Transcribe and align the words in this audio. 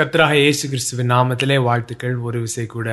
கர்த்தராக 0.00 0.34
இயேசு 0.42 0.64
கிறிஸ்துவின் 0.72 1.10
நாமத்திலே 1.12 1.56
வாழ்த்துக்கள். 1.66 2.14
ஒரு 2.26 2.38
விசை 2.44 2.64
கூட 2.74 2.88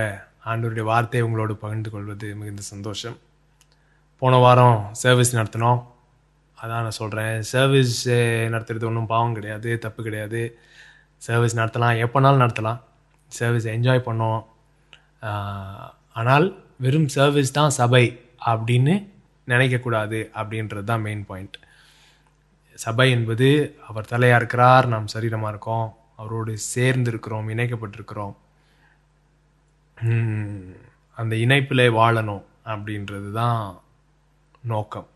ஆண்டோருடைய 0.52 0.84
வார்த்தையை 0.90 1.22
உங்களோடு 1.26 1.54
பகிர்ந்து 1.62 1.90
கொள்வது 1.94 2.28
மிகுந்த 2.40 2.64
சந்தோஷம். 2.70 3.16
போன 4.22 4.40
வாரம் 4.44 4.80
சர்வீஸ் 5.02 5.32
நடத்தினோம். 5.38 5.80
அதான் 6.58 6.84
நான் 6.86 6.98
சொல்கிறேன் 7.00 7.36
சர்வீஸ் 7.52 7.94
நடத்துறது 8.54 8.88
ஒன்றும் 8.90 9.08
பாவம் 9.12 9.36
கிடையாது 9.38 9.70
தப்பு 9.86 10.04
கிடையாது. 10.08 10.42
சர்வீஸ் 11.28 11.56
நடத்தலாம். 11.60 12.00
எப்போனாலும் 12.06 12.44
நடத்தலாம். 12.44 12.82
சர்வீஸ் 13.38 13.68
என்ஜாய் 13.76 14.06
பண்ணோம் 14.08 14.42
ஆனால் 16.22 16.48
வெறும் 16.86 17.10
சர்வீஸ் 17.18 17.58
தான் 17.60 17.76
சபை 17.80 18.04
அப்படின்னு 18.54 18.96
நினைக்கக்கூடாது 19.54 20.20
அப்படின்றது 20.42 20.86
தான் 20.92 21.06
மெயின் 21.08 21.24
பாயிண்ட் 21.30 21.58
சபை 22.86 23.08
என்பது 23.20 23.50
அவர் 23.88 24.12
தலையாக 24.12 24.42
இருக்கிறார் 24.44 24.92
நாம் 24.96 25.08
சரீரமாக 25.16 25.54
இருக்கோம். 25.56 25.88
அவரோடு 26.20 26.52
சேர்ந்திருக்கிறோம் 26.68 27.50
இணைக்கப்பட்டிருக்கிறோம். 27.50 28.36
அந்த 31.18 31.34
இணைப்பில் 31.36 31.94
வாழணும் 31.96 32.44
அப்படின்றது 32.66 33.32
தான் 33.34 33.62
நோக்கம் 34.64 35.08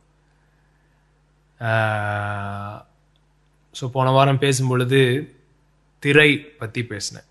ஸோ 3.76 3.86
போன 3.92 4.10
வாரம் 4.12 4.40
பேசும் 4.40 4.68
பொழுது 4.68 5.00
திரை 6.04 6.30
பற்றி 6.60 6.82
பேசினேன். 6.86 7.28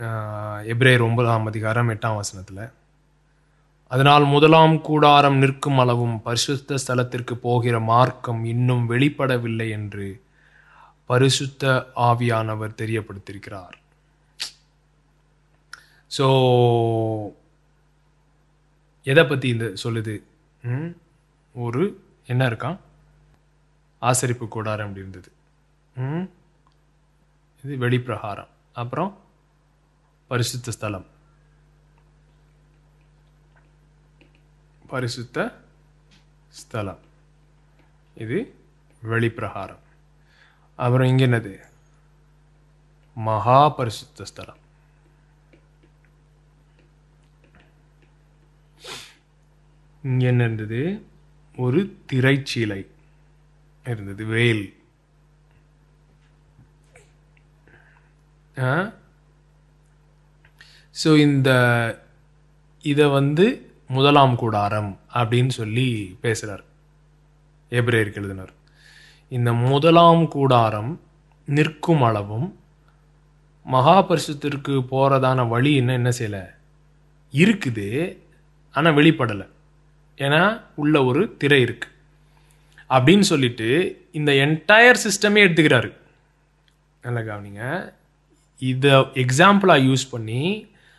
ஆஹ், 0.00 0.62
ஒன்பதாம் 1.04 1.46
அதிகாரம் 1.46 1.90
எட்டாம் 1.90 2.16
வசனத்தில் 2.16 2.64
அதனால் 3.90 4.24
முதலாம் 4.26 4.82
கூடாரம் 4.82 5.36
நிற்கும் 5.36 5.78
அளவும் 5.78 6.16
பரிசுத்த 6.22 6.74
ஸ்தலத்திற்கு 6.76 7.34
போகிற 7.42 7.80
மார்க்கம் 7.88 8.44
இன்னும் 8.44 8.90
வெளிப்படவில்லை 8.90 9.68
என்று 9.70 10.06
பரிசுத்த 11.06 11.90
ஆவியானவர் 11.96 12.78
தெரியப்படுத்தியிருக்கிறார். 12.78 13.76
ஸோ 16.18 16.26
எதை 19.02 19.24
பற்றி 19.24 19.48
இந்த 19.48 19.64
சொல்லுது? 19.64 20.22
ம்? 20.62 20.90
ஒரு 21.54 21.82
என்ன 22.26 22.48
இருக்கான் 22.48 22.78
ஆசரிப்பு 24.02 24.48
கூடாரம் 24.48 24.88
அப்படி 24.88 25.06
இருந்தது. 25.06 25.32
ம்? 25.94 26.28
இது 27.64 27.76
வெளிப்பிரகாரம். 27.76 28.48
அப்புறம் 28.72 29.18
பரிசுத்த 30.28 30.70
ஸ்தலம். 30.70 31.06
பரிசுத்த 34.86 35.60
ஸ்தலம். 36.48 36.98
இது 38.14 38.38
வெளிப்பிரகாரம். 39.02 39.82
அப்புறம் 40.78 41.08
இங்கே 41.10 41.26
என்னது 41.26 41.54
மகா 43.16 43.58
பரிசுத்த 43.78 44.24
ஸ்தலம். 44.30 44.60
இங்கே 50.02 50.26
என்ன 50.30 50.44
இருந்தது 50.46 50.80
ஒரு 51.64 51.80
திரைச்சீலை 52.10 52.80
இருந்தது 53.92 54.24
வேல் 54.34 54.64
ஸோ 61.02 61.10
இந்த 61.26 61.50
இதை 62.84 63.06
வந்து 63.18 63.46
முதலாம் 63.96 64.36
கூடாரம் 64.42 64.90
அப்படின்னு 65.20 65.52
சொல்லி 65.60 65.86
பேசுகிறார் 66.24 66.64
எபிரேயருக்கு 67.78 68.20
எழுதினார். 68.22 68.53
இந்த 69.34 69.52
முதலாம் 69.52 70.28
கூடாரம் 70.28 71.00
நிற்கும் 71.44 72.02
அளவும் 72.02 72.58
மகாபரிசுத்திற்கு 73.72 74.74
போகிறதான 74.90 75.48
வழி 75.48 75.72
இன்னும் 75.74 75.94
என்ன 75.94 76.10
செய்யலை? 76.18 76.42
இருக்குது 77.32 78.18
ஆனால் 78.72 78.94
வெளிப்படலை. 78.94 79.48
ஏன்னா 80.18 80.42
உள்ள 80.74 81.04
ஒரு 81.04 81.34
திரை 81.38 81.60
இருக்கு. 81.60 81.88
அப்படின்னு 82.90 83.20
சொல்லிட்டு 83.20 83.68
இந்த 84.12 84.32
என்டையர் 84.32 85.04
சிஸ்டமே 85.06 85.40
எடுத்துக்கிறாரு. 85.46 85.90
நல்லா 87.02 87.20
கவனிங்க. 87.20 87.92
இதை 88.58 88.90
எக்ஸாம்பிளாக 88.92 89.86
யூஸ் 89.88 90.10
பண்ணி 90.10 90.42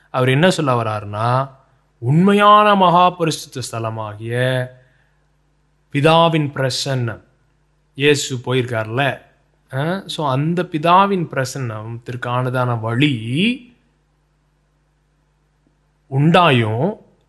அவர் 0.09 0.29
என்ன 0.29 0.49
சொல்ல 0.49 0.83
வர்றாருன்னா 0.83 1.49
உண்மையான 1.97 2.75
மகாபரிசுத்த 2.75 3.61
ஸ்தலமாகிய 3.71 4.65
பிதாவின் 5.93 6.51
பிரசன்னம் 6.53 7.24
இயேசு 7.97 8.35
போயிருக்கார்ல? 8.45 9.03
ஸோ 10.13 10.19
அந்த 10.35 10.59
பிதாவின் 10.73 11.25
பிரசன்னத்திற்கானதான 11.31 12.79
வழி 12.79 13.13
உண்டாயும். 16.11 16.87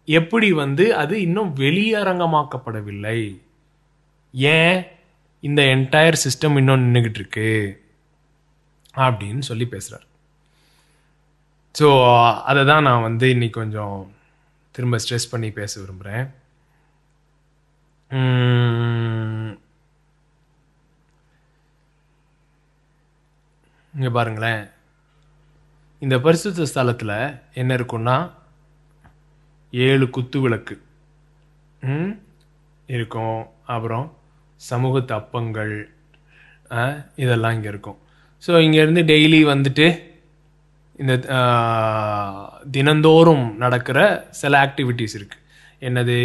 எப்படி 0.08 0.48
வந்து 0.62 0.84
அது 1.02 1.14
இன்னும் 1.26 1.52
வெளியரங்கமாக்கப்படவில்லை. 1.56 3.20
ஏன்? 4.56 4.78
இந்த 5.42 5.62
என்டையர் 5.74 6.22
சிஸ்டம் 6.24 6.58
இன்னும் 6.60 6.84
நின்றுக்கிட்டு 6.84 7.20
இருக்கு 7.20 7.48
அப்படின்னு 8.94 9.42
சொல்லி 9.48 9.66
பேசுகிறார் 9.72 10.06
ஸோ 11.74 11.88
அதை 12.50 12.62
தான் 12.64 12.86
நான் 12.88 13.06
வந்து 13.08 13.26
இன்னைக்கு 13.34 13.56
கொஞ்சம் 13.60 13.96
திரும்ப 14.74 14.98
ஸ்ட்ரெஸ் 15.02 15.32
பண்ணி 15.32 15.48
பேச 15.58 15.72
விரும்புகிறேன் 15.80 16.26
இங்கே 23.96 24.10
பாருங்களேன். 24.16 24.62
இந்த 26.04 26.16
பரிசுத்த 26.24 26.66
ஸ்தலத்தில் 26.70 27.14
என்ன 27.60 27.70
இருக்குன்னா 27.78 28.16
ஏழு 29.72 30.06
குத்து 30.16 30.38
விளக்கு. 30.44 30.74
இருக்கும். 32.96 33.40
அப்புறம் 33.74 34.06
சமூகத்து 34.60 35.12
அப்பங்கள் 35.20 35.74
இதெல்லாம் 37.22 37.56
இங்கே 37.56 37.70
இருக்கும். 37.72 37.98
ஸோ 38.44 38.52
இங்கேருந்து 38.66 39.02
டெய்லி 39.12 39.40
வந்துட்டு 39.52 39.86
இந்த 41.02 41.14
தினந்தோறும் 42.76 43.46
நடக்கிற 43.64 43.98
சில 44.40 44.52
ஆக்டிவிட்டீஸ் 44.66 45.16
இருக்குது 45.18 45.42
என்னது? 45.88 46.18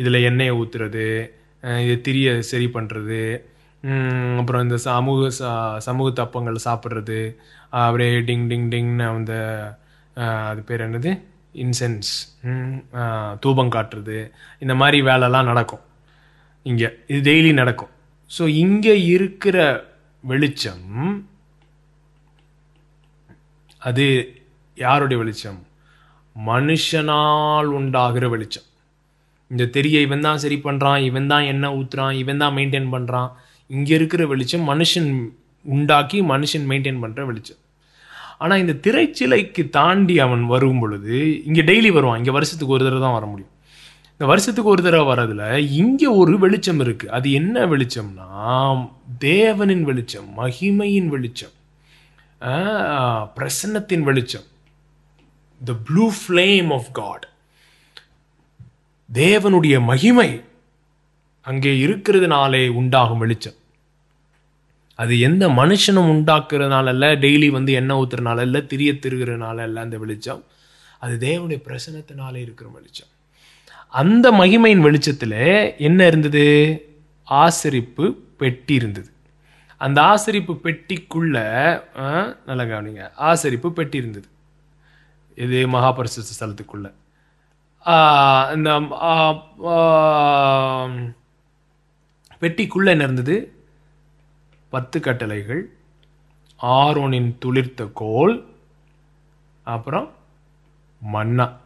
இதில் 0.00 0.24
எண்ணெயை 0.28 0.52
ஊற்றுறது 0.60 1.06
இது 1.84 1.94
திரியை 2.06 2.32
சரி 2.50 2.66
பண்ணுறது 2.74 3.20
அப்புறம் 4.38 4.62
இந்த 4.62 4.76
சமூக 4.84 5.28
ச- 5.38 5.52
சமூக 5.78 6.08
தப்பங்கள் 6.22 6.64
சாப்பிட்றது 6.64 7.20
அப்படியே 7.82 8.18
டிங் 8.28 8.46
டிங் 8.50 8.68
டிங்னு 8.72 9.06
அந்த 9.10 9.34
அது 10.50 10.62
பேர் 10.62 10.84
என்னது? 10.86 11.10
இன்சென்ஸ் 11.64 12.10
தூபம் 13.40 13.72
காட்டுறது 13.72 14.16
இந்த 14.62 14.74
மாதிரி 14.74 14.98
வேலைலாம் 15.02 15.48
நடக்கும். 15.50 15.84
இங்கே 16.66 16.88
இது 17.08 17.20
டெய்லி 17.30 17.52
நடக்கும். 17.52 17.92
ஸோ 18.30 18.42
இங்கே 18.56 18.94
இருக்கிற 19.14 19.56
வெளிச்சம் 20.24 20.86
அது 23.82 24.04
யாருடைய 24.78 25.18
வெளிச்சம்? 25.18 25.60
மனுஷனால் 26.36 27.70
உண்டாகிற 27.78 28.28
வெளிச்சம். 28.28 28.66
இந்த 29.50 29.64
தெரிய 29.66 30.00
இவன் 30.00 30.20
தான் 30.20 30.38
சரி 30.38 30.56
பண்ணுறான் 30.64 31.00
இவன் 31.02 31.26
தான் 31.26 31.44
என்ன 31.44 31.66
ஊற்றுறான் 31.74 32.14
இவன் 32.14 32.38
தான் 32.38 32.54
மெயின்டைன் 32.56 32.92
பண்ணுறான் 32.92 33.30
இங்கே 33.76 33.92
இருக்கிற 33.98 34.22
வெளிச்சம் 34.32 34.64
மனுஷன் 34.72 35.08
உண்டாக்கி 35.64 36.18
மனுஷன் 36.32 36.64
மெயின்டைன் 36.70 37.02
பண்ணுற 37.02 37.24
வெளிச்சம். 37.30 37.60
ஆனால் 38.42 38.60
இந்த 38.62 38.74
திரைச்சிலைக்கு 38.84 39.62
தாண்டி 39.78 40.14
அவன் 40.26 40.44
வரும் 40.52 40.80
பொழுது 40.82 41.16
இங்கே 41.48 41.62
டெய்லி 41.70 41.90
வருவான். 41.96 42.20
இங்கே 42.20 42.34
வருஷத்துக்கு 42.36 42.76
ஒரு 42.76 42.84
தடவை 42.86 43.02
தான் 43.04 43.16
வர 43.18 43.26
முடியும். 43.32 43.54
இந்த 44.14 44.28
வருஷத்துக்கு 44.30 44.72
ஒரு 44.74 44.82
தடவை 44.86 45.04
வரதுல 45.10 45.44
இங்கே 45.82 46.08
ஒரு 46.20 46.34
வெளிச்சம் 46.44 46.80
இருக்குது 46.84 47.12
அது 47.16 47.26
என்ன 47.40 47.66
வெளிச்சம்னா 47.72 48.28
தேவனின் 49.26 49.84
வெளிச்சம் 49.90 50.28
மகிமையின் 50.40 51.10
வெளிச்சம் 51.14 51.54
பிரசன்னத்தின் 53.36 54.04
வெளிச்சம். 54.08 54.46
The 55.60 55.72
blue 55.88 56.04
flame 56.18 56.70
of 56.78 56.90
God 57.00 57.24
தேவனுடைய 59.08 59.76
மகிமை 59.90 60.30
அங்கே 61.46 61.72
இருக்கிறதுனாலே 61.86 62.64
உண்டாகும் 62.80 63.22
வெளிச்சம். 63.24 63.56
அது 65.00 65.14
எந்த 65.26 65.44
மனுஷனும் 65.60 66.10
உண்டாக்குறதுனால 66.14 66.88
இல்லை 66.94 67.08
டெய்லி 67.22 67.48
வந்து 67.56 67.72
எண்ணெய் 67.80 68.00
ஊத்துறதுனால 68.00 68.40
இல்லை 68.46 68.60
திரிய 68.70 68.90
திருகிறதுனால 68.92 69.58
இல்லை 69.68 69.80
அந்த 69.82 69.98
வெளிச்சம். 70.02 70.42
அது 71.04 71.14
தேவனுடைய 71.28 71.58
பிரசனத்தினாலே 71.68 72.38
இருக்கிற 72.46 72.68
வெளிச்சம். 72.76 73.10
அந்த 74.00 74.26
மகிமையின் 74.40 74.84
வெளிச்சத்தில் 74.86 75.38
என்ன 75.86 76.00
இருந்தது? 76.06 76.44
ஆசரிப்பு 77.30 78.06
பெட்டி 78.40 78.74
இருந்தது. 78.80 79.10
அந்த 79.84 79.98
ஆசரிப்பு 80.12 80.54
பெட்டிக்குள்ள 80.64 81.36
நல்லா 82.46 82.64
கவனிங்க. 82.70 83.02
ஆசரிப்பு 83.30 83.68
பெட்டி 83.78 83.96
இருந்தது. 84.02 84.28
இது 85.44 85.58
மகாபரிசு 85.74 86.20
ஸ்தலத்துக்குள்ள. 86.32 86.88
இந்த 88.54 88.70
பெட்டிக்குள்ளே 89.60 89.78
பெட்டிக்குள்ள 92.42 92.88
என்ன 92.94 93.04
இருந்தது? 93.04 93.36
பத்து 94.70 95.00
கட்டளைகள். 95.00 95.70
ஆரோனின் 96.62 97.34
துளிர்த்த 97.44 97.90
கோல். 97.94 98.48
அப்புறம் 99.62 100.14
மன்னா. 101.00 101.60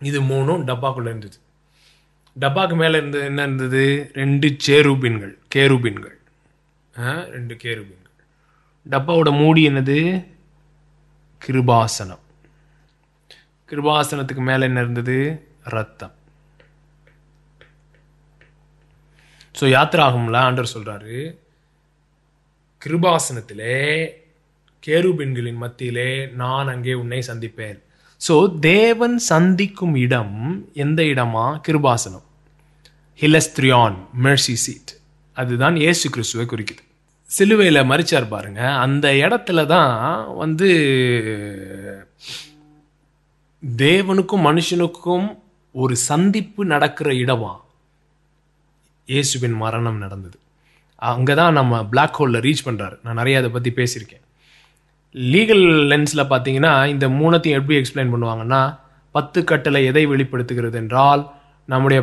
இது 0.00 0.22
மூணும் 0.22 0.64
டப்பாக்குள்ள 0.64 1.00
இருந்தது. 1.00 1.36
டப்பாக்கு 2.40 2.76
மேலே 2.76 2.96
இருந்தது 2.96 3.24
என்ன 3.24 3.42
இருந்தது? 3.42 4.10
ரெண்டு 4.14 4.56
சேரூபின்கள் 4.66 5.38
கேரூபின்கள். 5.54 6.16
ரெண்டு 7.30 7.54
கேரூபின்கள். 7.54 8.24
டப்பாவோட 8.90 9.36
மூடி 9.38 9.68
என்னது? 9.68 10.26
கிருபாசனம். 11.46 12.24
கிருபாசனத்துக்கு 13.70 14.40
மேலே 14.40 14.64
என்ன 14.64 14.80
இருந்தது? 14.80 15.46
ரத்தம். 15.62 16.16
ஸோ 19.58 19.66
யாத்திராகும்ல 19.76 20.38
ஆண்டர் 20.48 20.72
சொல்கிறாரு 20.74 21.18
கிருபாசனத்திலே 22.82 23.76
கேருபின்களின் 24.82 25.60
மத்தியிலே 25.62 26.10
நான் 26.40 26.68
அங்கே 26.72 26.92
உன்னை 27.02 27.20
சந்திப்பேன். 27.30 27.78
ஸோ 28.20 28.34
தேவன் 28.60 29.16
சந்திக்கும் 29.30 29.94
இடம் 30.04 30.36
எந்த 30.84 31.00
இடமா? 31.02 31.46
கிருபாசனம். 31.66 32.26
ஹிலஸ்திரியான் 33.18 33.96
மெர்சி 34.24 34.56
சீட் 34.64 34.92
அதுதான் 35.36 35.76
ஏசு 35.88 36.06
கிறிஸ்துவை 36.14 36.46
குறிக்குது. 36.52 36.82
சிலுவையில் 37.30 37.88
மறிச்சார் 37.90 38.26
பாருங்க 38.34 38.60
அந்த 38.84 39.06
இடத்துல 39.24 39.66
தான் 39.66 39.94
வந்து 40.42 40.68
தேவனுக்கும் 43.62 44.46
மனுஷனுக்கும் 44.48 45.26
ஒரு 45.74 45.96
சந்திப்பு 46.10 46.64
நடக்கிற 46.64 47.08
இடமா? 47.22 47.52
இயேசுவின் 49.12 49.56
மரணம் 49.64 50.00
நடந்தது. 50.04 50.36
அங்கே 51.10 51.34
தான் 51.40 51.56
நம்ம 51.58 51.82
பிளாக் 51.92 52.18
ஹோலில் 52.18 52.42
ரீச் 52.46 52.64
பண்ணுறாரு 52.66 52.96
நான் 53.04 53.18
நிறைய 53.20 53.40
அதை 53.40 53.50
பற்றி 53.56 53.70
பேசியிருக்கேன். 53.78 54.24
லீகல் 55.34 55.64
லென்ஸில் 55.90 56.30
பார்த்தீங்கன்னா 56.32 56.72
இந்த 56.94 57.06
மூணத்தையும் 57.18 57.58
எப்படி 57.60 57.78
எக்ஸ்பிளைன் 57.80 58.12
பண்ணுவாங்கன்னா 58.14 58.60
பத்து 59.14 59.38
கட்டளை 59.50 59.80
எதை 59.90 60.04
வெளிப்படுத்துகிறது 60.12 60.76
என்றால் 60.82 61.22
நம்முடைய 61.72 62.00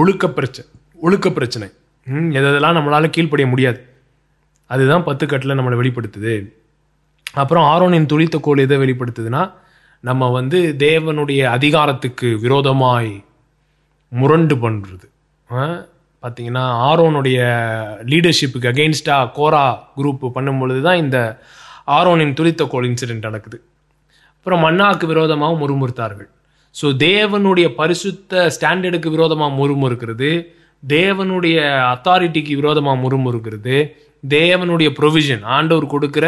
ஒழுக்க 0.00 0.24
பிரச்சனை 0.36 0.68
ஒழுக்க 1.06 1.26
பிரச்சனை. 1.38 1.66
எதெல்லாம் 2.38 2.76
நம்மளால் 2.76 3.14
கீழ்ப்படிய 3.14 3.46
முடியாது. 3.52 3.80
அதுதான் 4.70 5.06
பத்து 5.08 5.24
கட்டளை 5.32 5.54
நம்மளை 5.58 5.76
வெளிப்படுத்துது. 5.80 6.34
அப்புறம் 7.42 7.66
ஆரோனின் 7.72 8.10
துளித்த 8.12 8.36
கோல் 8.46 8.64
எதை 8.64 8.76
வெளிப்படுத்துதுன்னா 8.84 9.42
நம்ம 10.04 10.28
வந்து 10.38 10.58
தேவனுடைய 10.86 11.42
அதிகாரத்துக்கு 11.56 12.28
விரோதமாய் 12.44 13.12
முரண்டு 14.12 14.54
பண்ணுறது 14.64 15.06
பார்த்தீங்கன்னா 16.22 16.64
ஆரோனுடைய 16.88 17.38
லீடர்ஷிப்புக்கு 18.12 18.70
அகெயின்ஸ்டாக 18.72 19.30
கோரா 19.38 19.64
குரூப் 19.98 20.24
பண்ணும்பொழுது 20.36 20.80
தான் 20.86 21.02
இந்த 21.04 21.18
ஆரோனின் 21.96 22.36
துளித்த 22.38 22.62
கோல் 22.72 22.88
இன்சிடென்ட் 22.90 23.28
நடக்குது. 23.28 23.58
அப்புறம் 24.38 24.64
மன்னாக்கு 24.66 25.06
விரோதமாக 25.12 25.54
முறுமுறுத்தார்கள். 25.62 26.28
ஸோ 26.74 26.86
தேவனுடைய 27.08 27.66
பரிசுத்த 27.80 28.42
ஸ்டாண்டர்டுக்கு 28.56 29.08
விரோதமாக 29.16 29.56
முறுமுறுக்கிறது. 29.60 30.30
தேவனுடைய 30.82 31.56
அத்தாரிட்டிக்கு 31.92 32.52
விரோதமாக 32.60 33.02
முறுமுறுக்கிறது. 33.04 33.76
தேவனுடைய 34.24 34.88
ப்ரொவிஷன் 34.98 35.42
ஆண்டவர் 35.56 35.92
கொடுக்குற 35.94 36.26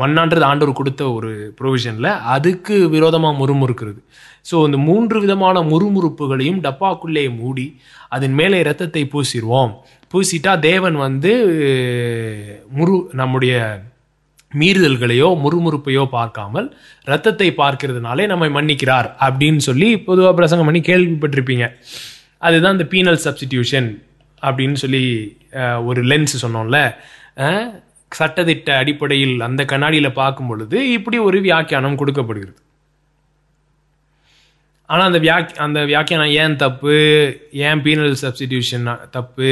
மண்ணான்றது 0.00 0.44
ஆண்டவர் 0.48 0.78
கொடுத்த 0.78 1.02
ஒரு 1.16 1.30
ப்ரொவிஷனில் 1.58 2.10
அதுக்கு 2.34 2.76
விரோதமாக 2.94 3.38
முறுமுறுக்கிறது. 3.40 4.00
ஸோ 4.46 4.56
இந்த 4.66 4.78
மூன்று 4.88 5.16
விதமான 5.24 5.62
முறுமுறுப்புகளையும் 5.70 6.60
டப்பாக்குள்ளே 6.66 7.24
மூடி 7.40 7.66
அதன் 8.16 8.34
மேலே 8.40 8.58
இரத்தத்தை 8.64 9.02
பூசிடுவோம். 9.12 9.72
பூசிட்டா 10.12 10.52
தேவன் 10.68 10.96
வந்து 11.06 11.32
முரு 12.78 12.96
நம்முடைய 13.20 13.54
மீறுதல்களையோ 14.60 15.28
முறுமுறுப்பையோ 15.42 16.04
பார்க்காமல் 16.14 16.68
ரத்தத்தை 17.10 17.48
பார்க்கிறதுனாலே 17.60 18.24
நம்மை 18.32 18.48
மன்னிக்கிறார் 18.56 19.08
அப்படின்னு 19.26 19.62
சொல்லி 19.68 19.90
பொதுவாக 20.08 20.32
பிரசங்கம் 20.38 20.68
பண்ணி 20.68 20.80
கேள்விப்பட்டிருப்பீங்க. 20.88 21.66
அதுதான் 22.46 22.76
இந்த 22.76 22.86
பீனல் 22.94 23.20
சப்ஸ்டிடியூஷன் 23.26 23.88
அப்படின்னு 24.42 24.78
சொல்லி 24.82 25.04
ஒரு 25.90 26.02
லென்ஸ் 26.10 26.42
சொன்னோம்ல. 26.44 26.78
சட்டத்திட்ட 27.38 28.18
சட்டதிட்ட 28.18 28.68
அடிப்படையில் 28.82 29.34
அந்த 29.46 29.62
கண்ணாடியில் 29.72 30.18
பார்க்கும் 30.20 30.48
பொழுது 30.50 30.78
இப்படி 30.96 31.16
ஒரு 31.28 31.38
வியாக்கியானம் 31.46 31.98
கொடுக்கப்படுகிறது. 32.00 32.58
ஆனால் 34.90 35.08
அந்த 35.10 35.18
வியா 35.24 35.36
அந்த 35.64 35.78
வியாக்கியானம் 35.90 36.34
ஏன் 36.42 36.56
தப்பு? 36.62 36.96
ஏன் 37.66 37.82
பீனல் 37.86 38.16
சப்ஸ்டிடியூஷன் 38.22 38.86
தப்பு? 39.16 39.50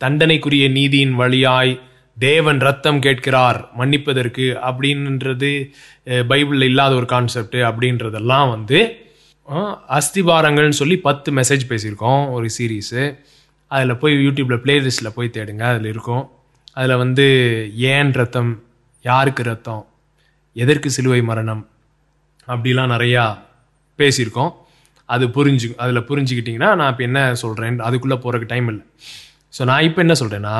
தண்டனைக்குரிய 0.00 0.64
நீதியின் 0.78 1.14
வழியாய் 1.20 1.72
தேவன் 2.16 2.58
ரத்தம் 2.66 2.98
கேட்கிறார் 3.04 3.58
மன்னிப்பதற்கு 3.80 4.46
அப்படின்றது 4.68 5.50
பைபிளில் 6.30 6.68
இல்லாத 6.70 6.92
ஒரு 7.00 7.06
கான்செப்ட் 7.12 7.58
அப்படின்றதெல்லாம் 7.68 8.48
வந்து 8.54 8.80
அஸ்திபாரங்கள்னு 9.98 10.80
சொல்லி 10.80 10.96
பத்து 11.06 11.28
மெசேஜ் 11.38 11.64
பேசியிருக்கோம் 11.70 12.22
ஒரு 12.36 12.48
சீரீஸு 12.56 13.02
அதில் 13.70 14.00
போய் 14.02 14.14
யூடியூப்பில் 14.26 14.62
பிளேலிஸ்ட்டில் 14.64 15.14
போய் 15.16 15.34
தேடுங்க 15.36 15.64
அதில் 15.70 15.88
இருக்கும். 15.92 16.24
அதில் 16.76 17.00
வந்து 17.02 17.26
ஏன் 17.92 18.12
ரத்தம்? 18.20 18.52
யாருக்கு 19.04 19.42
ரத்தம்? 19.42 19.82
எதற்கு 20.56 20.88
சிலுவை 20.96 21.20
மரணம்? 21.30 21.62
அப்படிலாம் 22.48 22.92
நிறையா 22.94 23.24
பேசியிருக்கோம். 23.98 24.52
அது 25.08 25.26
புரிஞ்சு 25.28 25.74
அதில் 25.76 26.06
புரிஞ்சுக்கிட்டிங்கன்னா 26.08 26.74
நான் 26.74 26.90
இப்போ 26.90 27.02
என்ன 27.02 27.34
சொல்கிறேன் 27.34 27.78
அதுக்குள்ளே 27.78 28.16
போகிறதுக்கு 28.16 28.46
டைம் 28.46 28.68
இல்லை. 28.68 28.84
ஸோ 29.54 29.64
நான் 29.64 29.82
இப்போ 29.82 30.00
என்ன 30.00 30.12
சொல்கிறேன்னா 30.12 30.56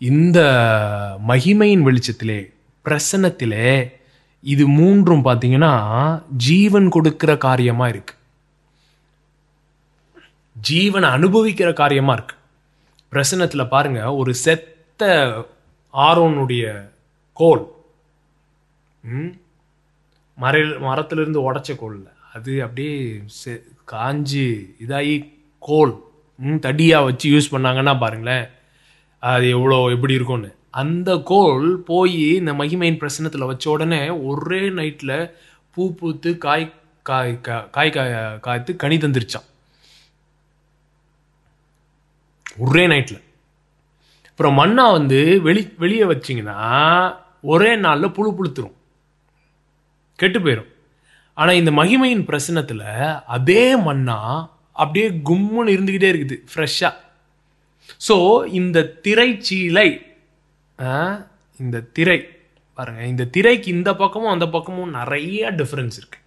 இந்த 0.00 0.38
மகிமையின் 1.26 1.86
வெளிச்சத்திலே 1.86 2.38
பிரசன்னத்திலே 2.84 3.68
இது 4.44 4.66
மூன்றும் 4.68 5.24
பார்த்தீங்கன்னா 5.24 5.72
ஜீவன் 6.46 6.88
கொடுக்கிற 6.88 7.36
காரியமாக 7.36 7.88
இருக்கு. 7.88 8.14
ஜீவனை 10.56 11.08
அனுபவிக்கிற 11.10 11.72
காரியமாக 11.72 12.16
இருக்கு. 12.18 12.34
பிரசனத்தில் 13.12 13.68
பாருங்க 13.68 14.14
ஒரு 14.14 14.34
செத்த 14.34 15.02
ஆரோனுடைய 15.94 16.64
கோல் 17.36 17.64
ம்? 19.04 19.32
மர 20.38 20.54
மரத்திலிருந்து 20.78 21.40
உடைச்ச 21.42 21.76
கோல் 21.76 21.96
அது 22.36 22.62
அப்படியே 22.62 22.96
செ- 23.36 23.62
காஞ்சி 23.84 24.46
இதாகி 24.80 25.16
கோல் 25.62 25.94
ம், 26.38 26.58
வச்சு 27.02 27.30
யூஸ் 27.30 27.52
பண்ணாங்கன்னா 27.52 27.98
பாருங்களேன் 27.98 28.46
அது 29.22 29.48
எவ்வளோ 29.48 29.90
எப்படி 29.90 30.14
இருக்கும்னு. 30.14 30.50
அந்த 30.70 31.18
கோல் 31.24 31.80
போய் 31.82 32.12
இந்த 32.34 32.52
மகிமையின் 32.52 33.00
பிரசனத்தில் 33.00 33.44
வச்ச 33.44 33.70
உடனே 33.70 34.10
ஒரே 34.24 34.70
நைட்டில் 34.70 35.16
பூ 35.76 35.94
பூத்து 35.94 36.38
காய் 36.38 36.66
காய் 37.06 37.40
கா- 37.42 37.70
காய் 37.70 37.90
காய் 37.90 38.14
காய்த்து 38.40 38.76
கனி 38.76 38.96
தந்துருச்சான் 38.96 39.46
ஒரே 42.58 42.86
நைட்டில் 42.86 43.22
அப்புறம் 44.28 44.58
மண்ணா 44.58 44.92
வந்து 44.92 45.18
வெளி 45.40 45.70
வெளியே 45.78 46.04
வச்சிங்கன்னா 46.04 46.58
ஒரே 47.42 47.76
நாளில் 47.76 48.10
புழு 48.10 48.30
புழுத்துரும். 48.32 48.76
கெட்டு 50.18 50.38
போயிடும் 50.40 50.70
ஆனால் 51.38 51.56
இந்த 51.56 51.70
மகிமையின் 51.72 52.26
பிரசனத்தில் 52.28 52.84
அதே 53.28 53.64
மண்ணா 53.86 54.18
அப்படியே 54.76 55.08
கும்முன்னு 55.28 55.74
இருந்துக்கிட்டே 55.74 56.10
இருக்குது 56.12 56.36
ஃப்ரெஷ்ஷாக 56.50 56.94
ஸோ 58.00 58.16
இந்த 58.52 58.78
திரைச்சீலை 59.04 59.88
ஆ, 60.78 60.92
இந்த 61.60 61.84
திரை 61.92 62.18
பாருங்க 62.78 63.02
இந்த 63.06 63.24
திரைக்கு 63.34 63.68
இந்த 63.70 63.90
பக்கமும் 63.94 64.32
அந்த 64.32 64.46
பக்கமும் 64.48 64.90
நிறைய 64.90 65.50
டிஃப்ரென்ஸ் 65.58 65.96
இருக்கு. 65.96 66.18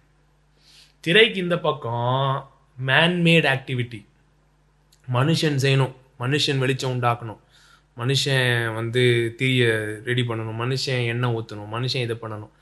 திரைக்கு 1.04 1.38
இந்த 1.40 1.56
பக்கம் 1.58 2.08
மேன்மேட் 2.78 3.46
ஆக்டிவிட்டி 3.52 4.00
மனுஷன் 5.08 5.58
செய்யணும் 5.64 5.92
மனுஷன் 6.20 6.58
வெளிச்சம் 6.58 6.92
உண்டாக்கணும். 6.94 7.40
மனுஷன் 7.96 8.48
வந்து 8.74 9.02
தீய 9.38 9.62
ரெடி 10.04 10.22
பண்ணணும் 10.22 10.60
மனுஷன் 10.60 11.02
எண்ணெய் 11.12 11.34
ஊற்றணும் 11.36 11.72
மனுஷன் 11.74 12.04
இதை 12.04 12.16
பண்ணணும். 12.16 12.52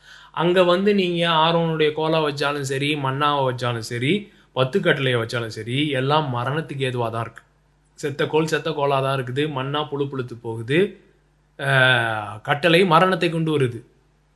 அங்கே 0.42 0.62
வந்து 0.72 0.90
நீங்கள் 1.02 1.36
ஆரோனுடைய 1.44 1.90
கோலா 1.98 2.20
வச்சாலும் 2.28 2.70
சரி 2.72 2.90
மண்ணாவை 3.06 3.42
வச்சாலும் 3.50 3.90
சரி 3.92 4.14
பத்து 4.56 4.78
வச்சாலும் 5.22 5.56
சரி 5.58 5.78
எல்லாம் 6.00 6.26
மரணத்துக்கு 6.36 6.88
ஏதுவாக 6.90 7.10
தான் 7.16 7.26
இருக்குது 7.26 7.46
செத்த 7.98 8.22
கோல் 8.32 8.50
செத்த 8.52 8.68
கோலாக 8.78 9.02
தான் 9.04 9.16
இருக்குது. 9.18 9.44
மண்ணாக 9.58 9.84
புழு 9.90 10.04
புழுத்து 10.10 10.34
போகுது. 10.46 10.78
கட்டளை 12.48 12.80
மரணத்தை 12.94 13.28
கொண்டு 13.30 13.50
வருது. 13.54 13.80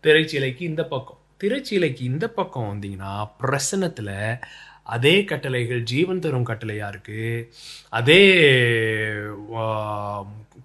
திரைச்சீலைக்கு 0.04 0.62
இந்த 0.70 0.82
பக்கம். 0.92 1.20
திரைச்சீலைக்கு 1.42 2.02
இந்த 2.12 2.26
பக்கம் 2.38 2.68
வந்தீங்கன்னா 2.72 3.12
பிரசனத்தில் 3.42 4.14
அதே 4.94 5.14
கட்டளைகள் 5.30 5.82
ஜீவன் 5.92 6.22
தரும் 6.24 6.48
கட்டளையாக 6.50 6.92
இருக்குது 6.94 7.46
அதே 7.98 8.22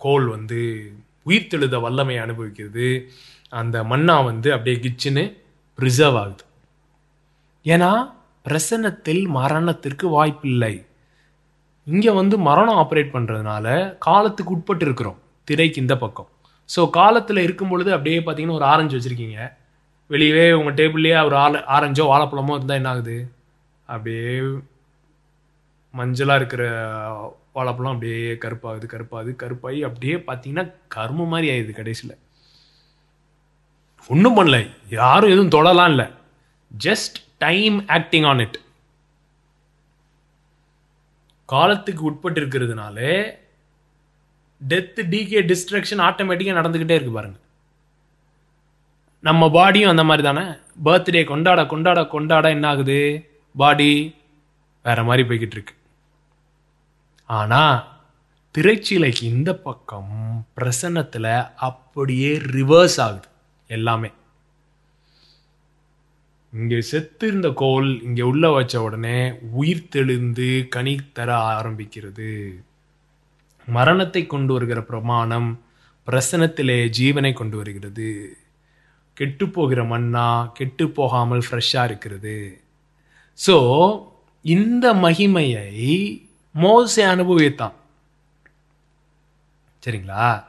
கோல் 0.06 0.27
வந்து 0.36 0.62
உயிர்த்தெழுத 1.29 1.77
வல்லமை 1.86 2.15
அனுபவிக்கிறது. 2.25 2.89
அந்த 3.53 3.77
மண்ணா 3.91 4.15
வந்து 4.29 4.49
அப்படியே 4.55 4.77
கிச்சுன்னு 4.85 5.23
ப்ரிசர்வ் 5.79 6.17
ஆகுது. 6.21 6.43
ஏன்னா 7.65 7.91
பிரசன்னத்தில் 8.45 9.23
மரணத்திற்கு 9.39 10.05
வாய்ப்பில்லை. 10.15 10.75
இங்கே 11.87 12.11
வந்து 12.19 12.35
மரணம் 12.47 12.79
ஆப்ரேட் 12.81 13.13
பண்ணுறதுனால 13.15 13.65
காலத்துக்கு 14.07 14.53
உட்பட்டு 14.55 14.85
இருக்கிறோம் 14.87 15.19
திரைக்கு 15.47 15.79
இந்த 15.83 15.95
பக்கம். 16.03 16.29
ஸோ 16.69 16.81
காலத்தில் 16.99 17.45
இருக்கும் 17.45 17.71
பொழுது 17.71 17.89
அப்படியே 17.95 18.19
பார்த்தீங்கன்னா 18.19 18.59
ஒரு 18.59 18.67
ஆரஞ்சு 18.73 18.95
வச்சுருக்கீங்க. 18.97 19.39
வெளியவே 20.09 20.45
உங்கள் 20.59 20.77
டேபிள்லேயே 20.79 21.19
ஒரு 21.29 21.35
ஆல 21.43 21.61
ஆரஞ்சோ 21.75 22.05
வாழைப்பழமோ 22.11 22.55
இருந்தால் 22.57 22.79
என்ன 22.81 22.91
ஆகுது? 22.93 23.17
அப்படியே 23.89 24.33
மஞ்சளாக 25.93 26.39
இருக்கிற 26.41 26.63
வாழைப்பழம் 27.57 27.93
அப்படியே 27.93 28.21
கருப்பாகுது 28.43 28.87
கருப்பாகுது 28.93 29.31
கருப்பாகி 29.43 29.79
அப்படியே 29.89 30.15
பார்த்தீங்கன்னா 30.29 30.65
கரும 30.95 31.27
மாதிரி 31.33 31.47
ஆயிடுது 31.53 31.75
கடைசியில். 31.79 32.15
ஒன்றும் 34.07 34.37
பண்ணல. 34.37 34.69
யாரும் 34.89 35.29
எதுவும் 35.29 35.49
தொடலாம் 35.49 35.89
இல்லை. 35.89 36.05
Just 36.83 37.17
time 37.37 37.87
acting 37.87 38.23
on 38.23 38.39
it 38.39 38.59
காலத்துக்கு 41.45 42.03
உட்பட்டு 42.03 42.41
இருக்கிறதுனால 42.41 42.99
டெத்து 44.69 45.01
டிகே 45.11 45.41
டிஸ்ட்ரக்ஷன் 45.49 46.03
ஆட்டோமேட்டிக்காக 46.07 46.57
நடந்துக்கிட்டே 46.59 46.97
இருக்கு 46.97 47.11
பாருங்க. 47.11 47.37
நம்ம 49.19 49.49
பாடியும் 49.51 49.89
அந்த 49.89 50.03
மாதிரி 50.03 50.27
தானே? 50.27 50.45
பர்த்டே 50.85 51.23
கொண்டாட 51.23 51.65
கொண்டாட 51.65 52.05
கொண்டாட 52.05 52.49
என்ன 52.49 52.67
ஆகுது? 52.67 53.29
பாடி 53.55 54.15
வேற 54.83 55.03
மாதிரி 55.03 55.27
போய்கிட்டு 55.27 55.55
இருக்கு. 55.57 55.73
ஆனால் 57.25 57.87
திரைச்சீலைக்கு 58.57 59.21
இந்த 59.21 59.55
பக்கம் 59.55 60.45
பிரசன்னத்தில் 60.55 61.51
அப்படியே 61.55 62.37
ரிவர்ஸ் 62.37 62.99
ஆகுது. 62.99 63.27
எல்லாமே. 63.67 64.12
இங்கே 66.53 66.81
செத்து 66.81 67.27
இருந்த 67.27 67.50
கோல் 67.50 68.01
இங்கே 68.03 68.21
உள்ள 68.21 68.50
வச்ச 68.50 68.81
உடனே 68.81 69.39
உயிர் 69.51 69.89
தெளிந்து 69.89 70.67
கனி 70.69 71.00
தர 71.13 71.36
ஆரம்பிக்கிறது. 71.36 72.57
மரணத்தை 73.65 74.27
கொண்டு 74.27 74.53
வருகிற 74.53 74.83
பிரமாணம் 74.83 75.63
பிரசனத்திலே 76.07 76.89
ஜீவனை 77.00 77.33
கொண்டு 77.33 77.57
வருகிறது. 77.57 78.38
கெட்டு 79.13 79.50
போகிற 79.50 79.83
மண்ணா 79.83 80.51
கெட்டு 80.53 80.89
போகாமல் 80.89 81.43
ஃப்ரெஷ்ஷாக 81.51 81.83
இருக்கிறது. 81.83 82.62
ஸோ 83.47 83.55
இந்த 84.41 84.93
மகிமையை 84.93 85.67
மோசை 86.55 87.03
அனுபவித்தான். 87.03 87.75
சரிங்களா? 89.83 90.46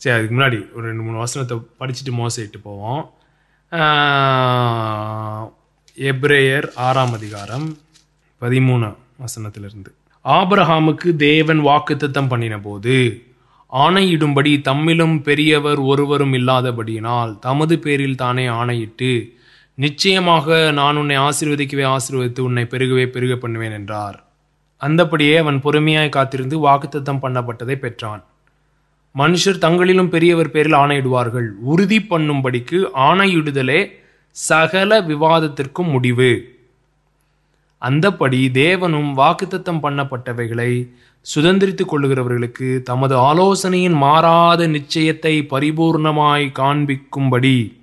சரி 0.00 0.14
அதுக்கு 0.16 0.34
முன்னாடி 0.34 0.58
ஒரு 0.74 0.84
ரெண்டு 0.88 1.04
மூணு 1.04 1.18
வசனத்தை 1.22 1.54
படிச்சுட்டு 1.80 2.12
மோசைட்டு 2.18 2.58
போவோம். 2.66 3.02
எப்ரேயர் 6.10 6.68
ஆறாம் 6.88 7.14
அதிகாரம் 7.18 7.66
பதிமூணு 8.42 8.88
வசனத்திலிருந்து. 9.24 9.90
ஆபரஹாமுக்கு 10.24 11.08
தேவன் 11.24 11.60
வாக்குத்தத்தம் 11.60 12.30
பண்ணின 12.34 12.58
போது 12.60 12.96
ஆணையிடும்படி 13.72 14.52
தம்மிலும் 14.68 15.16
பெரியவர் 15.22 15.80
ஒருவரும் 15.90 16.32
இல்லாதபடியினால் 16.32 17.32
தமது 17.46 17.74
பேரில் 17.86 18.20
தானே 18.24 18.46
ஆணையிட்டு 18.60 19.10
நிச்சயமாக 19.78 20.70
நான் 20.78 20.96
உன்னை 20.96 21.16
ஆசீர்வதிக்கவே 21.26 21.84
ஆசீர்வதித்து 21.96 22.40
உன்னை 22.48 22.64
பெருகவே 22.72 23.04
பெருக 23.14 23.34
பண்ணுவேன் 23.36 23.76
என்றார். 23.80 24.16
அந்தபடியே 24.82 25.36
அவன் 25.42 25.60
பொறுமையாய் 25.64 26.16
காத்திருந்து 26.16 26.56
வாக்குத்தத்தம் 26.68 27.22
பண்ணப்பட்டதை 27.22 27.76
பெற்றான். 27.84 28.22
மனுஷர் 29.14 29.62
தங்களிலும் 29.64 30.08
பெரியவர் 30.08 30.50
பேரில் 30.50 30.72
ஆணையிடுவார்கள். 30.72 31.48
உறுதி 31.60 31.98
பண்ணும்படிக்கு 31.98 32.84
ஆணையிடுதலே 32.94 33.90
சகல 34.30 35.00
விவாதத்திற்கும் 35.00 35.90
முடிவு. 35.90 36.56
அந்தப்படி 37.80 38.40
தேவனும் 38.50 39.10
வாக்குத்தத்தம் 39.16 39.82
பண்ணப்பட்டவைகளை 39.82 40.90
சுதந்திரித்துக் 41.34 41.90
கொள்ளுகிறவர்களுக்கு 41.92 42.82
தமது 42.82 43.16
ஆலோசனையின் 43.16 43.92
மாறாத 43.92 44.68
நிச்சயத்தை 44.68 45.34
பரிபூர்ணமாய் 45.50 46.46
காண்பிக்கும்படி 46.58 47.76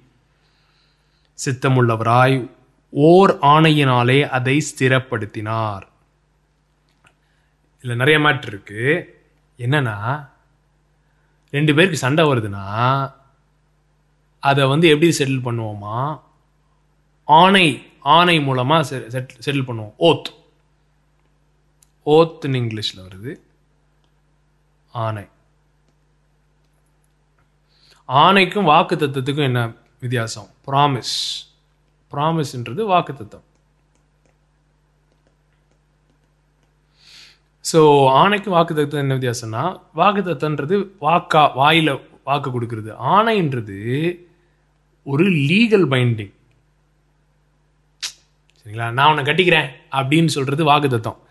சித்தமுள்ளவராய் 1.45 2.49
ஓர் 2.89 3.37
ஆணையினாலே 3.41 4.27
அதை 4.27 4.65
ஸ்திரப்படுத்தினார். 4.69 5.81
இதில் 7.81 7.97
நிறைய 7.97 8.19
மேட்ரு 8.19 8.47
இருக்கு. 8.47 8.83
என்னன்னா 9.57 10.27
ரெண்டு 11.49 11.75
பேருக்கு 11.75 11.97
சண்டை 11.97 12.25
வருதுன்னா 12.25 13.13
அதை 14.39 14.63
வந்து 14.63 14.87
எப்படி 14.87 15.15
செட்டில் 15.19 15.45
பண்ணுவோமா? 15.45 16.21
ஆணை 17.23 17.91
ஆணை 17.99 18.41
மூலமாக 18.41 18.95
செட்டில் 18.97 19.31
பண்ணுவோம். 19.45 19.93
ஓத் 19.97 20.33
ஓத்துன்னு 22.05 22.55
இங்கிலீஷில் 22.55 22.97
வருது. 22.97 23.35
ஆணை. 24.91 25.27
ஆணைக்கும் 28.07 28.63
வாக்கு 28.63 28.95
தத்துவத்துக்கும் 28.95 29.43
என்ன 29.43 29.71
வித்தியாசம்? 29.99 30.49
ப்ராமிஸ் 30.67 31.43
ப்ராமிஸ்ன்றது 32.11 32.85
வாக்கு 32.85 33.13
தத்துவம். 33.13 33.45
ஸோ 37.69 37.79
ஆணைக்கு 38.21 38.49
வாக்கு 38.55 38.73
தத்துவம் 38.77 39.03
என்ன 39.03 39.15
வித்தியாசம்னா 39.17 39.63
வாக்கு 39.99 40.21
தத்துவன்றது 40.27 40.75
வாக்கா 41.05 41.43
வாயில் 41.59 41.91
வாக்கு 42.27 42.49
கொடுக்கறது. 42.55 42.91
ஆணைன்றது 43.13 43.77
ஒரு 45.11 45.25
லீகல் 45.49 45.87
பைண்டிங் 45.93 46.33
சரிங்களா? 48.57 48.87
நான் 48.97 49.09
உன்னை 49.11 49.23
கட்டிக்கிறேன் 49.27 49.67
அப்படின்னு 49.97 50.35
சொல்கிறது 50.35 50.63
வாக்கு 50.69 50.87
தத்துவம் 50.93 51.21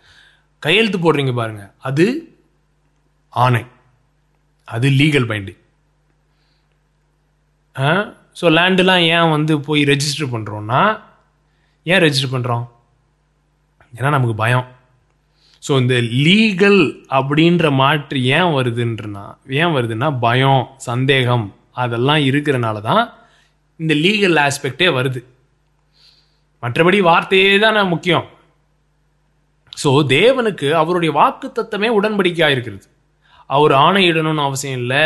கையெழுத்து 0.63 0.99
போடுறீங்க 0.99 1.33
பாருங்கள் 1.39 1.71
அது 1.89 2.05
ஆணை. 3.43 3.63
அது 4.67 4.87
லீகல் 4.99 5.27
பைண்டிங் 5.31 5.61
ஸோ 8.39 8.45
லேண்டுலாம் 8.57 9.03
ஏன் 9.15 9.33
வந்து 9.35 9.53
போய் 9.67 9.81
ரெஜிஸ்டர் 9.91 10.31
பண்ணுறோன்னா 10.35 10.81
ஏன் 11.91 12.03
ரெஜிஸ்டர் 12.05 12.35
பண்ணுறோம் 12.35 12.65
ஏன்னா 13.97 14.09
நமக்கு 14.15 14.35
பயம். 14.43 14.65
ஸோ 15.65 15.71
இந்த 15.81 15.95
லீகல் 16.25 16.81
அப்படின்ற 17.17 17.65
மாற்று 17.81 18.19
ஏன் 18.37 18.51
வருதுன்றனா 18.55 19.25
ஏன் 19.61 19.73
வருதுன்னா 19.75 20.09
பயம் 20.25 20.63
சந்தேகம் 20.87 21.45
அதெல்லாம் 21.83 22.21
இருக்கிறனால 22.29 22.81
தான் 22.89 23.03
இந்த 23.79 23.93
லீகல் 24.03 24.37
ஆஸ்பெக்டே 24.47 24.87
வருது. 24.97 25.21
மற்றபடி 26.63 26.99
வார்த்தையே 27.07 27.53
தான் 27.63 27.79
முக்கியம். 27.93 28.27
ஸோ 29.81 29.89
தேவனுக்கு 30.17 30.67
அவருடைய 30.81 31.11
வாக்கு 31.19 31.47
தத்தமே 31.57 31.89
உடன்படிக்கையாக 31.97 32.55
இருக்கிறது. 32.55 32.85
அவர் 33.55 33.73
ஆணையிடணும்னு 33.85 34.45
அவசியம் 34.49 34.79
இல்லை. 34.81 35.05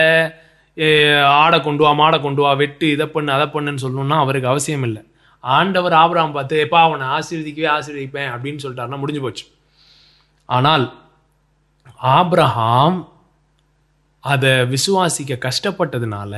ஆடை 1.44 1.58
கொண்டு 1.68 1.84
வா 1.86 1.92
மாடை 2.02 2.18
கொண்டு 2.26 2.42
வா 2.46 2.52
வெட்டு 2.62 2.86
இதை 2.96 3.06
பண்ணு 3.16 3.32
அதை 3.38 3.48
பண்ணுன்னு 3.56 3.84
சொல்லணும்னா 3.86 4.18
அவருக்கு 4.26 4.52
அவசியம் 4.52 4.86
இல்லை. 4.90 5.02
ஆண்டவர் 5.44 5.96
ஆபராம் 6.02 6.36
பார்த்து 6.38 6.62
எப்பா 6.66 6.82
அவனை 6.88 7.08
ஆசீர்வதிக்கவே 7.18 7.70
ஆசீர்வதிப்பேன் 7.78 8.32
அப்படின்னு 8.36 8.64
சொல்லிட்டாருன்னா 8.66 9.02
முடிஞ்சு 9.04 9.24
போச்சு. 9.26 9.46
ஆனால் 10.56 10.86
ஆப்ரஹாம் 12.18 13.00
அதை 14.24 14.52
விசுவாசிக்க 14.74 15.42
கஷ்டப்பட்டதுனால 15.48 16.34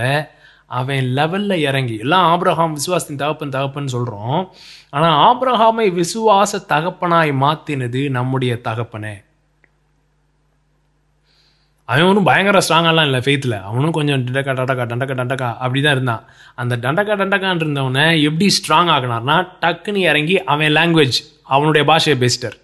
அவன் 0.80 1.08
லெவலில் 1.18 1.64
இறங்கி 1.70 1.96
எல்லாம் 2.04 2.26
ஆப்ரஹாம் 2.34 2.76
விசுவாசத்தின் 2.78 3.22
தகப்பன் 3.22 3.56
தகப்பன் 3.56 3.94
சொல்கிறோம் 3.96 4.42
ஆனால் 4.96 5.18
ஆப்ரஹாமை 5.30 5.88
விசுவாச 6.00 6.62
தகப்பனாய் 6.74 7.32
மாற்றினது 7.44 8.02
நம்முடைய 8.18 8.54
தகப்பனே. 8.68 9.14
அவன் 11.90 12.08
ஒன்றும் 12.10 12.28
பயங்கர 12.30 12.58
ஸ்ட்ராங்கெல்லாம் 12.66 13.08
இல்லை 13.10 13.22
ஃபெய்த்தில் 13.26 13.56
அவனும் 13.70 13.96
கொஞ்சம் 13.98 14.22
டண்டக்கா 14.26 14.54
டண்டக்கா 14.60 14.86
டண்டக்கா 14.92 15.16
டண்டக்கா 15.22 15.50
அப்படி 15.64 15.80
தான் 15.86 15.96
இருந்தான். 15.98 16.24
அந்த 16.62 16.74
டண்டக்கா 16.84 17.16
டண்டக்கான் 17.22 17.62
இருந்தவனை 17.62 18.06
எப்படி 18.28 18.48
ஸ்ட்ராங் 18.58 18.92
ஆகினார்னா 18.96 19.38
டக்குன்னு 19.64 20.08
இறங்கி 20.12 20.38
அவன் 20.54 20.76
லாங்குவேஜ் 20.78 21.20
அவனுடைய 21.56 21.84
பாஷையை 21.92 22.18
பேசிட்டார். 22.24 22.58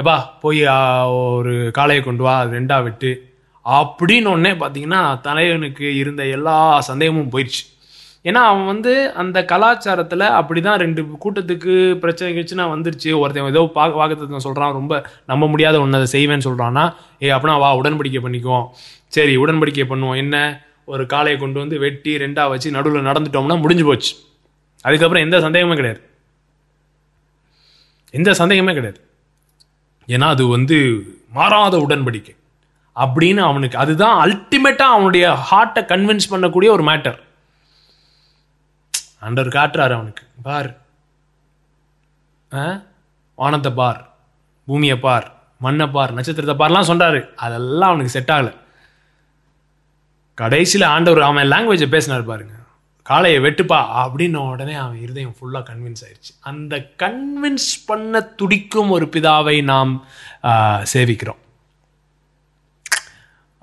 எப்பா 0.00 0.14
போய் 0.40 0.60
ஒரு 1.24 1.52
காளையை 1.78 2.02
கொண்டு 2.04 2.22
வா 2.22 2.42
ரெண்டா 2.54 2.82
விட்டு. 2.82 3.10
அப்படின்னு 3.64 4.28
ஒன்னே 4.36 4.52
பார்த்தீங்கன்னா 4.62 5.20
தலைவனுக்கு 5.26 5.86
இருந்த 5.96 6.22
எல்லா 6.36 6.56
சந்தேகமும் 6.80 7.30
போயிடுச்சு 7.34 7.62
ஏன்னா 8.28 8.42
அவன் 8.50 8.66
வந்து 8.66 8.92
அந்த 9.22 9.38
கலாச்சாரத்தில் 9.52 10.24
அப்படி 10.40 10.60
தான் 10.60 10.78
ரெண்டு 10.78 11.02
கூட்டத்துக்கு 11.24 11.74
பிரச்சனை 12.02 12.30
கிச்சுன்னா 12.36 12.64
வந்துருச்சு. 12.74 13.10
ஒருத்தன் 13.18 13.50
ஏதோ 13.52 13.70
பா 13.74 13.84
வாக்குத்தம் 14.00 14.44
சொல்கிறான் 14.46 14.72
ரொம்ப 14.72 14.94
நம்ப 15.26 15.48
முடியாத 15.48 15.80
ஒன்று 15.80 15.98
அதை 15.98 16.08
செய்வேன்னு 16.14 16.46
சொல்கிறான்னா 16.48 16.84
ஏ 17.22 17.30
அப்படின்னா 17.30 17.58
வா 17.64 17.70
உடன்படிக்கை 17.76 18.22
பண்ணிக்குவோம். 18.26 18.66
சரி 19.06 19.36
உடன்படிக்கை 19.36 19.86
பண்ணுவோம். 19.92 20.16
என்ன? 20.16 20.36
ஒரு 20.92 21.04
காளையை 21.04 21.36
கொண்டு 21.38 21.58
வந்து 21.58 21.78
வெட்டி 21.78 22.16
ரெண்டாக 22.16 22.48
வச்சு 22.48 22.70
நடுவில் 22.70 23.06
நடந்துட்டோம்னா 23.10 23.60
முடிஞ்சு 23.60 23.84
போச்சு. 23.84 24.12
அதுக்கப்புறம் 24.82 25.24
எந்த 25.24 25.40
சந்தேகமே 25.40 25.74
கிடையாது. 25.74 26.00
எந்த 28.10 28.34
சந்தேகமே 28.34 28.72
கிடையாது. 28.78 29.00
ஏன்னா 30.06 30.28
அது 30.28 30.46
வந்து 30.46 31.02
மாறாத 31.32 31.76
உடன்படிக்கை. 31.76 32.36
அப்படின்னு 32.96 33.40
அவனுக்கு 33.40 33.78
அதுதான் 33.78 34.16
அல்டிமேட்டாக 34.24 34.90
அவனுடைய 34.96 35.46
ஹார்ட்டை 35.50 35.84
கன்வின்ஸ் 35.84 36.28
பண்ணக்கூடிய 36.30 36.68
ஒரு 36.70 36.82
மேட்டர் 36.82 37.18
ஆண்டவர் 39.20 39.52
காட்டுறாரு 39.52 39.94
அவனுக்கு. 39.94 40.26
பார். 40.42 40.76
வானத்தை 43.34 43.72
பார். 43.72 44.14
பூமியை 44.66 44.96
பார். 44.96 45.32
மண்ணை 45.58 45.86
பார். 45.86 46.12
நட்சத்திரத்தை 46.12 46.56
பார்லாம் 46.56 46.84
சொல்கிறாரு 46.84 47.34
அதெல்லாம் 47.34 47.88
அவனுக்கு 47.88 48.10
செட் 48.10 48.28
ஆகலை. 48.28 48.54
கடைசியில் 50.34 50.86
ஆண்டவர் 50.86 51.22
அவன் 51.22 51.50
லாங்குவேஜை 51.50 51.88
பேசினார் 51.88 52.24
பாருங்க. 52.24 52.52
காளையை 53.08 53.38
வெட்டுப்பா 53.40 53.78
அப்படின்ன 54.04 54.36
உடனே 54.36 54.74
அவன் 54.74 55.00
இருதயம் 55.00 55.36
ஃபுல்லாக 55.40 55.56
கன்வின்ஸ் 55.56 56.04
ஆயிடுச்சு 56.04 56.32
அந்த 56.40 56.76
கன்வின்ஸ் 56.98 57.72
பண்ண 57.86 58.20
துடிக்கும் 58.20 58.90
ஒரு 58.90 59.06
பிதாவை 59.06 59.64
நாம் 59.64 60.04
சேவிக்கிறோம். 60.92 61.40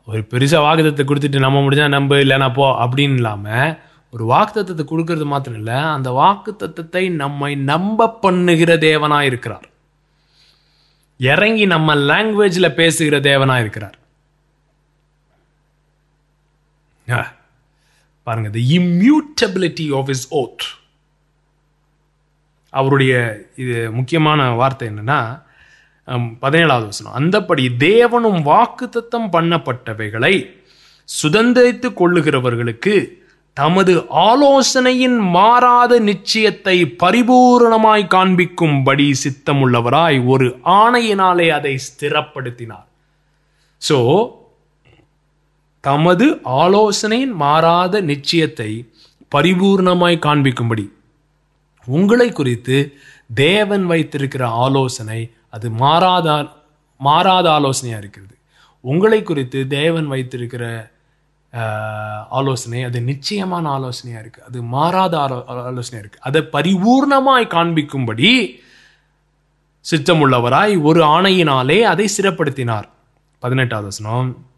ஒரு 0.05 0.25
பெருசாக 0.29 0.63
வாக்குத்தத்தை 0.65 1.03
கொடுத்துட்டு 1.05 1.39
நம்ம 1.39 1.59
முடிஞ்சா 1.59 1.87
நம்ப 1.87 2.15
இல்லைனா 2.15 2.53
போ 2.53 2.85
அப்படின்னு 2.85 3.13
இல்லாமல் 3.13 3.79
ஒரு 4.11 4.25
வாக்குத்தத்தை 4.25 4.83
கொடுக்கறது 4.85 5.25
மாத்திரம் 5.25 5.57
இல்லை 5.57 5.73
அந்த 5.73 6.11
வாக்குத்தத்தை 6.11 7.09
நம்மை 7.11 7.55
நம்ப 7.55 8.09
பண்ணுகிற 8.09 8.77
தேவனாக 8.77 9.21
இருக்கிறார். 9.21 9.67
இறங்கி 11.17 11.65
நம்ம 11.65 11.95
லாங்குவேஜில் 11.95 12.73
பேசுகிற 12.73 13.19
தேவனாக 13.19 13.59
இருக்கிறார். 13.59 13.97
ஆ, 17.09 17.31
பாருங்க 18.27 18.49
the 18.57 18.61
immutability 18.79 19.87
of 19.99 20.11
is 20.15 20.25
oath 20.41 20.65
அவருடைய 22.73 23.13
இது 23.61 23.77
முக்கியமான 23.99 24.41
வார்த்தை 24.59 24.85
என்னன்னா 24.91 25.21
பதினேழாவது 26.43 26.85
வசனம். 26.91 27.17
அந்தப்படி 27.19 27.63
தேவனும் 27.87 28.39
வாக்குத்தத்தம் 28.51 29.27
பண்ணப்பட்டவைகளை 29.35 30.35
சுதந்திரித்துக் 31.09 31.97
கொள்ளுகிறவர்களுக்கு 31.99 32.93
தமது 33.57 33.93
ஆலோசனையின் 34.29 35.17
மாறாத 35.35 35.93
நிச்சயத்தை 36.09 36.75
பரிபூரணமாய் 37.03 38.05
காண்பிக்கும்படி 38.13 39.07
சித்தமுள்ளவராய் 39.23 40.19
ஒரு 40.33 40.47
ஆணையினாலே 40.81 41.47
அதை 41.57 41.73
ஸ்திரப்படுத்தினார். 41.87 42.87
ஸோ 43.81 43.97
தமது 45.81 46.39
ஆலோசனையின் 46.43 47.31
மாறாத 47.31 48.01
நிச்சயத்தை 48.01 48.71
பரிபூர்ணமாய் 49.35 50.23
காண்பிக்கும்படி. 50.25 50.85
உங்களை 51.85 52.31
குறித்து 52.31 52.93
தேவன் 53.33 53.85
வைத்திருக்கிற 53.85 54.47
ஆலோசனை 54.47 55.31
அது 55.49 55.69
மாறாத 55.69 56.47
மாறாத 56.97 57.51
ஆலோசனையாக 57.51 58.03
இருக்கிறது. 58.03 58.35
உங்களை 58.79 59.23
குறித்து 59.23 59.67
தேவன் 59.67 60.07
வைத்திருக்கிற 60.07 60.91
ஆலோசனை 62.29 62.83
அது 62.83 63.01
நிச்சயமான 63.01 63.69
ஆலோசனையாக 63.69 64.27
இருக்குது 64.27 64.39
அது 64.39 64.61
மாறாத 64.63 65.17
ஆலோ- 65.17 65.45
ஆலோசனையாக 65.45 66.09
இருக்குது 66.09 66.19
அதை 66.19 66.41
பரிபூர்ணமாய் 66.53 67.53
காண்பிக்கும்படி 67.55 68.59
சித்தமுள்ளவராய் 69.85 70.81
ஒரு 70.81 71.03
ஆணையினாலே 71.03 71.81
அதை 71.81 72.09
சிறப்படுத்தினார். 72.17 72.87
பதினெட்டாவது 73.39 73.87
வசனம். 73.87 74.50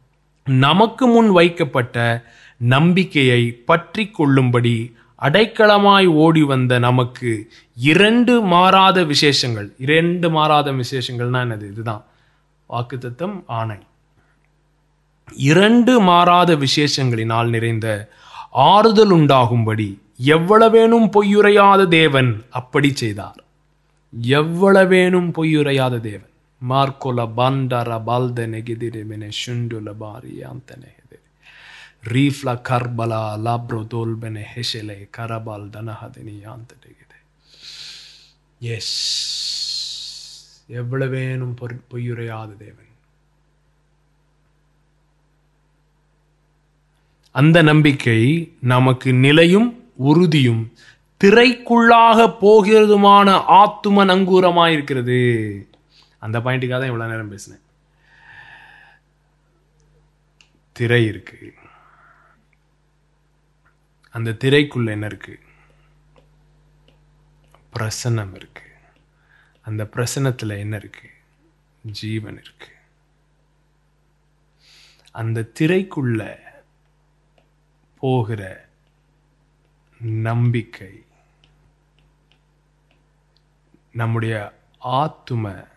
நமக்கு 0.46 1.08
முன் 1.08 1.32
வைக்கப்பட்ட 1.32 2.24
நம்பிக்கையை 2.58 3.52
பற்றி 3.52 4.08
கொள்ளும்படி 4.08 4.96
அடைக்கலமாய் 5.22 6.06
ஓடி 6.06 6.44
வந்த 6.44 6.80
நமக்கு 6.80 7.52
இரண்டு 7.76 8.42
மாறாத 8.42 9.04
விசேஷங்கள். 9.04 9.74
இரண்டு 9.78 10.30
மாறாத 10.30 10.72
விசேஷங்கள்னா 10.72 11.42
என்னது? 11.44 11.72
இதுதான். 11.72 12.04
வாக்குத்தத்தம் 12.70 13.44
ஆணை. 13.46 13.78
இரண்டு 15.34 16.00
மாறாத 16.00 16.56
விசேஷங்களினால் 16.56 17.50
நிறைந்த 17.50 18.10
ஆறுதல் 18.52 19.10
உண்டாகும்படி 19.10 20.02
எவ்வளவேனும் 20.26 21.10
பொய்யுரையாத 21.12 21.88
தேவன் 21.88 22.46
அப்படி 22.50 22.96
செய்தார். 22.96 23.44
எவ்வளவேனும் 24.22 25.32
பொய்யுரையாத 25.32 26.00
தேவன். 26.00 26.33
Marco 26.64 27.10
la 27.18 27.26
banda 27.38 27.80
rabalde 27.86 28.46
negedire 28.52 29.04
meneşündü 29.04 29.86
la 29.86 29.94
bari 30.00 30.34
yante 30.38 30.76
nehedere. 30.84 31.28
Rifla 32.14 32.64
karbala 32.64 33.22
labro 33.46 33.82
dolbene 33.92 34.44
heşele 34.54 34.98
karabal 35.12 35.64
danahadeni 35.74 36.36
yante 36.46 36.76
negede. 36.84 37.18
Yes 38.76 38.92
எவ்வளவேனும் 40.80 41.54
பொய்யுரையாத 41.88 42.50
தேவன் 42.64 42.92
அந்த 47.32 47.58
நம்பிக்கை 47.62 48.20
நமக்கு 48.60 49.14
நிலையும் 49.14 49.70
உறுதியும் 49.96 50.64
திரைக்குள்ளாக 51.22 52.28
போகிறதுமான 52.42 53.28
ஆத்தும 53.62 54.06
நங்கூரமாயிருக்கிறது 54.12 55.20
அந்த 56.24 56.40
பாயிண்ட்டுக்காக 56.40 56.80
தான் 56.80 56.92
இவ்வளோ 56.92 57.10
நேரம் 57.10 57.30
பேசினேன். 57.30 57.62
திரை 60.72 61.06
இருக்கு. 61.06 61.54
அந்த 64.10 64.32
திரைக்குள்ள 64.32 64.90
என்ன 64.90 65.06
இருக்கு? 65.06 65.40
பிரசன்னம் 67.74 68.36
இருக்கு. 68.36 68.76
அந்த 69.62 69.84
பிரசனத்தில் 69.84 70.58
என்ன 70.58 70.76
இருக்கு? 70.76 71.10
ஜீவன் 71.84 72.42
இருக்கு. 72.42 72.68
அந்த 75.12 75.50
திரைக்குள்ள 75.60 76.40
போகிற 78.00 78.68
நம்பிக்கை 80.02 81.06
நம்முடைய 83.92 84.60
ஆத்தும 84.84 85.72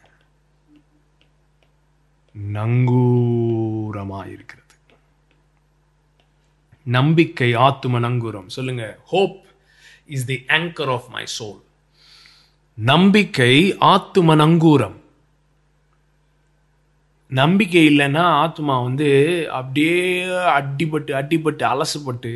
நங்கூரமாக 2.52 4.32
இருக்கிறது 4.32 4.64
நம்பிக்கை 6.86 7.54
ஆத்தும 7.54 8.00
நங்கூரம். 8.06 8.46
சொல்லுங்க. 8.46 8.98
Hope 9.04 9.36
is 10.06 10.26
the 10.26 10.42
anchor 10.48 10.92
of 10.92 11.08
my 11.10 11.24
soul 11.38 11.62
நம்பிக்கை 12.74 13.74
ஆத்தும 13.80 14.36
நங்கூரம். 14.42 14.96
நம்பிக்கை 17.28 17.82
இல்லைன்னா 17.88 18.18
ஆத்மா 18.18 18.80
வந்து 18.80 19.08
அப்படியே 19.50 20.24
அடிபட்டு 20.58 21.12
அடிபட்டு 21.20 21.64
அலசுப்பட்டு 21.72 22.32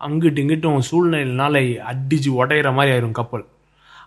அங்கிட்டு 0.00 0.40
இங்கிட்டும் 0.42 0.80
சூழ்நிலைனால 0.90 1.54
அடிச்சு 1.92 2.30
உடையிற 2.40 2.74
மாதிரி 2.74 2.96
ஆயிரும் 2.96 3.18
கப்பல். 3.20 3.46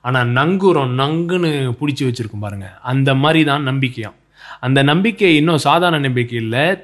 ஆனால் 0.02 0.28
நங்கூரம் 0.28 0.94
நங்குன்னு 1.02 1.52
பிடிச்சி 1.80 2.04
வச்சிருக்கும் 2.08 2.40
பாருங்க. 2.40 2.78
அந்த 2.82 3.16
மாதிரி 3.16 3.44
தான் 3.44 3.68
நம்பிக்கையாம். 3.68 4.20
அந்த 4.60 4.84
நம்பிக்கை 4.84 5.36
இன்னும் 5.36 5.58
சாதாரண 5.58 6.02
நம்பிக்கை 6.02 6.38
இல்லை. 6.38 6.78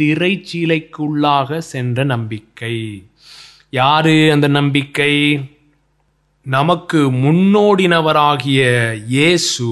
திரைச்சீலைக்குள்ளாக 0.00 1.58
சென்ற 1.58 2.04
நம்பிக்கை. 2.04 3.08
யாரு 3.70 4.32
அந்த 4.32 4.48
நம்பிக்கை? 4.48 5.48
நமக்கு 6.42 6.98
முன்னோடினவராகிய 6.98 8.92
இயேசு 9.06 9.66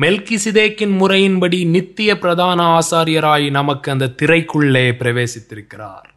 மெல்கிசிதேக்கின் 0.00 0.94
முறையின்படி 1.00 1.66
நித்திய 1.66 2.18
பிரதான 2.18 2.78
ஆசாரியராய் 2.78 3.50
நமக்கு 3.50 3.90
அந்த 3.90 4.12
திரைக்குள்ளே 4.22 4.84
பிரவேசித்திருக்கிறார். 4.98 6.08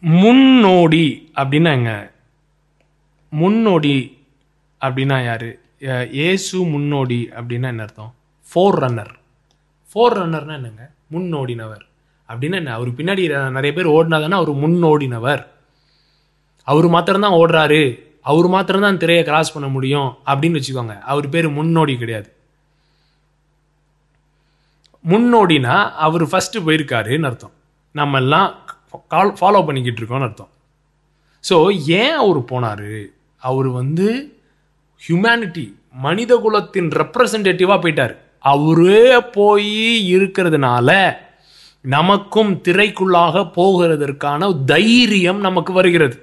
முன்னோடி 0.00 1.32
அப்படின்னாங்க. 1.34 2.10
முன்னோடி 3.28 4.18
அப்படின்னா 4.80 5.24
யாரு? 5.24 5.58
இயேசு 6.10 6.64
முன்னோடி 6.64 7.28
அப்படின்னா 7.36 7.66
என்ன 7.66 7.82
அர்த்தம்? 7.82 8.14
ஃபோர் 8.54 8.78
ரன்னர் 8.80 9.14
ஃபோர் 9.90 10.16
ரன்னர்னா 10.20 10.54
என்னங்க? 10.60 10.90
முன்னோடினவர். 11.12 11.84
அப்படின்னா 12.28 12.54
என்ன 12.54 12.72
அவர் 12.72 12.88
பின்னாடி 12.88 13.50
நிறைய 13.50 13.72
பேர் 13.76 13.94
ஓடினாதானே 13.96 14.36
அவர் 14.40 14.52
முன்னோடினவர். 14.64 15.46
அவர் 16.64 16.88
மாத்திரம்தான் 16.88 17.38
ஓடுறாரு. 17.42 17.82
அவர் 18.22 18.46
மாத்திரம்தான் 18.46 18.96
திரையை 18.96 19.24
கிராஸ் 19.24 19.52
பண்ண 19.54 19.68
முடியும் 19.68 20.08
அப்படின்னு 20.30 20.60
வச்சுக்கோங்க. 20.60 21.00
அவர் 21.00 21.28
பேர் 21.28 21.48
முன்னோடி 21.50 21.96
கிடையாது. 21.96 22.28
முன்னோடினா 25.04 25.74
அவர் 26.06 26.24
ஃபஸ்ட்டு 26.24 26.64
போயிருக்காருன்னு 26.66 27.28
அர்த்தம். 27.30 27.54
நம்ம 27.92 28.18
எல்லாம் 28.18 28.48
கால் 29.08 29.36
ஃபாலோ 29.40 29.60
பண்ணிக்கிட்டு 29.66 30.00
இருக்கோம்னு 30.00 30.28
அர்த்தம். 30.28 30.50
ஸோ 31.48 31.56
ஏன் 32.00 32.16
அவர் 32.22 32.40
போனார்? 32.52 33.10
அவர் 33.36 33.68
வந்து 33.68 34.08
ஹியூமனிட்டி 35.08 35.66
மனித 36.06 36.32
குலத்தின் 36.36 36.88
ரெப்ரசன்டேட்டிவாக 36.88 37.82
போயிட்டார். 37.84 38.14
அவரே 38.46 39.20
போய் 39.20 39.74
இருக்கிறதுனால 40.16 41.12
நமக்கும் 41.80 42.52
திரைக்குள்ளாக 42.54 43.50
போகிறதற்கான 43.56 44.64
தைரியம் 44.64 45.40
நமக்கு 45.40 45.72
வருகிறது. 45.72 46.16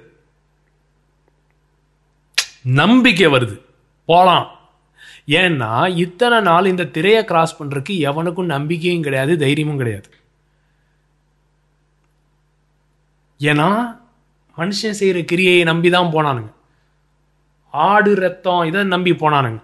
நம்பிக்கை 2.62 3.26
வருது. 3.26 3.60
போலாம். 4.04 4.46
ஏன்னா 5.26 5.96
இத்தனை 5.96 6.40
நாள் 6.40 6.66
இந்த 6.66 6.84
திரையை 6.84 7.24
கிராஸ் 7.24 7.62
பண்றதுக்கு 7.62 7.98
எவனுக்கும் 8.08 8.44
நம்பிக்கையும் 8.44 9.02
கிடையாது 9.02 9.38
தைரியமும் 9.38 9.76
கிடையாது. 9.76 10.08
ஏன்னா 13.38 14.00
மனுஷன் 14.56 14.98
செய்யற 15.00 15.24
கிரியையை 15.24 15.62
நம்பி 15.62 15.90
தான் 15.90 16.12
போனானுங்க. 16.12 16.52
ஆடு 17.70 18.14
ரத்தம் 18.14 18.62
இதை 18.62 18.84
நம்பி 18.84 19.10
போனானுங்க. 19.10 19.62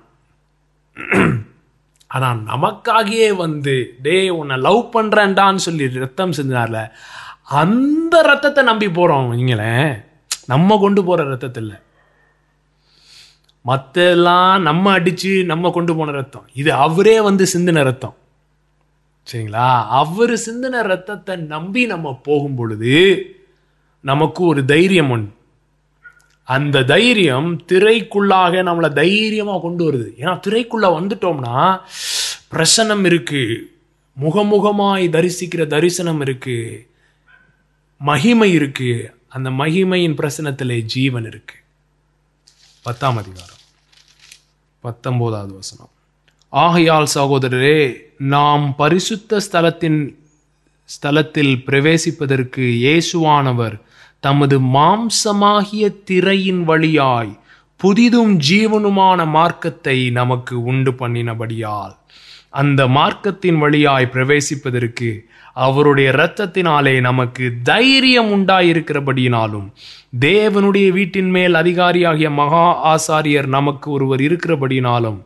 ஆனால் 2.11 2.39
நமக்காகியே 2.39 3.37
வந்து 3.37 3.95
டே 4.03 4.29
உன்னை 4.29 4.57
லவ் 4.57 4.81
பண்ணுறேன்டான்னு 4.93 5.55
சொல்லி 5.55 5.89
ரத்தம் 5.89 6.31
செஞ்சார்ல 6.31 6.91
அந்த 7.45 8.23
ரத்தத்தை 8.23 8.65
நம்பி 8.65 8.89
போகிறோம் 8.89 9.33
நீங்களேன் 9.33 10.05
நம்ம 10.47 10.79
கொண்டு 10.79 11.05
போகிற 11.05 11.29
ரத்தத்தை 11.29 11.63
இல்லை. 11.63 11.79
மற்றெல்லாம் 13.65 14.61
நம்ம 14.61 14.93
அடித்து 14.93 15.45
நம்ம 15.45 15.71
கொண்டு 15.71 15.97
போன 15.97 16.11
ரத்தம். 16.11 16.47
இது 16.55 16.73
அவரே 16.73 17.21
வந்து 17.21 17.47
சிந்தின 17.55 17.83
ரத்தம். 17.83 18.17
சரிங்களா? 19.33 19.85
அவர் 19.89 20.31
சிந்தின 20.31 20.83
ரத்தத்தை 20.83 21.37
நம்பி 21.37 21.87
நம்ம 21.87 22.21
போகும் 22.23 22.55
பொழுது 22.55 22.95
நமக்கு 24.05 24.45
ஒரு 24.45 24.65
தைரியம் 24.65 25.11
ஒன்று 25.11 25.33
அந்த 26.43 26.83
தைரியம் 26.83 27.63
திரைக்குள்ளாக 27.69 28.63
நம்மளை 28.63 28.93
தைரியமாக 28.93 29.61
கொண்டு 29.61 29.93
வருது. 29.93 30.21
ஏன்னா 30.21 30.41
திரைக்குள்ளே 30.47 30.89
வந்துட்டோம்னா 30.99 31.81
பிரசனம் 32.51 33.05
இருக்கு. 33.05 33.73
முகமுகமாய் 34.21 35.09
தரிசிக்கிற 35.09 35.67
தரிசனம் 35.67 36.25
இருக்குது 36.25 36.87
மகிமை 37.99 38.53
இருக்கு. 38.53 39.15
அந்த 39.29 39.51
மகிமையின் 39.51 40.15
பிரசனத்தில் 40.15 40.81
ஜீவன் 40.81 41.27
இருக்கு. 41.27 41.55
பத்தாம் 42.83 43.17
அதிகாரம். 43.17 43.59
பத்தொம்போதாவது 44.83 45.55
வசனம். 45.55 45.91
ஆகையால் 46.49 47.07
சகோதரரே 47.15 47.95
நாம் 48.17 48.77
பரிசுத்த 48.77 49.41
ஸ்தலத்தின் 49.53 50.15
ஸ்தலத்தில் 50.85 51.57
பிரவேசிப்பதற்கு 51.67 52.57
இயேசுவானவர் 52.57 53.81
தமது 54.23 54.57
மாம்சமாகிய 54.75 55.85
திரையின் 56.05 56.65
வழியாய் 56.65 57.33
புதிதும் 57.81 58.35
ஜீவனுமான 58.49 59.21
மார்க்கத்தை 59.29 59.99
நமக்கு 60.11 60.55
உண்டு 60.63 60.93
பண்ணினபடியால் 60.99 61.95
அந்த 62.51 62.81
மார்க்கத்தின் 62.89 63.59
வழியாய் 63.59 64.13
பிரவேசிப்பதற்கு 64.13 65.09
அவருடைய 65.57 66.09
இரத்தத்தினாலே 66.13 66.95
நமக்கு 67.01 67.45
தைரியம் 67.63 68.31
உண்டாயிருக்கிறபடியினாலும் 68.31 69.67
தேவனுடைய 70.21 70.89
வீட்டின் 70.93 71.31
மேல் 71.31 71.55
அதிகாரியாகிய 71.55 72.31
மகா 72.33 72.67
ஆசாரியர் 72.93 73.49
நமக்கு 73.49 73.91
ஒருவர் 73.91 74.21
இருக்கிறபடியினாலும் 74.21 75.19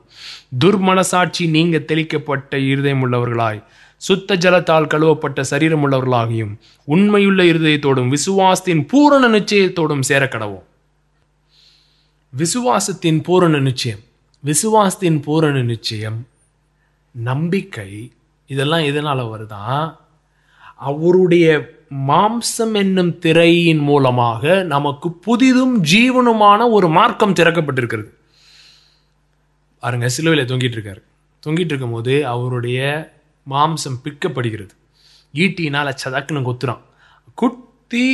துர்மனசாட்சி 0.59 1.45
நீங்க 1.49 1.79
தெளிக்கப்பட்ட 1.87 2.57
இருதயமுள்ளவர்களாய் 2.67 3.61
சுத்த 3.97 4.37
ஜலத்தால் 4.37 4.87
கழுவப்பட்ட 4.87 5.45
சரீரமுள்ளவர்களாகியும் 5.51 6.55
உண்மையுள்ள 6.85 7.43
இருதயத்தோடும் 7.43 8.15
விசுவாசத்தின் 8.15 8.87
பூரண 8.89 9.39
நிச்சயத்தோடும் 9.39 10.01
சேர 10.01 10.25
கடவோம் 10.25 10.63
விசுவாசத்தின் 12.33 13.23
பூரண 13.23 13.59
நிச்சயம் 13.59 13.99
விசுவாசத்தின் 14.45 15.23
பூரண 15.23 15.63
நிச்சயம் 15.63 16.27
நம்பிக்கை 17.11 18.13
இதெல்லாம் 18.47 18.81
எதனால 18.81 19.21
வருதான் 19.23 19.97
அவருடைய 20.77 21.73
மாம்சம் 22.09 22.75
என்னும் 22.75 23.19
திரையின் 23.19 23.79
மூலமாக 23.79 24.63
நமக்கு 24.63 25.09
புதிதும் 25.09 25.81
ஜீவனுமான 25.93 26.71
ஒரு 26.71 26.89
மார்க்கம் 26.89 27.35
திறக்கப்பட்டிருக்கிறது. 27.35 28.09
பாருங்க 29.79 30.09
சிலுவையில் 30.09 30.57
தொங்கிட்டு 30.57 30.79
இருக்காரு. 30.79 31.03
தொங்கிட்டு 31.47 31.65
இருக்கும்போது 31.65 32.27
அவருடைய 32.27 32.81
மாம்சம் 33.47 34.01
பிற்கப்படுகிறது 34.05 34.75
ஈட்டினால் 35.35 35.99
சதக்குன்னு 36.03 36.49
கொத்துறான் 36.49 36.83
குத்தி 37.39 38.07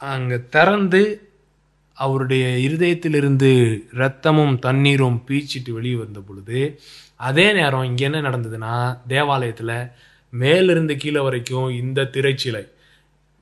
அங்கே 0.00 0.38
திறந்து 0.50 1.02
அவருடைய 1.96 2.44
இருதயத்திலிருந்து 2.58 3.50
இரத்தமும் 3.92 4.56
தண்ணீரும் 4.58 5.18
பீச்சிட்டு 5.28 5.70
வெளியே 5.72 5.96
வந்த 5.96 6.20
பொழுது 6.20 6.60
அதே 7.20 7.46
நேரம் 7.52 7.84
இங்கே 7.84 8.04
என்ன 8.04 8.18
நடந்ததுன்னா 8.20 8.74
தேவாலயத்தில் 9.06 9.76
மேலிருந்து 10.32 10.94
கீழே 10.96 11.20
வரைக்கும் 11.20 11.68
இந்த 11.74 12.08
திரைச்சிலை 12.12 12.64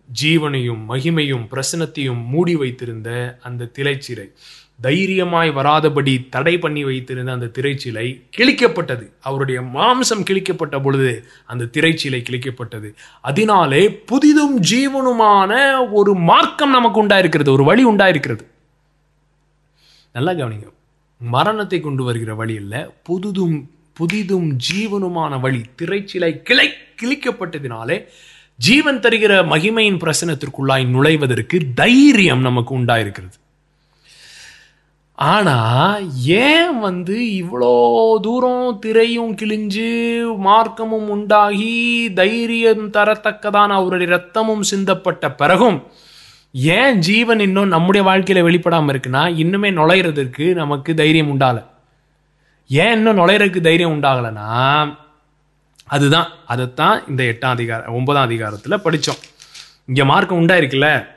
ஜீவனையும் 0.08 0.82
மகிமையும் 0.88 1.46
பிரசனத்தையும் 1.50 2.22
மூடி 2.24 2.54
வைத்திருந்த 2.54 3.10
அந்த 3.42 3.70
திரைச்சிலை 3.76 4.26
தைரியமாய் 4.80 5.50
வராதபடி 5.50 6.28
தடை 6.28 6.58
பண்ணி 6.58 6.84
வைத்திருந்த 6.84 7.32
அந்த 7.32 7.46
திரைச்சிலை 7.46 8.22
கிழிக்கப்பட்டது. 8.36 9.10
அவருடைய 9.20 9.60
மாம்சம் 9.60 10.24
கிழிக்கப்பட்ட 10.30 10.82
பொழுது 10.82 11.24
அந்த 11.46 11.64
திரைச்சிலை 11.64 12.20
கிழிக்கப்பட்டது. 12.30 12.94
அதனாலே 13.20 14.02
புதிதும் 14.06 14.62
ஜீவனுமான 14.70 15.52
ஒரு 15.92 16.14
மார்க்கம் 16.14 16.70
நமக்கு 16.70 17.06
உண்டாயிருக்கிறது 17.06 17.48
ஒரு 17.48 17.64
வழி 17.64 17.86
உண்டாயிருக்கிறது. 17.86 18.40
நல்லா 20.12 20.32
கவனிங்க. 20.32 20.72
மரணத்தை 21.18 21.80
கொண்டு 21.80 22.04
வருகிற 22.04 22.34
வழி 22.34 22.54
இல்லை 22.54 22.80
புதுதும் 23.02 23.68
புதிதும் 24.00 24.56
ஜீவனுமான 24.72 25.40
வழி 25.40 25.60
திரைச்சிலை 25.82 26.42
கிளை 26.42 26.72
கிழிக்கப்பட்டதினாலே 27.02 28.04
ஜீவன் 28.56 29.00
தருகிற 29.00 29.32
மகிமையின் 29.44 29.98
பிரசனத்திற்குள்ளாய் 29.98 30.86
நுழைவதற்கு 30.86 31.60
தைரியம் 31.74 32.40
நமக்கு 32.40 32.78
உண்டாயிருக்கிறது. 32.78 33.42
ஆனால் 35.14 36.12
ஏன் 36.24 36.78
வந்து 36.78 37.16
இவ்வளோ 37.18 37.74
தூரம் 38.20 38.78
திரையும் 38.86 39.34
கிழிஞ்சு 39.34 39.90
மார்க்கமும் 40.44 41.08
உண்டாகி 41.08 42.12
தைரியம் 42.14 42.90
தரத்தக்கதான 42.90 43.68
அவருடைய 43.68 44.14
ரத்தமும் 44.16 44.60
சிந்தப்பட்ட 44.70 45.36
பிறகும் 45.36 45.86
ஏன் 46.52 46.98
ஜீவன் 46.98 47.40
இன்னும் 47.40 47.68
நம்முடைய 47.68 48.06
வாழ்க்கையில் 48.06 48.44
வெளிப்படாமல் 48.44 48.92
இருக்குன்னா 48.94 49.22
இன்னுமே 49.42 49.70
நுழையிறதுக்கு 49.78 50.54
நமக்கு 50.54 50.94
தைரியம் 50.94 51.40
உண்டாகலை. 51.40 51.64
ஏன் 52.66 52.92
இன்னும் 52.92 53.18
நுழையிறதுக்கு 53.18 53.60
தைரியம் 53.60 54.02
உண்டாகலைன்னா 54.02 54.48
அதுதான் 55.84 56.28
அதைத்தான் 56.46 57.02
இந்த 57.08 57.22
எட்டாம் 57.22 57.56
அதிகாரம் 57.56 57.94
ஒன்பதாம் 57.94 58.22
அதிகாரத்தில் 58.22 58.80
படித்தோம் 58.80 59.22
இங்கே 59.86 60.04
மார்க்கம் 60.04 60.40
உண்டாயிருக்குல்ல? 60.40 61.13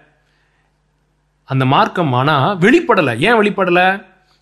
அந்த 1.49 1.63
மார்க்கம் 1.73 2.13
ஆனால் 2.19 2.57
வெளிப்படலை. 2.65 3.13
ஏன் 3.27 3.39
வெளிப்படலை? 3.41 3.87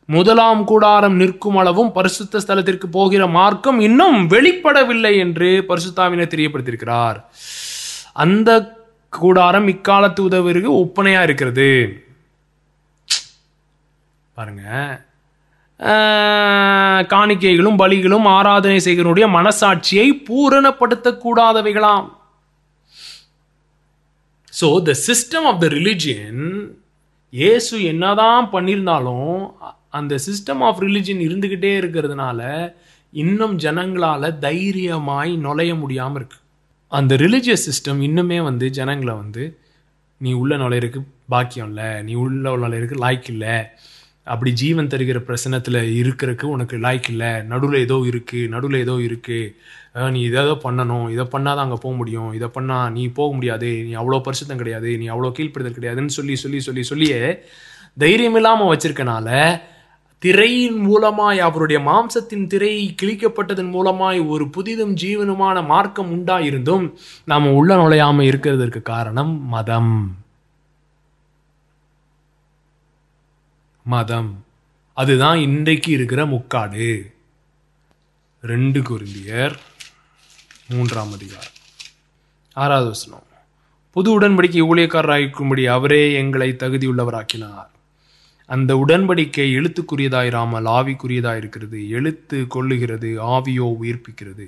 முதலாம் 0.10 0.64
கூடாரம் 0.70 1.16
நிற்கும் 1.22 1.60
அளவும் 1.62 1.92
பரிசுத்த 1.92 2.42
ஸ்தலத்திற்கு 2.44 2.88
போகிற 2.98 3.24
மார்க்கம் 3.38 3.80
இன்னும் 3.88 4.18
வெளிப்படவில்லை 4.34 5.14
என்று 5.24 5.50
பரிசுத்தாவினர் 5.70 6.34
தெரியப்படுத்தியிருக்கிறார். 6.34 7.18
அந்த 8.24 8.50
கூடாரம் 9.10 9.68
இக்காலத்து 9.74 10.22
உதவிற்கு 10.30 10.72
ஒப்பனையா 10.84 11.22
இருக்கிறது. 11.28 11.70
பாருங்க. 14.38 14.64
காணிக்கைகளும் 17.14 17.80
பலிகளும் 17.82 18.28
ஆராதனை 18.36 18.80
செய்கிறனுடைய 18.86 19.26
மனசாட்சியை 19.38 20.08
பூரணப்படுத்தக்கூடாதவைகளாம். 20.28 22.08
So 24.54 24.68
the 24.90 24.94
system 25.08 25.48
of 25.52 25.62
the 25.64 25.68
religion 25.78 26.44
Yesu 27.40 27.76
என்னதான் 27.92 28.46
பண்ணியிருந்தாலும் 28.54 29.38
அந்த 29.98 30.14
சிஸ்டம் 30.28 30.62
ஆஃப் 30.68 30.82
ரிலிஜன் 30.86 31.22
இருந்துக்கிட்டே 31.28 31.72
இருக்கிறதுனால 31.82 32.42
இன்னும் 33.14 33.56
ஜனங்களால் 33.66 34.28
தைரியமாய் 34.46 35.32
நுழைய 35.46 35.72
முடியாமல் 35.82 36.20
இருக்கு. 36.20 36.38
அந்த 36.92 37.14
ரிலிஜியஸ் 37.24 37.66
சிஸ்டம் 37.68 38.00
இன்னுமே 38.08 38.40
வந்து 38.50 38.66
ஜனங்களை 38.78 39.14
வந்து 39.22 39.44
நீ 40.22 40.32
உள்ள 40.42 40.54
நுழையிறதுக்கு 40.64 41.02
பாக்கியம் 41.34 41.70
இல்லை 41.72 41.90
நீ 42.08 42.14
உள்ள 42.26 42.56
நுழையிறதுக்கு 42.64 43.04
லாய்க்கு 43.06 43.32
இல்லை. 43.36 43.56
அப்படி 44.34 44.52
ஜீவன் 44.62 44.92
தருகிற 44.92 45.20
பிரசனத்தில் 45.30 45.80
இருக்கிறதுக்கு 46.02 46.46
உனக்கு 46.56 46.76
லாய்க்கு 46.86 47.12
இல்லை. 47.16 47.32
நடுவில் 47.52 47.84
ஏதோ 47.86 47.98
இருக்குது 48.12 48.52
நடுவில் 48.54 48.84
ஏதோ 48.86 48.96
இருக்குது 49.08 49.54
நீ 49.96 50.22
இதை 50.22 50.42
ஏதோ 50.44 50.54
பண்ணணும் 50.64 51.10
இதை 51.10 51.26
பண்ணாதான் 51.26 51.58
அங்கே 51.58 51.78
போக 51.82 51.96
முடியும் 51.96 52.34
இதை 52.34 52.48
பண்ணால் 52.48 52.92
நீ 52.92 53.08
போக 53.08 53.34
முடியாது 53.34 53.70
நீ 53.84 53.94
அவ்வளோ 53.94 54.22
பரிசுத்தம் 54.26 54.58
கிடையாது 54.58 54.98
நீ 54.98 55.08
அவ்வளோ 55.08 55.30
கீழ்ப்படுதல் 55.32 55.78
கிடையாதுன்னு 55.78 56.06
சொல்லி 56.06 56.36
சொல்லி 56.36 56.60
சொல்லி 56.60 56.84
சொல்லியே 56.84 57.22
தைரியம் 57.98 58.36
இல்லாமல் 58.36 58.70
வச்சிருக்கனால 58.72 59.30
திரையின் 60.22 60.78
மூலமாய் 60.88 61.38
அவருடைய 61.38 61.80
மாம்சத்தின் 61.80 62.48
திரை 62.48 62.96
கிழிக்கப்பட்டதன் 63.02 63.72
மூலமாய் 63.72 64.28
ஒரு 64.28 64.46
புதிதும் 64.46 64.94
ஜீவனுமான 65.02 65.66
மார்க்கம் 65.66 66.12
உண்டாயிருந்தும் 66.12 66.86
நாம் 67.24 67.54
உள்ள 67.54 67.76
நுழையாம 67.76 68.22
இருக்கிறதற்கு 68.22 68.82
காரணம் 68.82 69.48
மதம். 69.48 69.96
மதம். 73.86 74.32
அதுதான் 74.98 75.38
இன்றைக்கு 75.40 75.92
இருக்கிற 75.92 76.26
முக்காடு. 76.26 76.88
ரெண்டு 78.44 78.80
குருந்தியர் 78.82 79.56
மூன்றாம் 80.70 81.12
அதிகாரம். 81.12 81.56
ஆறாவது 82.54 82.88
வசனம். 82.88 83.24
புது 83.92 84.20
உடன்படிக்கை 84.20 84.62
ஊழியக்காரராயிருக்கும்படி 84.62 85.66
அவரே 85.66 86.14
எங்களை 86.14 86.56
தகுதியுள்ளவராக்கினார். 86.60 87.68
அந்த 88.46 88.84
உடன்படிக்கை 88.88 89.46
எழுத்துக்குரியதாயிராமல் 89.58 90.68
ஆவிக்குரியதாயிருக்கிறது 90.68 91.90
எழுத்து 91.90 92.48
கொள்ளுகிறது 92.56 93.10
ஆவியோ 93.36 93.68
உயிர்ப்பிக்கிறது. 93.82 94.48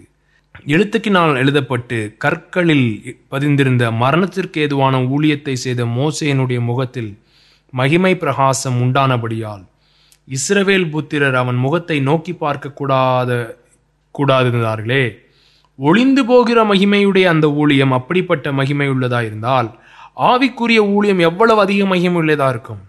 எழுத்துக்கினால் 0.65 1.36
எழுதப்பட்டு 1.36 2.15
கற்களில் 2.17 3.17
பதிந்திருந்த 3.32 3.91
மரணத்திற்கு 3.91 4.62
ஏதுவான 4.62 5.01
ஊழியத்தை 5.03 5.53
செய்த 5.53 5.86
மோசையனுடைய 5.86 6.60
முகத்தில் 6.60 7.17
மகிமை 7.69 8.17
பிரகாசம் 8.17 8.82
உண்டானபடியால் 8.82 9.65
இஸ்ரவேல் 10.30 10.89
புத்திரர் 10.89 11.36
அவன் 11.36 11.56
முகத்தை 11.56 11.99
நோக்கி 11.99 12.34
பார்க்க 12.34 12.69
கூடாத 12.69 13.60
கூடாதிருந்தார்களே. 14.19 15.25
ஒளிந்து 15.80 16.26
போகிற 16.26 16.63
மகிமையுடைய 16.63 17.24
அந்த 17.24 17.52
ஊழியம் 17.52 17.92
அப்படிப்பட்ட 17.92 18.52
மகிமை 18.52 18.90
உள்ளதாயிருந்தால் 18.90 19.70
ஆவிக்குரிய 20.18 20.78
ஊழியம் 20.78 21.20
எவ்வளவு 21.20 21.60
அதிக 21.62 21.86
மகிமை 21.86 22.22
உள்ளதா 22.22 22.50
இருக்கும்? 22.50 22.80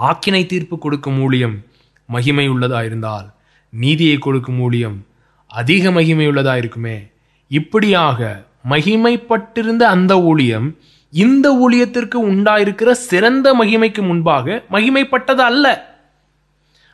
ஆக்கினை 0.00 0.46
தீர்ப்பு 0.46 0.78
கொடுக்கும் 0.78 1.20
ஊழியம் 1.22 1.64
மகிமை 2.06 2.48
உள்ளதா 2.48 2.84
இருந்தால் 2.84 3.26
நீதியை 3.70 4.18
கொடுக்கும் 4.18 4.60
ஊழியம் 4.60 5.06
அதிக 5.46 5.90
மகிமை 5.90 6.28
உள்ளதா 6.28 6.56
இருக்குமே? 6.56 7.10
இப்படியாக 7.48 8.46
மகிமைப்பட்டிருந்த 8.68 9.82
அந்த 9.82 10.22
ஊழியம் 10.22 10.76
இந்த 11.10 11.48
ஊழியத்திற்கு 11.54 12.18
உண்டாயிருக்கிற 12.30 12.90
சிறந்த 12.90 13.54
மகிமைக்கு 13.54 14.02
முன்பாக 14.02 14.62
மகிமைப்பட்டது 14.70 15.40
அல்ல 15.40 15.66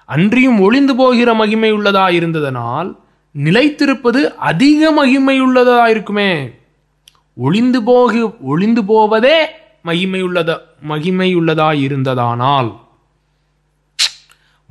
அன்றியும் 0.04 0.58
ஒளிந்து 0.60 0.96
போகிற 0.96 1.34
மகிமை 1.34 1.72
உள்ளதா 1.72 2.10
இருந்ததனால் 2.10 2.90
நிலைத்திருப்பது 3.38 4.22
அதிக 4.50 4.90
மகிமை 4.92 5.40
இருக்குமே 5.90 6.50
ஒளிந்து 7.34 7.80
போகு 7.82 8.40
ஒளிந்து 8.40 8.84
போவதே 8.84 9.46
மகிமை 9.82 10.22
உள்ளதா 10.22 10.56
மகிமை 10.80 11.36
இருந்ததானால் 11.86 12.70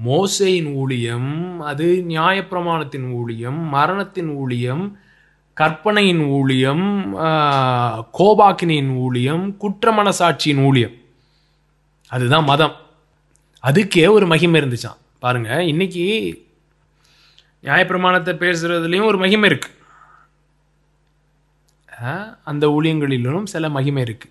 மோசையின் 0.06 0.74
ஊழியம் 0.74 1.62
அது 1.62 2.06
நியாயப்பிரமாணத்தின் 2.08 3.12
ஊழியம் 3.12 3.60
மரணத்தின் 3.70 4.30
ஊழியம் 4.36 4.98
கற்பனையின் 5.54 6.24
ஊழியம் 6.26 7.16
கோபாக்கினியின் 8.18 8.96
ஊழியம் 8.96 9.58
குற்ற 9.58 9.92
மனசாட்சியின் 9.92 10.64
ஊழியம். 10.64 10.96
அதுதான் 12.08 12.44
மதம். 12.44 12.76
அதுக்கே 13.64 14.10
ஒரு 14.10 14.26
மகிமை 14.28 14.62
இருந்துச்சாம். 14.62 15.00
பாருங்க 15.20 15.64
இன்னைக்கு 15.64 16.06
நியாயப்பிரமாணத்தை 17.64 18.34
பேசுறதுலயும் 18.44 19.10
ஒரு 19.10 19.18
மகிமை 19.24 19.50
இருக்கு. 19.52 19.70
அந்த 22.52 22.66
ஊழியங்களிலும் 22.76 23.46
சில 23.52 23.66
மகிமை 23.76 24.02
இருக்கு. 24.08 24.28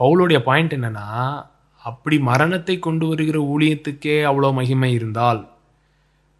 பவுலுடைய 0.00 0.38
பாயிண்ட் 0.48 0.74
என்னன்னா 0.76 1.08
அப்படி 1.84 2.16
மரணத்தை 2.28 2.74
கொண்டு 2.86 3.04
வருகிற 3.10 3.38
ஊழியத்துக்கே 3.54 4.16
அவ்வளோ 4.30 4.48
மகிமை 4.58 4.90
இருந்தால் 4.98 5.42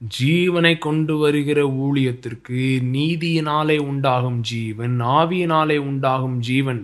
ஜீவனை 0.00 0.72
கொண்டு 0.86 1.14
வருகிற 1.22 1.60
ஊழியத்திற்கு 1.84 2.62
நீதியினாலே 2.94 3.76
உண்டாகும் 3.90 4.40
ஜீவன் 4.50 4.96
ஆவியினாலே 5.18 5.76
உண்டாகும் 5.90 6.38
ஜீவன் 6.48 6.82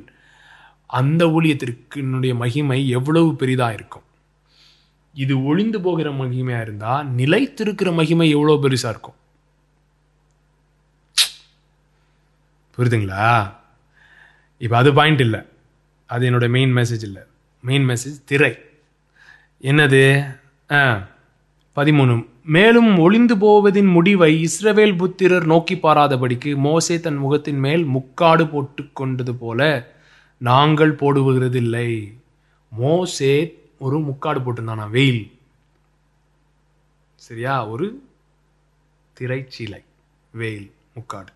அந்த 0.90 1.24
ஊழியத்திற்கு 1.36 1.98
என்னுடைய 2.04 2.34
மகிமை 2.42 2.80
எவ்வளவு 2.98 3.30
பெரிதாக 3.42 3.76
இருக்கும்? 3.78 4.06
இது 5.14 5.44
ஒளிந்து 5.44 5.80
போகிற 5.80 6.10
மகிமையாக 6.10 6.60
இருந்தால் 6.60 7.14
நிலைத்திருக்கிற 7.14 7.94
மகிமை 7.94 8.30
எவ்வளோ 8.30 8.58
பெருசாக 8.62 8.88
இருக்கும்? 8.88 9.14
புரியுதுங்களா? 12.78 13.52
இப்போ 14.58 14.76
அது 14.76 14.92
பாயிண்ட் 14.92 15.20
இல்லை. 15.20 15.40
அது 16.06 16.30
என்னோட 16.30 16.50
மெயின் 16.50 16.76
மெசேஜ் 16.76 17.02
இல்லை. 17.02 17.22
மெயின் 17.60 17.88
மெசேஜ் 17.88 18.24
திரை. 18.24 18.56
என்னது? 19.62 20.34
ஆ 20.70 21.06
பதிமூணு. 21.76 22.30
மேலும் 22.44 22.98
ஒளிந்து 22.98 23.38
போவதின் 23.38 23.86
முடிவை 23.86 24.48
இஸ்ரவேல் 24.48 24.96
புத்திரர் 24.96 25.46
நோக்கி 25.46 25.74
பாராதபடிக்கு 25.74 26.56
மோசே 26.56 27.00
தன் 27.00 27.16
முகத்தின் 27.16 27.58
மேல் 27.58 27.84
முக்காடு 27.84 28.46
போட்டு 28.46 28.92
கொண்டது 28.92 29.34
போல 29.34 29.90
நாங்கள் 30.38 30.92
போடுவதில்லை 30.92 32.12
மோசே 32.68 33.61
ஒரு 33.82 33.98
முக்காடு 34.06 34.40
போட்டிருந்தானா? 34.40 34.86
வெயில். 34.90 35.22
சரியா? 37.20 37.66
ஒரு 37.66 37.86
திரைச்சீலை. 39.16 39.80
வெயில் 40.34 40.66
முக்காடு. 40.94 41.30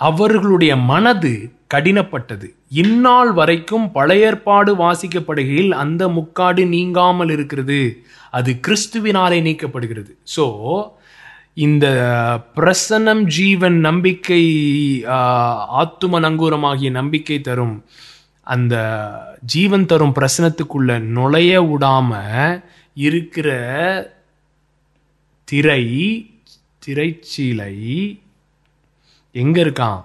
அவர்களுடைய 0.00 0.72
மனது 0.86 1.32
கடினப்பட்டது. 1.70 2.46
இந்நாள் 2.82 3.32
வரைக்கும் 3.32 3.92
பழைய 3.92 4.26
ஏற்பாடு 4.26 4.76
வாசிக்கப்படுகையில் 4.76 5.72
அந்த 5.76 6.08
முக்காடு 6.10 6.66
நீங்காமல் 6.66 7.28
இருக்கிறது. 7.28 7.78
அது 8.32 8.52
கிறிஸ்துவினாலே 8.66 9.38
நீக்கப்படுகிறது. 9.42 10.12
ஸோ 10.36 10.44
இந்த 11.56 11.86
பிரசன்னம் 12.56 13.22
ஜீவன் 13.32 13.78
நம்பிக்கை 13.80 14.42
ஆஹ், 15.16 15.60
ஆத்தும 15.80 16.20
நங்கூரமாகிய 16.20 16.90
நம்பிக்கை 16.92 17.40
தரும் 17.40 17.76
அந்த 18.44 19.38
ஜீவன் 19.40 19.86
தரும் 19.86 20.14
பிரசனத்துக்குள்ள 20.14 20.98
நுழைய 20.98 21.62
விடாம 21.62 22.62
இருக்கிற 22.94 23.48
திரை 25.44 25.82
திரைச்சீலை 26.86 27.74
எங்க 29.32 29.62
இருக்கான்? 29.62 30.04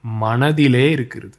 மனதிலே 0.00 0.90
இருக்கிறது. 0.90 1.36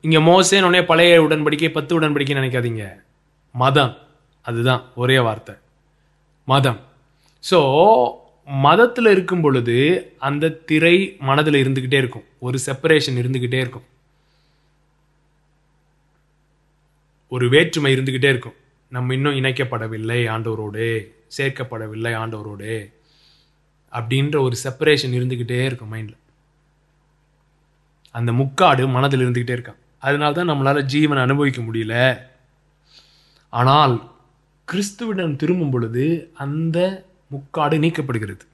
இங்க 0.00 0.18
மோசேன்னு 0.18 0.62
உடனே 0.62 0.84
பழைய 0.84 1.22
உடன்படிக்கை 1.22 1.72
பத்து 1.72 2.00
உடன்படிக்கை 2.00 2.36
நினைக்காதீங்க. 2.38 3.02
மதம். 3.52 3.96
அதுதான் 4.42 4.82
ஒரே 4.94 5.18
வார்த்தை. 5.18 5.54
மதம். 6.44 6.80
ஸோ 7.50 7.58
மதத்தில் 8.46 9.06
இருக்கும் 9.06 9.40
பொழுது 9.40 9.76
அந்த 10.18 10.50
திரை 10.50 11.16
மனதில் 11.20 11.66
இருந்துக்கிட்டே 11.66 11.94
இருக்கும். 11.94 12.24
ஒரு 12.38 12.58
செப்பரேஷன் 12.66 13.18
இருந்துக்கிட்டே 13.22 13.58
இருக்கும். 13.58 13.84
ஒரு 17.28 17.48
வேற்றுமை 17.48 17.94
இருந்துக்கிட்டே 17.94 18.28
இருக்கும். 18.28 18.54
நம்ம 18.88 19.14
இன்னும் 19.14 19.34
இணைக்கப்படவில்லை 19.34 20.18
ஆண்டவரோடு 20.34 21.12
சேர்க்கப்படவில்லை 21.38 22.12
ஆண்டவரோடு 22.22 22.92
அப்படின்ற 23.92 24.40
ஒரு 24.40 24.56
செப்பரேஷன் 24.64 25.16
இருந்துக்கிட்டே 25.18 25.64
இருக்கும் 25.64 25.92
மைண்டில் 25.92 26.20
அந்த 28.10 28.32
முக்காடு 28.32 28.88
மனதில் 28.88 29.26
இருந்துக்கிட்டே 29.26 29.56
இருக்கான். 29.56 29.80
அதனால 29.98 30.32
தான் 30.32 30.50
நம்மளால் 30.50 30.86
ஜீவனை 30.92 31.18
அனுபவிக்க 31.18 31.62
முடியல. 31.62 32.18
ஆனால் 33.48 34.12
கிறிஸ்துவிடம் 34.64 35.36
திரும்பும் 35.36 35.70
பொழுது 35.70 36.30
அந்த 36.34 37.06
முக்காடு 37.34 37.76
நீக்கப்படுகிறது. 37.84 38.44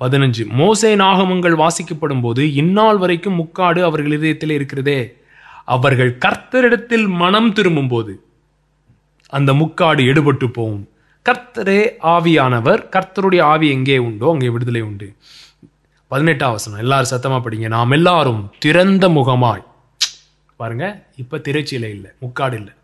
பதினஞ்சு 0.00 0.44
மோசே 0.58 0.90
நாகமங்கள் 1.02 1.56
வாசிக்கப்படும் 1.62 2.22
போது 2.24 2.42
இந்நாள் 2.60 3.00
வரைக்கும் 3.02 3.38
முக்காடு 3.40 3.80
அவர்கள் 3.88 4.16
இதயத்தில் 4.18 4.54
இருக்கிறதே. 4.58 5.00
அவர்கள் 5.74 6.12
கர்த்தரிடத்தில் 6.24 7.06
மனம் 7.22 7.50
திரும்பும் 7.58 7.90
போது 7.92 8.14
அந்த 9.38 9.50
முக்காடு 9.60 10.02
எடுபட்டு 10.12 10.46
போகும். 10.56 10.86
கர்த்தரே 11.26 11.80
ஆவியானவர் 12.12 12.80
கர்த்தருடைய 12.94 13.42
ஆவி 13.52 13.66
எங்கே 13.76 13.98
உண்டோ 14.06 14.28
அங்கே 14.34 14.48
விடுதலை 14.54 14.82
உண்டு. 14.88 15.08
பதினெட்டாம் 16.10 16.54
வசனம் 16.56 16.82
எல்லாரும் 16.84 17.12
சத்தமா 17.12 17.38
படிங்க. 17.42 17.68
நாம் 17.76 17.94
எல்லாரும் 17.98 18.42
திறந்த 18.64 19.04
முகமாய் 19.18 19.64
பாருங்க 20.60 20.86
இப்ப 21.22 21.38
திரைச்சீலை 21.46 21.90
இல்லை 21.96 22.10
முக்காடு 22.24 22.56
இல்லை. 22.60 22.74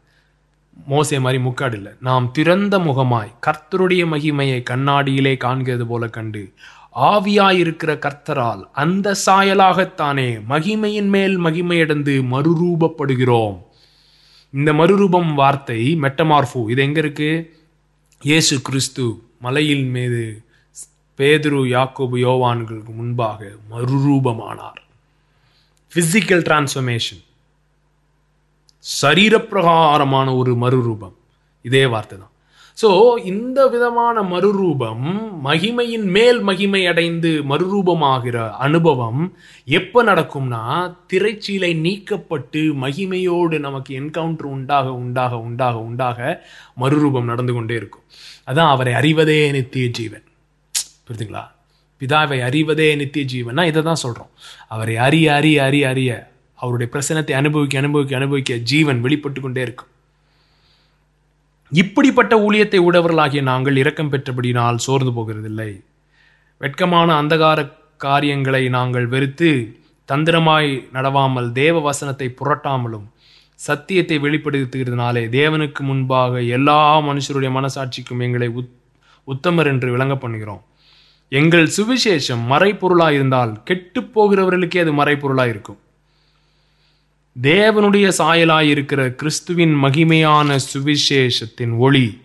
மோசே 0.84 1.18
மாதிரி 1.18 1.42
முக்காடு 1.42 1.76
இல்லை 1.76 1.92
நாம் 2.00 2.32
திறந்த 2.32 2.78
முகமாய் 2.78 3.34
கர்த்தருடைய 3.46 4.02
மகிமையை 4.12 4.62
கண்ணாடியிலே 4.70 5.36
காண்கிறது 5.44 5.84
போல 5.86 6.08
கண்டு 6.08 6.52
ஆவியாயிருக்கிற 6.96 7.92
கர்த்தரால் 8.04 8.62
அந்த 8.72 9.14
சாயலாகத்தானே 9.26 10.42
மகிமையின் 10.48 11.08
மேல் 11.08 11.40
மகிமையடைந்து 11.40 12.14
மறுரூபப்படுகிறோம். 12.32 13.58
இந்த 14.50 14.72
மறுரூபம் 14.72 15.34
வார்த்தை 15.34 15.98
மெட்டமார்ஃபு 16.02 16.70
இது 16.70 16.82
எங்க 16.82 16.98
இருக்கு? 16.98 17.60
இயேசு 18.22 18.62
கிறிஸ்து 18.62 19.22
மலையின் 19.40 19.88
மீது 19.88 20.42
பேதுரு 21.18 21.60
யாக்கோபு 21.74 22.16
யோவான்களுக்கு 22.16 22.94
முன்பாக 22.94 23.50
மறுரூபமானார். 23.70 24.80
பிசிக்கல் 25.92 26.44
டிரான்ஸ்ஃபர்மேஷன் 26.48 27.24
சரீரப்பிரகாரமான 28.86 30.28
ஒரு 30.40 30.54
மறுரூபம். 30.62 31.16
இதே 31.64 31.84
வார்த்தை 31.92 32.16
தான் 32.18 32.32
ஸோ 32.78 32.88
இந்த 33.30 33.58
விதமான 33.74 34.22
மறுரூபம் 34.32 35.06
மகிமையின் 35.46 36.04
மேல் 36.16 36.40
மகிமை 36.48 36.82
அடைந்து 36.86 37.30
மறுரூபமாகிற 37.50 38.36
அனுபவம் 38.66 39.22
எப்போ 39.78 40.02
நடக்கும்னா 40.04 40.60
திரைச்சீலை 41.12 41.72
நீக்கப்பட்டு 41.86 42.62
மகிமையோடு 42.84 43.58
நமக்கு 43.66 43.92
என்கவுண்டர் 44.00 44.50
உண்டாக 44.56 44.92
உண்டாக 45.02 45.38
உண்டாக 45.46 45.76
உண்டாக 45.78 46.18
மறுரூபம் 46.82 47.30
நடந்து 47.32 47.54
கொண்டே 47.54 47.74
இருக்கும். 47.74 48.06
அதான் 48.50 48.72
அவரை 48.74 48.94
அறிவதே 48.94 49.38
நித்திய 49.58 49.88
ஜீவன். 49.88 50.26
புரியுதுங்களா 51.06 51.44
பிதாவை 52.00 52.38
அறிவதே 52.48 52.88
நித்திய 53.02 53.24
ஜீவன்னா 53.32 53.62
இதை 53.66 53.82
தான் 53.82 54.02
சொல்கிறோம் 54.04 54.32
அவரை 54.74 54.96
அறிய 54.96 55.26
அறிய 55.34 55.62
அறிய 55.64 55.88
அறிய 55.88 56.12
அவருடைய 56.60 56.88
பிரசனத்தை 56.92 57.34
அனுபவிக்க 57.40 57.78
அனுபவிக்க 57.78 58.16
அனுபவிக்க 58.16 58.54
ஜீவன் 58.70 59.00
வெளிப்பட்டு 59.00 59.40
கொண்டே 59.40 59.62
இருக்கும். 59.62 59.90
இப்படிப்பட்ட 61.72 62.34
ஊழியத்தை 62.46 62.80
உடையவர்களாகிய 62.88 63.42
நாங்கள் 63.42 63.76
இரக்கம் 63.76 64.12
பெற்றபடினால் 64.12 64.84
சோர்ந்து 64.86 65.12
போகிறதில்லை. 65.16 65.70
வெட்கமான 66.60 67.08
அந்தகார 67.22 67.60
காரியங்களை 68.04 68.62
நாங்கள் 68.68 69.06
வெறுத்து 69.06 69.50
தந்திரமாய் 70.08 70.70
நடவாமல் 70.92 71.48
தேவ 71.52 71.76
வசனத்தை 71.80 72.26
புரட்டாமலும் 72.40 73.06
சத்தியத்தை 73.60 74.16
வெளிப்படுத்துகிறதுனாலே 74.18 75.22
தேவனுக்கு 75.36 75.82
முன்பாக 75.82 76.42
எல்லா 76.56 76.80
மனுஷருடைய 77.00 77.50
மனசாட்சிக்கும் 77.58 78.22
எங்களை 78.26 78.48
உத் 78.48 78.72
உத்தமர் 79.28 79.66
என்று 79.66 79.88
விளங்க 79.90 80.14
பண்ணுகிறோம். 80.16 80.62
எங்கள் 81.28 81.66
சுவிசேஷம் 81.76 82.42
மறைப்பொருளாக 82.50 83.16
இருந்தால் 83.18 83.52
கெட்டு 83.64 84.00
போகிறவர்களுக்கே 84.16 84.82
அது 84.84 84.92
மறைப்பொருளாக 84.92 85.52
இருக்கும் 85.54 85.78
தேவனுடைய 87.42 88.12
சாயலாயிருக்கிற 88.18 89.14
கிறிஸ்துவின் 89.14 89.74
மகிமையான 89.74 90.58
சுவிசேஷத்தின் 90.74 91.76
ஒளி 91.76 92.20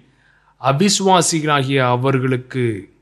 அவிசுவாசிகளாகிய 0.61 1.77
அவர்களுக்கு 1.77 2.93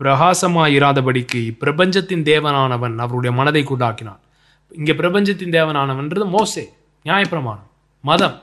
பிரகாசமாயிராதபடிக்கு 0.00 1.34
இப்பிரபஞ்சத்தின் 1.34 2.22
தேவனானவன் 2.22 2.96
அவருடைய 2.96 3.36
மனதை 3.36 3.64
கூட்டாக்கினான் 3.64 4.18
இங்கே 4.68 4.94
பிரபஞ்சத்தின் 4.94 5.50
தேவனானவன்றது 5.50 6.28
மோசே 6.28 6.72
நியாயப்பிரமாணம் 7.04 7.70
மதம் 8.00 8.42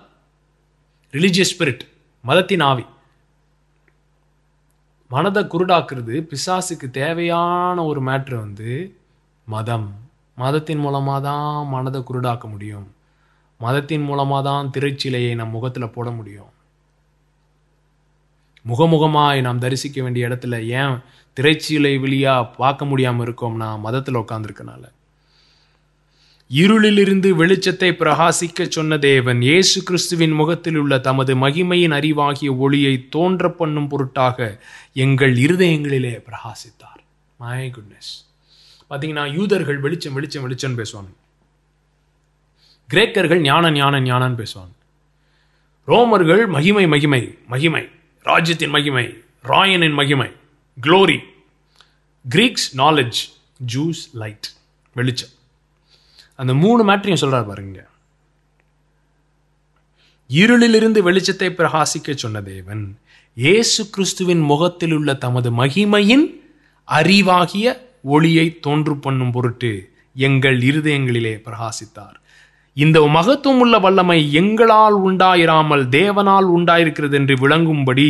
ரிலிஜியஸ் 1.11 1.53
ஸ்பிரிட் 1.57 1.79
மதத்தின் 2.21 2.59
ஆவி. 2.59 2.85
மனதை 5.07 5.43
குருடாக்குறது 5.43 6.27
பிசாசுக்கு 6.29 6.91
தேவையான 6.91 7.83
ஒரு 7.83 8.01
மேட்ரு 8.01 8.35
வந்து 8.35 8.97
மதம். 9.45 10.02
மதத்தின் 10.37 10.79
மூலமாக 10.79 11.21
தான் 11.21 11.67
மனதை 11.67 11.99
குருடாக்க 12.01 12.45
முடியும். 12.49 12.87
மதத்தின் 13.59 14.03
மூலமாக 14.03 14.41
தான் 14.49 14.71
திரைச்சிலையை 14.77 15.35
நம் 15.35 15.49
முகத்தில் 15.49 15.93
போட 15.95 16.11
முடியும். 16.11 16.51
முகமுகமாய் 18.65 19.39
நாம் 19.41 19.59
தரிசிக்க 19.59 20.01
வேண்டிய 20.01 20.27
இடத்துல 20.27 20.57
ஏன் 20.81 20.95
திரைச்சீலை 21.37 21.93
வெளியாக 22.03 22.49
பார்க்க 22.57 22.85
முடியாமல் 22.85 23.25
இருக்கோம்னா 23.25 23.69
மதத்தில் 23.79 24.19
உட்காந்துருக்கனால 24.23 24.83
இருளிலிருந்து 26.51 27.29
வெளிச்சத்தை 27.41 27.89
பிரகாசிக்க 28.01 28.67
சொன்ன 28.69 28.97
தேவன் 28.97 29.41
இயேசு 29.41 29.77
கிறிஸ்துவின் 29.83 30.31
முகத்தில் 30.31 30.75
உள்ள 30.75 30.99
தமது 30.99 31.33
மகிமையின் 31.35 31.95
அறிவாகிய 31.99 32.57
ஒளியை 32.57 32.93
தோன்ற 33.09 33.49
பண்ணும் 33.49 33.87
பொருட்டாக 33.87 34.59
எங்கள் 34.93 35.35
இருதயங்களிலே 35.35 36.13
பிரகாசித்தார். 36.27 37.01
மை 37.39 37.71
குட்னஸ் 37.71 38.13
பார்த்தீங்கன்னா 38.89 39.33
யூதர்கள் 39.33 39.79
வெளிச்சம் 39.79 40.13
வெளிச்சம் 40.13 40.45
வெளிச்சம்னு 40.45 40.81
பேசுவாங்க. 40.81 41.11
கிரேக்கர்கள் 42.89 43.41
ஞான 43.41 43.71
ஞான 43.71 43.99
ஞானன்னு 43.99 44.39
பேசுவாங்க. 44.41 44.73
ரோமர்கள் 45.87 46.47
மகிமை 46.47 46.87
மகிமை 46.87 47.37
மகிமை 47.47 47.89
ராஜ்யத்தின் 48.23 48.69
மகிமை 48.69 49.05
ராயனின் 49.43 49.93
மகிமை 49.93 50.29
glory 50.81 51.17
Greeks 52.25 52.77
knowledge 52.77 53.19
Jews 53.75 54.03
light 54.13 54.47
வெளிச்சம். 54.93 55.33
அந்த 56.35 56.53
மூணு 56.53 56.81
மேட்ரையும் 56.89 57.21
சொல்றாரு 57.23 57.47
பாருங்க. 57.47 57.79
இருளிலிருந்து 60.29 60.99
வெளிச்சத்தை 61.07 61.47
பிரகாசிக்க 61.57 62.15
சொன்ன 62.15 62.41
தேவன் 62.41 62.97
இயேசு 63.33 63.89
கிறிஸ்துவின் 63.89 64.41
முகத்தில் 64.51 64.91
உள்ள 64.91 65.13
தமது 65.13 65.49
மகிமையின் 65.51 66.25
அறிவாகிய 66.87 67.67
ஒளியை 68.03 68.59
தோன்று 68.67 68.93
பண்ணும் 68.93 69.31
பொருட்டு 69.31 69.71
எங்கள் 70.15 70.57
இருதயங்களிலே 70.59 71.35
பிரகாசித்தார். 71.45 72.17
இந்த 72.77 72.99
மகத்துவம் 73.01 73.59
உள்ள 73.59 73.79
வல்லமை 73.79 74.33
எங்களால் 74.33 74.97
உண்டாயிராமல் 75.07 75.83
தேவனால் 75.97 76.47
உண்டாயிருக்கிறது 76.57 77.13
என்று 77.13 77.35
விளங்கும்படி 77.35 78.09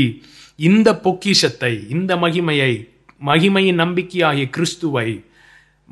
இந்த 0.55 0.89
பொக்கிஷத்தை 0.99 1.73
இந்த 1.89 2.15
மகிமையை 2.15 2.71
மகிமையின் 3.25 3.81
நம்பிக்கையாகிய 3.83 4.49
கிறிஸ்துவை 4.49 5.07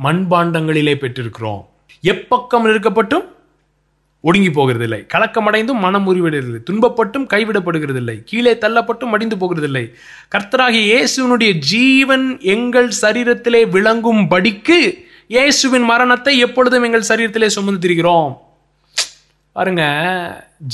மண்பாண்டங்களிலே 0.03 0.95
பெற்றிருக்கிறோம். 1.03 1.63
எப்பக்கம் 2.03 2.67
இருக்கப்பட்டும் 2.69 3.25
ஒடுங்கி 4.27 4.49
போகிறதில்லை. 4.55 4.99
கலக்கமடைந்தும் 5.13 5.83
மனம் 5.85 6.05
முறிவிடுவதில்லை 6.07 6.59
துன்பப்பட்டும் 6.69 7.25
கைவிடப்படுகிறதில்லை. 7.33 8.17
கீழே 8.29 8.53
தள்ளப்பட்டும் 8.63 9.13
மடிந்து 9.13 9.37
போகிறதில்லை. 9.43 9.85
கர்த்தராகிய 10.33 10.83
இயேசுவினுடைய 10.91 11.53
ஜீவன் 11.71 12.27
எங்கள் 12.55 12.89
சரீரத்திலே 13.01 13.61
விளங்கும் 13.75 14.23
படிக்கு 14.33 14.79
இயேசுவின் 15.35 15.85
மரணத்தை 15.91 16.33
எப்பொழுதும் 16.45 16.85
எங்கள் 16.87 17.09
சரீரத்திலே 17.09 17.49
சுமந்து 17.55 17.83
திரிகிறோம். 17.85 18.31
பாருங்க 19.55 19.83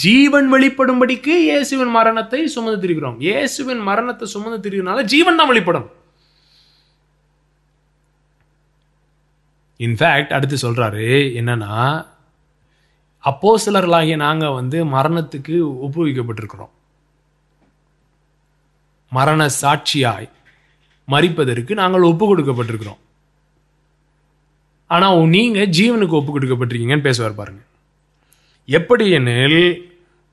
ஜீவன் 0.03 0.47
வெளிப்படும்படிக்கு 0.53 1.33
இயேசுவின் 1.49 1.93
மரணத்தை 1.97 2.41
சுமந்து 2.55 2.81
திரிகிறோம். 2.83 3.17
இயேசுவின் 3.27 3.81
மரணத்தை 3.89 4.27
சுமந்து 4.33 4.59
திரிகிறனால 4.65 5.05
ஜீவன் 5.13 5.39
தான் 5.39 5.51
வெளிப்படும். 5.51 5.87
இன்ஃபேக்ட் 9.85 10.35
அடுத்து 10.35 10.57
சொல்றாரு 10.65 11.07
என்னன்னா 11.39 11.73
அப்போ 13.29 13.51
சிலர்களாகிய 13.63 14.15
நாங்கள் 14.25 14.55
வந்து 14.59 14.77
மரணத்துக்கு 14.95 15.55
ஒப்புவிக்கப்பட்டிருக்கிறோம். 15.85 16.73
மரண 19.11 19.41
சாட்சியாய் 19.61 20.29
மறிப்பதற்கு 21.07 21.73
நாங்கள் 21.81 22.09
ஒப்பு 22.11 22.25
கொடுக்கப்பட்டிருக்கிறோம் 22.29 23.01
ஆனால் 24.89 25.21
நீங்கள் 25.35 25.73
ஜீவனுக்கு 25.77 26.17
ஒப்பு 26.19 26.31
கொடுக்கப்பட்டிருக்கீங்கன்னு 26.33 27.07
பேசுவார் 27.07 27.39
பாருங்க. 27.39 27.61
எப்படி 28.69 29.05
எனில் 29.17 29.61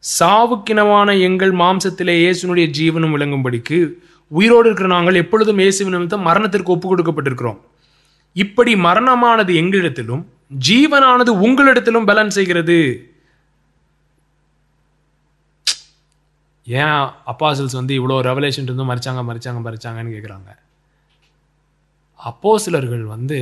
சாவுக்கினமான 0.05 1.09
எங்கள் 1.27 1.53
மாம்சத்திலே 1.63 2.15
இயேசுனுடைய 2.23 2.67
ஜீவனும் 2.79 3.15
விளங்கும்படிக்கு 3.17 3.79
உயிரோடு 4.31 4.67
இருக்கிற 4.69 4.89
நாங்கள் 4.97 5.21
எப்பொழுதும் 5.23 5.63
இயேசு 5.63 5.91
நிமித்தம் 5.95 6.27
மரணத்திற்கு 6.29 6.75
ஒப்பு 6.75 6.87
கொடுக்கப்பட்டிருக்கிறோம் 6.91 7.61
இப்படி 8.37 8.73
மரணமானது 8.87 9.53
எங்களிடத்திலும் 9.63 10.23
ஜீவனானது 10.51 11.33
உங்களிடத்திலும் 11.47 12.09
பலன் 12.11 12.37
செய்கிறது. 12.37 12.79
ஏன் 16.67 16.99
அப்பாசல்ஸ் 17.31 17.79
வந்து 17.79 17.95
இவ்வளோ 17.99 18.19
ரெவலேஷன் 18.29 18.67
இருந்தும் 18.69 18.91
மறிச்சாங்க 18.91 19.23
மறிச்சாங்க 19.31 19.61
மறிச்சாங்கன்னு 19.65 20.15
கேட்குறாங்க 20.15 20.51
அப்போ 22.21 22.51
சிலர்கள் 22.65 23.03
வந்து 23.15 23.41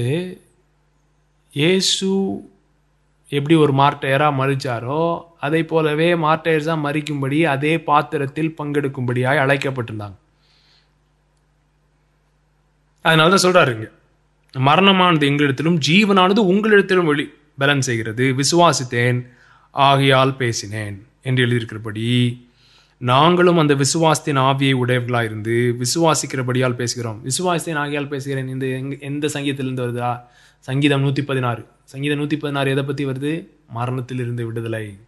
இயேசு 1.55 2.09
எப்படி 3.31 3.55
ஒரு 3.65 3.73
மார்டையராக 3.81 4.39
மறிச்சாரோ 4.41 5.03
அதை 5.47 5.61
போலவே 5.73 6.09
மார்டையர்ஸாக 6.25 6.85
மறிக்கும்படி 6.87 7.39
அதே 7.55 7.73
பாத்திரத்தில் 7.91 8.57
பங்கெடுக்கும்படியாய் 8.59 9.43
அழைக்கப்பட்டிருந்தாங்க. 9.45 10.17
அதனால 13.05 13.33
தான் 13.35 13.45
சொல்கிறாருங்க 13.45 13.87
மரணமானது 14.55 15.25
எங்களிடத்திலும் 15.31 15.79
ஜீவனானது 15.89 16.41
உங்களிடத்திலும் 16.53 17.05
வெளி 17.05 17.31
பலன் 17.59 17.81
செய்கிறது. 17.81 18.35
விசுவாசித்தேன் 18.39 19.27
ஆகையால் 19.71 20.37
பேசினேன் 20.37 21.07
என்று 21.23 21.47
எழுதியிருக்கிறபடி 21.47 22.43
நாங்களும் 22.99 23.59
அந்த 23.59 23.75
விசுவாசத்தின் 23.75 24.41
ஆவியை 24.49 24.73
உடையவர்களாக 24.73 25.25
இருந்து 25.25 25.77
விசுவாசிக்கிறபடியால் 25.81 26.79
பேசுகிறோம். 26.81 27.19
விசுவாசத்தின் 27.29 27.81
ஆகியால் 27.85 28.09
பேசுகிறேன். 28.09 28.49
இந்த 28.49 28.67
எங் 28.67 28.99
எந்த 29.01 29.27
சங்கீதத்திலிருந்து 29.27 29.85
வருதா? 29.85 30.21
சங்கீதம் 30.61 31.01
நூற்றி 31.01 31.23
பதினாறு 31.23 31.67
சங்கீதம் 31.85 32.19
நூற்றி 32.19 32.37
பதினாறு 32.37 32.71
எதை 32.71 32.85
பற்றி 32.85 33.05
வருது? 33.07 33.47
மரணத்திலிருந்து 33.69 34.47
விடுதலை. 34.47 34.99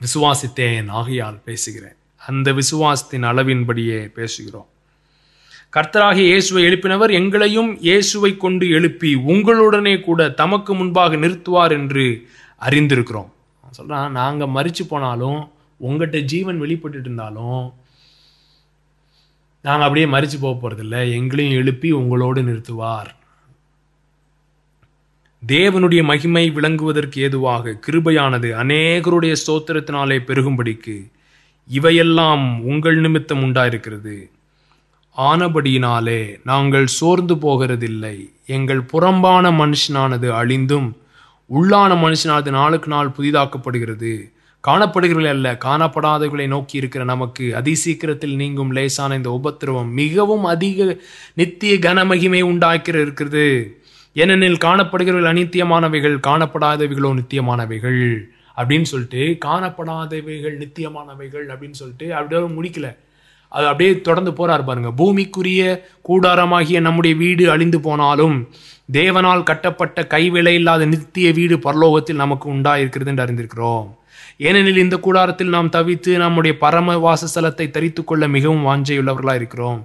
விசுவாசித்தேன் 0.00 0.88
ஆகையால் 0.88 1.38
பேசுகிறேன். 1.44 1.96
அந்த 2.16 2.52
விசுவாசத்தின் 2.52 3.26
அளவின்படியே 3.30 4.00
பேசுகிறோம். 4.18 4.68
கர்த்தராகிய 5.74 6.26
இயேசுவை 6.30 6.60
எழுப்பினவர் 6.64 7.12
எங்களையும் 7.18 7.70
இயேசுவை 7.80 8.36
கொண்டு 8.36 8.68
எழுப்பி 8.68 9.14
உங்களுடனே 9.14 10.00
கூட 10.00 10.28
தமக்கு 10.40 10.74
முன்பாக 10.74 11.16
நிறுத்துவார் 11.16 11.72
என்று 11.72 12.04
அறிந்திருக்கிறோம். 12.60 13.30
சொல்கிறான் 13.70 14.12
நாங்கள் 14.12 14.52
மறிச்சு 14.56 14.84
போனாலும் 14.88 15.40
உங்கள்கிட்ட 15.80 16.18
ஜீவன் 16.20 16.58
வெளிப்பட்டு 16.58 16.98
இருந்தாலும் 16.98 17.64
நாங்கள் 19.60 19.86
அப்படியே 19.86 20.06
மறித்து 20.06 20.38
போக 20.40 20.54
போகிறதில்ல 20.54 20.96
எங்களையும் 21.18 21.58
எழுப்பி 21.62 21.90
உங்களோடு 21.92 22.42
நிறுத்துவார். 22.42 23.10
தேவனுடைய 25.42 26.02
மகிமை 26.04 26.50
விளங்குவதற்கு 26.50 27.18
ஏதுவாக 27.26 27.78
கிருபையானது 27.86 28.50
அநேகருடைய 28.62 29.34
ஸ்தோத்திரத்தினாலே 29.42 30.20
பெருகும்படிக்கு 30.30 30.96
இவையெல்லாம் 31.70 32.46
உங்கள் 32.64 33.00
நிமித்தம் 33.00 33.44
உண்டாயிருக்கிறது. 33.44 34.16
ஆனபடியினாலே 35.18 36.40
நாங்கள் 36.44 36.86
சோர்ந்து 36.86 37.34
போகிறதில்லை. 37.34 38.30
எங்கள் 38.46 38.80
புறம்பான 38.80 39.50
மனுஷனானது 39.50 40.28
அழிந்தும் 40.30 40.92
உள்ளான 41.54 41.94
மனுஷனானது 41.94 42.50
நாளுக்கு 42.50 42.88
நாள் 42.88 43.14
புதிதாக்கப்படுகிறது. 43.18 44.32
காணப்படுகிறவர்கள் 44.68 45.28
அல்ல 45.28 45.58
காணப்படாதவர்களை 45.64 46.46
நோக்கி 46.46 46.76
இருக்கிற 46.76 47.04
நமக்கு 47.04 47.54
அதிசீக்கிரத்தில் 47.54 48.34
நீங்கும் 48.34 48.72
லேசான 48.72 49.14
இந்த 49.14 49.30
உபத்திரவம் 49.30 49.92
மிகவும் 49.92 50.44
அதிக 50.44 50.96
நித்திய 51.34 51.74
கனமகிமை 51.74 52.42
உண்டாக்கிற 52.42 53.00
இருக்கிறது. 53.00 53.78
ஏனெனில் 54.14 54.62
காணப்படுகிறவர்கள் 54.64 55.32
அநித்தியமானவைகள் 55.32 56.16
காணப்படாதவைகளோ 56.26 57.18
நித்தியமானவைகள் 57.18 58.24
அப்படின்னு 58.56 58.82
சொல்லிட்டு 58.82 59.48
காணப்படாதவைகள் 59.48 60.56
நித்தியமானவைகள் 60.56 61.46
அப்படின்னு 61.46 61.70
சொல்லிட்டு 61.70 62.14
அப்படியே 62.14 62.46
முடிக்கல. 62.48 62.96
அது 63.56 63.66
அப்படியே 63.70 63.92
தொடர்ந்து 64.00 64.32
போறார் 64.38 64.64
பாருங்க. 64.68 64.90
பூமிக்குரிய 65.00 65.62
கூடாரமாகிய 66.08 66.78
நம்முடைய 66.80 67.14
வீடு 67.16 67.44
அழிந்து 67.50 67.78
போனாலும் 67.80 68.36
தேவனால் 68.92 69.48
கட்டப்பட்ட 69.50 70.06
கைவிலை 70.06 70.54
இல்லாத 70.54 70.84
நித்திய 70.84 71.28
வீடு 71.32 71.56
பரலோகத்தில் 71.56 72.22
நமக்கு 72.22 72.46
உண்டாயிருக்கிறது 72.54 73.10
என்று 73.12 73.24
அறிந்திருக்கிறோம். 73.24 73.86
ஏனெனில் 74.38 74.82
இந்த 74.84 74.96
கூடாரத்தில் 74.96 75.54
நாம் 75.56 75.74
தவித்து 75.76 76.12
நம்முடைய 76.16 76.54
பரம 76.58 76.96
வாசஸ்தலத்தை 77.06 77.66
தரித்து 77.70 78.02
கொள்ள 78.04 78.24
மிகவும் 78.28 78.66
வாஞ்சையுள்ளவர்களாக 78.68 79.34
இருக்கிறோம். 79.34 79.80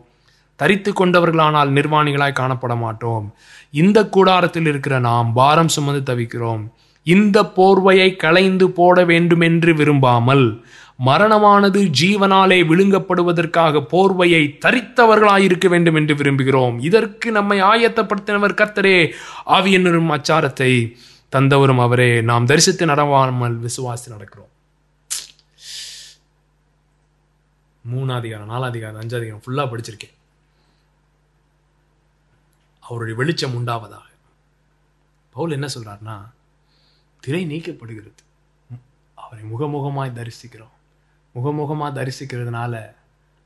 தரித்து 0.60 0.92
கொண்டவர்களானால் 0.94 1.70
நிர்வாணிகளாய் 1.78 2.40
காணப்பட 2.40 2.74
மாட்டோம். 2.78 3.26
இந்த 3.74 4.00
கூடாரத்தில் 4.16 4.66
இருக்கிற 4.66 4.96
நாம் 5.00 5.28
பாரம் 5.34 5.74
சுமந்து 5.76 6.02
தவிக்கிறோம். 6.10 6.64
இந்த 7.08 7.38
போர்வையை 7.58 8.10
களைந்து 8.16 8.66
போட 8.70 8.98
வேண்டுமென்று 9.06 9.72
விரும்பாமல் 9.74 10.46
மரணமானது 11.06 11.91
ஜீவனாலே 12.00 12.58
விழுங்கப்படுவதற்காக 12.68 13.86
போர்வையை 13.91 14.58
தரித்தவர்களாயிருக்க 14.66 15.68
வேண்டும் 15.68 15.95
என்று 15.95 16.16
விரும்புகிறோம். 16.16 16.82
இதற்கு 16.82 17.32
நம்மை 17.32 17.62
ஆயத்தப்படுத்தினவர் 17.62 18.60
கர்த்தரே 18.62 19.14
ஆவியனரும் 19.45 20.08
அச்சாரத்தை 20.08 20.97
தந்தவரும் 21.32 21.82
அவரே. 21.82 22.22
நாம் 22.22 22.45
தரிசித்து 22.45 22.86
நடவாமல் 22.86 23.68
விசுவாசி 23.68 24.10
நடக்கிறோம். 24.10 24.47
மூணாதிகாரம் 27.93 28.52
நாலாதிகாரம் 28.52 29.02
அஞ்சாதிகாரம் 29.02 29.41
ஃபுல்லாக 29.45 29.70
படிச்சிருக்கேன். 29.72 30.16
அவருடைய 32.80 33.18
வெளிச்சம் 33.18 33.56
உண்டாவதாக. 33.56 34.08
பவுல் 35.30 35.52
என்ன 35.52 35.68
சொல்றாருன்னா 35.80 36.22
திரை 37.20 37.45
நீக்கப்படுகிறது. 37.45 38.22
அவரை 39.14 39.45
முகமுகமாய் 39.45 40.18
தரிசிக்கிறோம். 40.20 40.78
முகமுகமாக 41.36 41.92
தரிசிக்கிறதுனால 41.94 42.94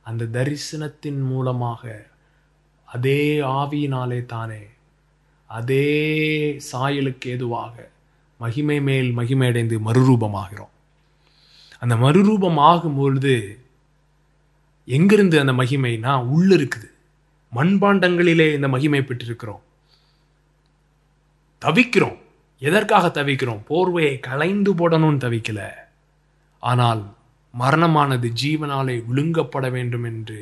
அந்த 0.00 0.24
தரிசனத்தின் 0.24 1.20
மூலமாக 1.20 2.06
அதே 2.84 3.38
ஆவியினாலே 3.38 4.26
தானே 4.26 4.62
அதே 5.46 6.60
சாயலுக்கு 6.72 7.24
ஏதுவாக 7.24 7.90
மகிமை 8.38 8.80
மேல் 8.80 9.16
மகிமையடைந்து 9.16 9.78
மறுரூபமாகிறோம். 9.86 10.72
அந்த 11.78 11.96
மறுரூபம் 11.96 12.58
ஆகும்பொழுது 12.58 13.58
எங்கிருந்து 14.84 15.40
அந்த 15.40 15.52
மகிமைனா 15.52 16.24
உள்ள 16.24 16.56
இருக்குது 16.56 16.90
மண்பாண்டங்களிலே 17.54 18.54
இந்த 18.54 18.68
மகிமை 18.68 19.00
பெற்றிருக்கிறோம். 19.00 19.60
தவிக்கிறோம். 21.64 22.18
எதற்காக 22.58 23.22
தவிக்கிறோம்? 23.22 23.62
போர்வையை 23.68 24.18
களைந்து 24.18 24.74
போடணும்னு 24.74 25.18
தவிக்கல. 25.18 25.70
ஆனால் 26.60 27.14
மரணமானது 27.54 28.28
ஜீவனாலே 28.42 28.96
விழுங்கப்பட 29.08 29.70
வேண்டும் 29.70 30.04
என்று 30.04 30.38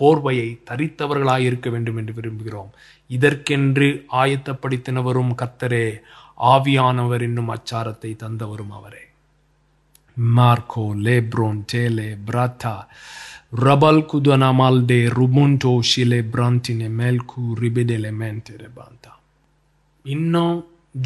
போர்வையை 0.00 0.48
தரித்தவர்களாயிருக்க 0.70 1.70
வேண்டும் 1.70 1.96
என்று 1.96 2.12
விரும்புகிறோம். 2.12 2.70
இதற்கென்று 3.10 3.88
ஆயத்தப்படுத்தினவரும் 4.12 5.34
கர்த்தரே 5.42 5.86
ஆவியானவர் 6.40 7.22
என்னும் 7.22 7.48
அச்சாரத்தை 7.48 8.10
தந்தவரும் 8.22 8.70
அவரே. 8.70 9.02
மார்க்கோ 10.36 10.84
லேப்ரோன் 11.04 11.60
டேலே 11.72 12.16
பிராத்தா 12.26 12.74
ரபல் 13.62 14.02
குதனமால்டே 14.12 14.98
ருமுண்டோ 15.08 15.72
ஷிலே 15.90 16.20
பிராந்தினே 16.32 16.88
மேல்கு 16.98 17.42
ரிபிடெலே 17.60 18.10
மேன்டெரே 18.20 18.68
பாந்தா 18.76 19.12
இன்னும் 20.04 20.56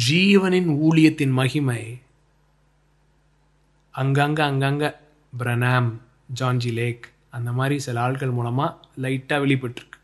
ஜீவனின் 0.09 0.69
ஊழியத்தின் 0.79 1.33
மகிமை 1.33 1.81
அங்கங்க 3.93 4.39
அங்கங்க 4.51 4.85
பிரணாம் 5.37 5.89
ஜான்ஜி 6.39 6.71
லேக் 6.79 7.05
அந்த 7.37 7.49
மாதிரி 7.51 7.75
சில 7.85 8.01
ஆட்கள் 8.01 8.35
மூலமாக 8.37 8.77
லைட்டாக 9.03 9.43
வெளிப்பட்டிருக்கு. 9.43 9.97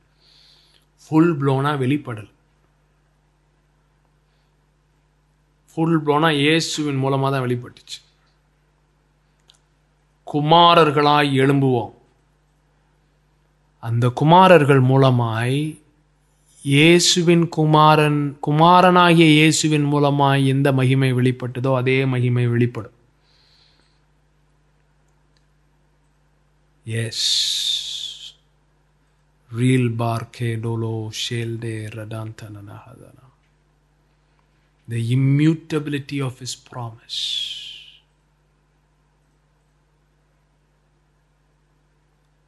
ஃபுல் 1.04 1.32
ப்ளோனாக 1.40 1.82
வெளிப்படல். 1.84 2.30
ஃபுல் 5.72 5.98
ப்ளோனாக 6.06 6.40
இயேசுவின் 6.44 7.00
மூலமாக 7.04 7.30
தான் 7.34 7.46
வெளிப்பட்டுச்சு. 7.46 7.98
குமாரர்களாய் 10.34 11.32
எழும்புவோம். 11.44 11.94
அந்த 13.88 14.06
குமாரர்கள் 14.22 14.84
மூலமாய் 14.92 15.60
இயேசுவின் 16.74 17.46
குமாரன் 17.56 18.22
குமாரனாகிய 18.48 19.28
இயேசுவின் 19.40 19.88
மூலமாய் 19.94 20.46
எந்த 20.54 20.72
மகிமை 20.72 21.14
வெளிப்பட்டதோ 21.14 21.72
அதே 21.82 21.98
மகிமை 22.14 22.46
வெளிப்படும். 22.48 22.95
எஸ் 26.86 27.28
ரீல் 29.52 29.90
பார்கே 29.96 30.56
டோலோ 30.56 31.10
ஷேல்டே 31.30 31.78
ரடாந்தனஹதனா 31.96 33.24
the 34.88 35.12
immutability 35.12 36.22
of 36.22 36.40
his 36.40 36.56
promise. 36.72 37.20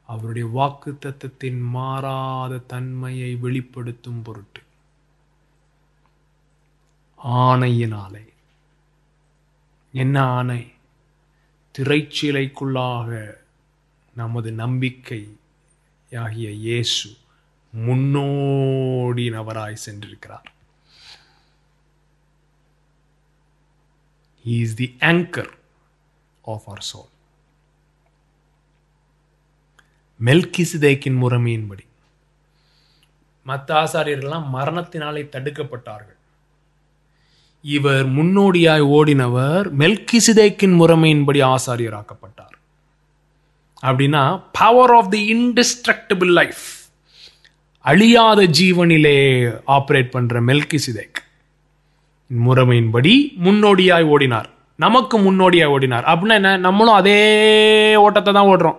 அவருடைய 0.08 0.46
வாக்கு 0.48 0.92
தத்தத்தின் 0.92 1.60
மாறாத 1.60 2.58
தன்மையை 2.58 3.34
வெளிப்படுத்தும் 3.34 4.22
பொருட்டு 4.22 4.62
ஆணையினாலே 7.24 8.24
என்ன 9.92 10.22
ஆணை? 10.22 10.72
திரைச்சிலைக்குள்ளாக 11.78 13.10
நமது 14.18 14.52
நம்பிக்கை 14.52 15.20
ஆகிய 16.18 16.50
இயேசு 16.50 17.08
முன்னோடினவராய் 17.86 19.76
சென்றிருக்கிறார். 19.86 20.46
He 24.44 24.54
is 24.64 24.72
the 24.80 24.88
anchor 25.12 25.48
of 26.42 26.62
our 26.68 26.82
soul. 26.92 27.08
மெல்கிசிதேக்கின் 30.24 31.18
முறைமையின்படி. 31.22 31.84
மற்ற 33.44 33.84
ஆசாரியர்கள்லாம் 33.84 34.48
மரணத்தினாலே 34.52 35.22
தடுக்கப்பட்டார்கள். 35.36 36.16
இவர் 37.62 38.06
முன்னோடியாய் 38.06 38.84
ஓடினவர் 38.98 39.66
மெல்கிசிதேக்கின் 39.78 40.76
முறைமையின்படி 40.82 41.40
ஆசாரியராக்கப்பட்டார். 41.54 42.57
அப்படின்னா 43.86 44.42
power 44.52 44.94
of 44.94 45.10
the 45.10 45.34
indestructible 45.34 46.32
life 46.32 46.76
அழியாத 47.78 48.42
ஜீவனிலே 48.42 49.50
ஆப்ரேட் 49.66 50.10
பண்ற 50.10 50.40
மெல்கிசிதேக். 50.40 51.18
முறைமையின்படி 52.46 53.32
முன்னோடியாய் 53.44 54.04
ஓடினார். 54.04 54.44
நமக்கு 54.76 55.18
முன்னோடியாய் 55.18 55.70
ஓடினார். 55.70 56.02
அப்படின்னா 56.02 56.34
என்ன? 56.34 56.56
நம்மளும் 56.56 56.92
அதே 56.92 57.96
ஓட்டத்தை 57.96 58.32
தான் 58.32 58.46
ஓடுறோம். 58.46 58.76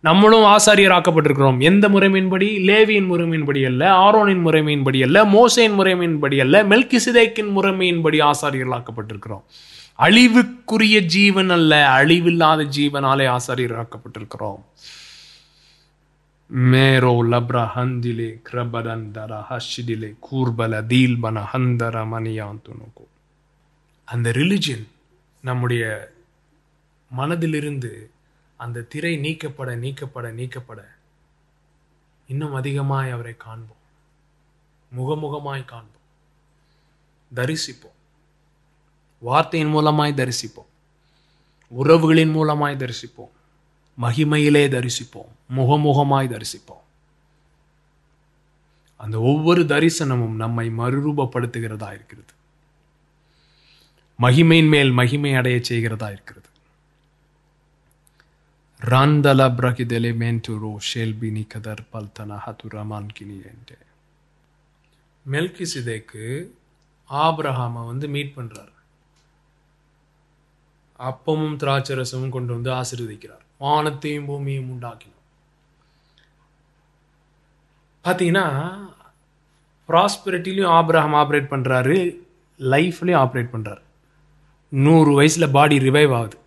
நம்மளும் 0.00 0.42
ஆசாரியர் 0.42 0.94
ஆக்கப்பட்டிருக்கிறோம். 0.96 1.58
எந்த 1.58 1.88
முறைமையின்படி? 1.88 2.62
லேவியின் 2.64 3.10
முறைமையின்படி 3.10 3.64
அல்ல 3.64 3.90
ஆரோனின் 3.90 4.44
முறைமையின்படி 4.46 5.02
அல்ல 5.02 5.24
மோசையின் 5.24 5.78
முறைமையின்படி 5.78 6.40
அல்ல 6.40 6.64
மெல்கிசிதேக்கின் 6.64 7.50
முறைமையின்படி 7.56 8.30
ஆசாரியர்கள் 8.30 8.82
ஆக்கப்பட்டிருக்கிறோம் 8.82 9.42
அழிவுக்குரிய 10.00 11.04
ஜீவன் 11.04 11.50
அல்ல 11.50 12.04
அழிவில்லாத 12.04 12.64
ஜீவனாலே 12.64 13.26
ஆசாரியர் 13.26 13.86
ஆக்கப்பட்டிருக்கிறோம் 13.86 14.62
மேரோ 16.54 17.24
லப்ரஹந்திலே 17.30 18.40
கிரபரந்தர 18.50 18.50
கிரபடந்தர 18.52 19.44
ஹஷிடிலே 19.50 20.14
கூர்பல 20.30 20.86
தீல்பன 20.86 21.44
ஹந்தர 21.52 22.04
மணியாந்துனுக்கு 22.06 23.06
அந்த 24.04 24.30
ரிலிஜன் 24.30 24.86
நம்முடைய 25.40 26.12
மனதிலிருந்து 27.18 28.10
அந்த 28.56 28.80
திரை 28.80 29.16
நீக்கப்பட 29.16 29.74
நீக்கப்பட 29.74 30.30
நீக்கப்பட 30.30 30.94
இன்னும் 32.26 32.54
அதிகமாய் 32.54 33.10
அவரை 33.10 33.34
காண்போம். 33.36 33.76
முகமுகமாய் 34.96 35.64
காண்போம். 35.64 36.04
தரிசிப்போம். 37.34 37.99
வார்த்தையின் 39.20 39.74
மூலமாய் 39.74 40.14
தரிசிப்போம். 40.14 40.70
உறவுகளின் 41.78 42.34
மூலமாய் 42.34 42.76
தரிசிப்போம். 42.76 43.32
மகிமையிலே 44.00 44.64
தரிசிப்போம். 44.68 45.30
முகமுகமாய் 45.56 46.28
தரிசிப்போம். 46.28 46.84
அந்த 48.96 49.20
ஒவ்வொரு 49.20 49.62
தரிசனமும் 49.62 50.34
நம்மை 50.34 50.68
மறுரூபப்படுத்துகிறதா 50.68 51.94
இருக்கிறது. 51.94 52.32
மகிமையின் 54.18 54.68
மேல் 54.68 54.90
மகிமை 54.90 55.34
அடைய 55.34 55.60
செய்கிறதா 55.68 56.10
இருக்கிறது. 56.12 56.48
ராந்தல 58.84 59.54
பிரகிதெலே 59.54 60.12
மேன்டுரோ 60.12 60.76
ஷேல்பினி 60.94 61.46
கதர் 61.46 61.84
பல்தன 61.92 62.38
ஹதுரமான் 62.46 63.08
கினி 63.20 63.40
மெல்கி 65.30 65.66
சிதைக்கு 65.74 66.50
ஆப்ரஹாமை 67.10 67.86
வந்து 67.86 68.08
மீட் 68.08 68.32
பண்ணுறாரு 68.36 68.79
அப்பமும் 71.08 71.56
திராட்சரசமும் 71.62 72.34
கொண்டு 72.36 72.52
வந்து 72.52 72.70
ஆசீர்வதிக்கிறார். 72.70 73.44
வானத்தையும் 73.58 74.24
பூமியும் 74.24 74.70
உண்டாக்கினார். 74.70 75.18
பார்த்தீங்கன்னா 78.04 78.46
ப்ராஸ்பெரிட்டிலையும் 79.88 80.74
ஆப்ரஹாம் 80.80 81.16
ஆப்ரேட் 81.22 81.48
பண்ணுறாரு 81.54 81.96
லைஃப்லையும் 82.58 83.22
ஆப்ரேட் 83.24 83.52
பண்ணுறாரு 83.54 83.82
நூறு 84.68 85.12
வயசில் 85.12 85.50
பாடி 85.50 85.78
ரிவைவ் 85.78 86.14
ஆகுது. 86.14 86.38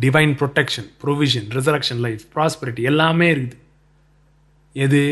Divine 0.00 0.34
protection 0.40 0.90
provision 1.02 1.48
resurrection 1.56 2.02
life 2.06 2.24
prosperity 2.34 2.82
எல்லாமே 2.82 3.34
இருக்குது. 3.34 3.58
எது? 4.72 5.02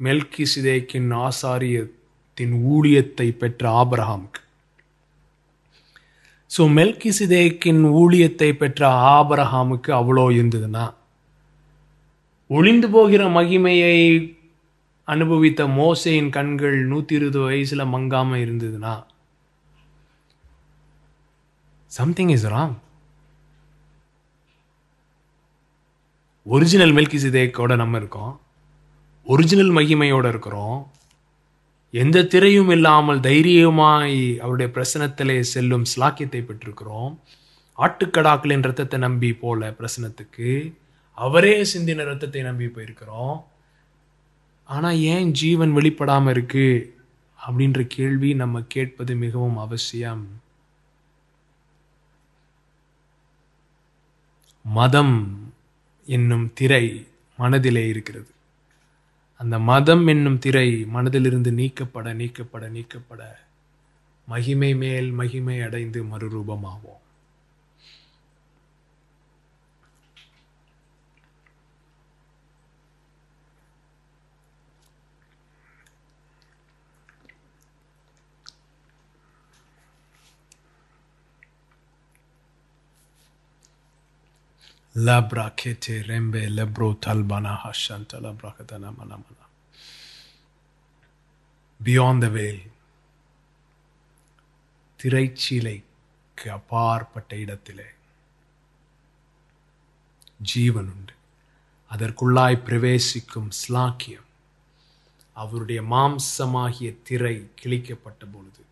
மெல்கி 0.00 0.44
சிதேக்கின் 0.54 1.08
ஆசாரியத்தின் 1.26 2.54
ஊழியத்தை 2.74 3.28
பெற்ற 3.30 3.70
ஆப்ரஹாமுக்கு 3.84 4.42
ஸோ 6.50 6.62
மெல்கிசிதேக்கின் 6.76 7.82
ஊழியத்தை 8.00 8.52
பெற்ற 8.52 8.88
ஆபரஹாமுக்கு 8.88 9.90
அவ்வளோ 9.90 10.24
இருந்ததுன்னா 10.38 10.94
ஒளிந்து 12.50 12.88
போகிற 12.90 13.28
மகிமையை 13.28 13.96
அனுபவித்த 15.04 15.66
மோசையின் 15.66 16.28
கண்கள் 16.28 16.78
நூற்றி 16.86 17.14
இருபது 17.14 17.38
வயசில் 17.40 17.90
மங்காமல் 17.92 18.42
இருந்ததுன்னா 18.44 18.94
சம்திங் 21.92 22.28
இஸ் 22.28 22.46
ராங் 22.46 22.76
ஒரிஜினல் 26.46 26.92
மெல்கிசிதேக்கோட 26.92 27.76
நம்ம 27.76 27.96
இருக்கோம். 27.96 28.40
ஒரிஜினல் 29.26 29.72
மகிமையோட 29.76 30.28
இருக்கிறோம். 30.28 30.78
எந்த 31.90 32.22
திரையும் 32.22 32.70
இல்லாமல் 32.70 33.20
தைரியமாய் 33.20 34.38
அவருடைய 34.38 34.72
பிரசனத்திலே 34.74 35.40
செல்லும் 35.40 35.84
ஸ்லாக்கியத்தை 35.96 36.40
பெற்றிருக்கிறோம். 36.44 37.18
ஆட்டுக்கடாக்களின் 37.78 38.62
ரத்தத்தை 38.62 38.98
நம்பி 38.98 39.32
போல 39.32 39.70
பிரசனத்துக்கு. 39.70 40.74
அவரே 41.12 41.62
சிந்தின 41.62 42.04
ரத்தத்தை 42.04 42.42
நம்பி 42.42 42.66
போயிருக்கிறோம். 42.66 43.42
ஆனால் 44.64 44.98
ஏன் 44.98 45.30
ஜீவன் 45.32 45.76
வெளிப்படாமல் 45.76 46.28
இருக்கு? 46.28 46.96
அப்படின்ற 47.46 47.86
கேள்வி 47.88 48.34
நம்ம 48.34 48.62
கேட்பது 48.68 49.14
மிகவும் 49.14 49.56
அவசியம். 49.56 50.40
மதம் 54.62 55.16
என்னும் 56.06 56.50
திரை 56.54 57.06
மனதிலே 57.36 57.88
இருக்கிறது. 57.88 58.30
அந்த 59.40 59.56
மதம் 59.58 60.06
என்னும் 60.06 60.38
திரை 60.38 60.68
மனதிலிருந்து 60.94 61.50
நீக்கப்பட 61.52 62.12
நீக்கப்பட 62.12 62.68
நீக்கப்பட 62.68 63.22
மகிமை 64.28 64.70
மேல் 64.76 65.10
மகிமை 65.10 65.60
அடைந்து 65.60 66.00
மறுரூபமாவோம். 66.04 67.04
Labra 85.06 85.54
kete 85.56 86.04
rembe 86.08 86.48
lebro 86.48 86.94
talbana 86.96 87.56
hashanta 87.58 88.20
labra 88.20 88.56
katana. 88.56 88.92
Beyond 91.80 92.22
the 92.22 92.30
veil. 92.30 92.58
திரைச்சீலைக்கு 95.00 96.46
அப்பாற்பட்ட 96.54 97.36
இடத்திலே 97.42 97.86
ஜீவன் 100.52 100.88
உண்டு 100.94 101.14
அதற்குள்ளாய் 101.90 102.58
பிரவேசிக்கும் 102.68 103.50
ஸ்லாக்கியம் 103.60 104.26
அவருடைய 105.36 105.82
மாம்சமாகிய 105.92 106.90
திரை 107.10 107.34
கிழிக்கப்பட்ட 107.60 108.24
பொழுது 108.34 108.64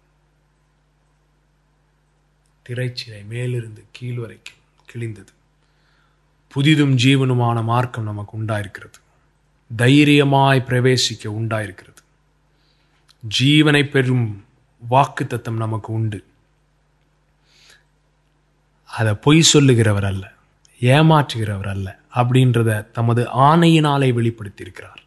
திரைச்சிலை 2.66 3.22
மேலிருந்து 3.32 3.84
கீழ் 3.98 4.20
வரைக்கும் 4.24 4.62
கிழிந்தது 4.92 5.32
புதிதும் 6.56 6.96
ஜீவனுமான 6.96 7.62
மார்க்கம் 7.62 8.04
நமக்கு 8.04 8.38
உண்டாயிருக்கிறது. 8.38 8.98
தைரியமாய் 9.76 10.64
பிரவேசிக்க 10.68 11.24
உண்டாயிருக்கிறது. 11.24 12.02
ஜீவனை 13.40 13.90
பெறும் 13.90 14.44
வாக்கு 14.88 15.26
தத்தம் 15.26 15.56
நமக்கு 15.56 15.92
உண்டு. 15.92 16.24
அதை 18.84 19.14
பொய் 19.14 19.48
சொல்லுகிறவர் 19.52 20.04
அல்ல 20.04 20.32
ஏமாற்றுகிறவர் 20.80 21.68
அல்ல 21.68 21.98
அப்படின்றத 22.14 22.90
தமது 22.90 23.22
ஆணையினாலே 23.34 24.10
வெளிப்படுத்தியிருக்கிறார். 24.18 25.02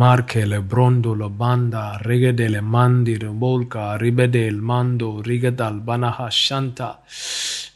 மார்க்கேல 0.00 0.64
புரோண்டோல 0.70 1.30
பாந்தா 1.38 1.84
ரிகடேல 2.08 2.62
மந்திர் 2.62 3.28
போல்கா 3.40 3.86
ரிபடேல் 4.04 4.60
மாந்தோ 4.68 5.20
ரிகதால் 5.22 5.80
பனஹா 5.86 6.28
சந்தா 6.48 6.90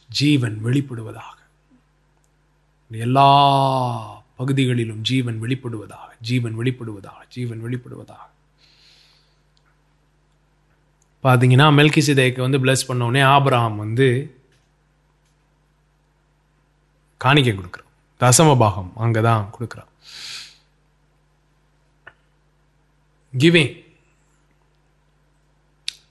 ஜீவன் 0.09 0.61
வெளிப்படுவதாக. 0.65 1.33
எல்லா 2.91 3.27
பகுதிகளிலும் 4.35 5.01
ஜீவன் 5.01 5.41
வெளிப்படுவதாக 5.41 6.09
ஜீவன் 6.21 6.57
வெளிப்படுவதாக 6.59 7.19
ஜீவன் 7.29 7.63
வெளிப்படுவதாக. 7.65 8.23
பார்த்தீங்கன்னா 11.23 11.67
மெல்கி 11.77 12.01
சிதைக்கு 12.07 12.39
வந்து 12.39 12.57
பிளஸ் 12.57 12.87
பண்ண 12.87 13.05
உடனே 13.05 13.21
ஆபிரகாம் 13.21 13.75
வந்து 13.75 14.07
காணிக்கை 17.17 17.53
கொடுக்குறான் 17.53 17.91
தசம 18.19 18.57
பாகம் 18.57 18.91
அங்கே 18.95 19.21
தான் 19.21 19.49
கொடுக்குறான் 19.55 19.91
கிவிங் 23.33 23.73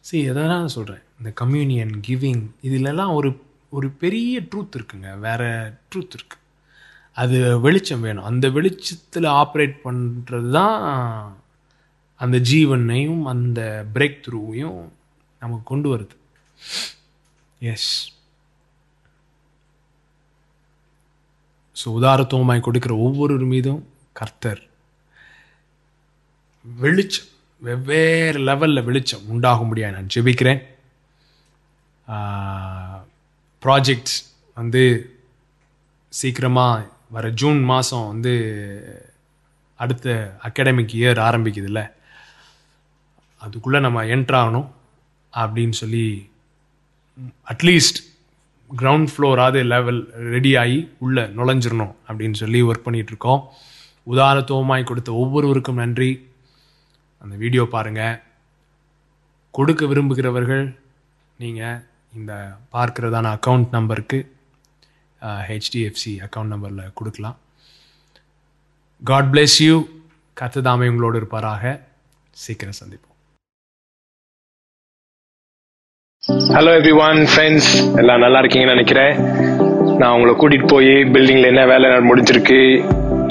சி 0.00 0.18
எதை 0.30 0.42
நான் 0.44 0.68
சொல்கிறேன் 0.68 1.02
இந்த 1.18 1.30
கம்யூனியன் 1.30 2.00
கிவிங் 2.06 2.44
இதிலெல்லாம் 2.62 3.14
ஒரு 3.14 3.42
ஒரு 3.70 3.88
பெரிய 3.90 4.40
ட்ரூத் 4.40 4.76
இருக்குங்க. 4.78 5.18
வேற 5.18 5.42
ட்ரூத் 5.94 6.16
இருக்குது 6.16 6.42
அது 7.22 7.36
வெளிச்சம் 7.64 8.04
வேணும். 8.06 8.28
அந்த 8.30 8.46
வெளிச்சத்தில் 8.56 9.28
ஆப்ரேட் 9.42 9.74
பண்ணுறது 9.86 10.48
தான் 10.58 10.78
அந்த 12.20 12.36
ஜீவனையும் 12.50 13.22
அந்த 13.32 13.60
பிரேக் 13.94 14.18
த்ரூவையும் 14.26 14.80
நமக்கு 15.42 15.64
கொண்டு 15.70 15.88
வருது. 15.92 16.16
எஸ் 17.72 17.92
ஸோ 21.76 21.86
உதாரத்துவமாய் 21.98 22.66
கொடுக்கிற 22.66 22.92
ஒவ்வொரு 23.06 23.46
மீதும் 23.52 23.80
கர்த்தர் 24.18 24.62
வெளிச்சம் 26.64 27.30
வெவ்வேறு 27.62 28.40
லெவலில் 28.48 28.86
வெளிச்சம் 28.88 29.26
உண்டாகும்படியாக 29.32 29.94
நான் 29.96 30.12
ஜெபிக்கிறேன். 30.14 30.62
ப்ராஜெக்ட்ஸ் 33.62 34.18
வந்து 34.56 34.82
சீக்கிரமாக 36.12 36.92
வர 37.10 37.30
ஜூன் 37.30 37.62
மாதம் 37.62 38.06
வந்து 38.06 38.32
அடுத்த 39.74 40.36
அகாடமிக் 40.42 40.94
இயர் 41.00 41.20
ஆரம்பிக்குதுல்ல. 41.28 41.92
அதுக்குள்ளே 43.38 43.80
நம்ம 43.80 44.04
என்ட்ராகணும் 44.04 44.68
அப்படின்னு 45.32 45.70
சொல்லி 45.70 46.30
அட்லீஸ்ட் 47.48 47.98
கிரவுண்ட் 48.76 49.08
ஃப்ளோராது 49.16 49.64
லெவல் 49.64 50.10
ரெடி 50.10 50.56
ஆகி 50.56 50.92
உள்ளே 50.98 51.22
நுழைஞ்சிடணும் 51.22 51.94
அப்படின்னு 52.08 52.32
சொல்லி 52.32 52.62
ஒர்க் 52.62 52.86
பண்ணிகிட்ருக்கோம் 52.86 53.42
உதாரணத்துவமாய் 54.06 54.84
கொடுத்த 54.84 55.12
ஒவ்வொருவருக்கும் 55.12 55.74
நன்றி. 55.74 56.28
அந்த 57.18 57.36
வீடியோ 57.36 57.64
பாருங்கள் 57.64 58.22
கொடுக்க 59.50 59.86
விரும்புகிறவர்கள் 59.86 60.78
நீங்கள் 61.38 61.84
இந்த 62.14 62.56
பார்க்குறதான 62.72 63.36
அக்கௌண்ட் 63.36 63.68
நம்பருக்கு 63.70 64.33
ஹெச்டிஎஃப்சி 65.48 66.12
அக்கௌண்ட் 66.26 66.52
நம்பரில் 66.54 66.92
கொடுக்கலாம். 67.00 67.36
காட் 69.02 69.30
பிளெஸ் 69.32 69.58
யூ 69.66 69.74
கத்ததாமை 70.40 70.88
உங்களோடு 70.92 71.18
இருப்பாராக. 71.20 71.74
சீக்கிரம் 72.44 72.78
சந்திப்போம். 72.80 73.10
ஹலோ 76.56 76.70
எவ்ரி 76.80 76.92
ஒன் 77.06 77.18
ஃப்ரெண்ட்ஸ் 77.32 77.70
எல்லாம் 78.00 78.22
நல்லா 78.24 78.38
இருக்கீங்கன்னு 78.42 78.74
நினைக்கிறேன். 78.76 79.14
நான் 80.00 80.12
உங்களை 80.14 80.32
கூட்டிட்டு 80.40 80.68
போய் 80.72 80.94
பில்டிங்ல 81.14 81.50
என்ன 81.52 81.64
வேலை 81.72 81.88
முடிஞ்சிருக்கு 82.10 82.60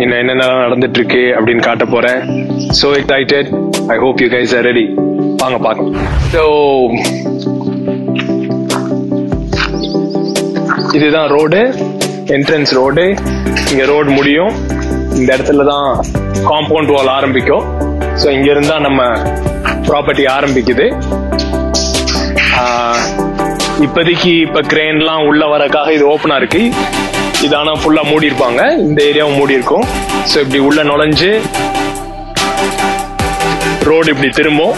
இன்னும் 0.01 0.19
என்னென்னலாம் 0.19 0.63
நடந்துட்டு 0.65 0.99
இருக்கு 0.99 1.23
அப்படின்னு 1.37 1.65
காட்ட 1.67 1.85
போறேன். 1.93 2.21
So 2.79 2.87
excited 2.99 3.49
I 3.95 3.97
hope 4.03 4.21
you 4.23 4.27
guys 4.35 4.53
are 4.57 4.65
ready 4.69 4.85
வாங்க 5.41 5.57
பார்க்கலாம். 5.65 5.97
ஸோ 6.33 6.43
இதுதான் 10.97 11.29
ரோடு 11.35 11.59
என்ட்ரன்ஸ் 12.35 12.71
ரோடு. 12.77 13.03
இங்க 13.71 13.83
ரோடு 13.91 14.09
முடியும். 14.17 14.53
இந்த 15.17 15.27
இடத்துல 15.35 15.63
தான் 15.71 15.87
காம்பவுண்ட் 16.49 16.91
வால் 16.95 17.11
ஆரம்பிக்கும். 17.15 17.63
ஸோ 18.21 18.27
இங்க 18.37 18.47
இருந்தா 18.55 18.75
நம்ம 18.87 19.01
ப்ராப்பர்ட்டி 19.87 20.25
ஆரம்பிக்குது. 20.37 20.85
இப்போதைக்கு 23.85 24.31
இப்ப 24.45 24.61
கிரெயின்லாம் 24.71 25.23
உள்ள 25.29 25.43
வரக்காக 25.53 25.93
இது 25.97 26.05
ஓப்பனா 26.13 26.35
இருக்கு. 26.41 26.61
இது 27.45 27.53
ஆனா 27.59 27.71
ஃபுல்லா 27.81 28.03
மூடி 28.11 28.29
இருப்பாங்க 28.31 28.61
இந்த 28.87 28.99
ஏரியாவும் 29.09 29.39
மூடி 29.39 29.57
இருக்கும் 29.59 29.85
ஸோ 30.31 30.35
இப்படி 30.43 30.61
உள்ள 30.67 30.83
நுழைஞ்சு 30.91 31.31
ரோடு 33.89 34.11
இப்படி 34.13 34.29
திரும்பும். 34.39 34.75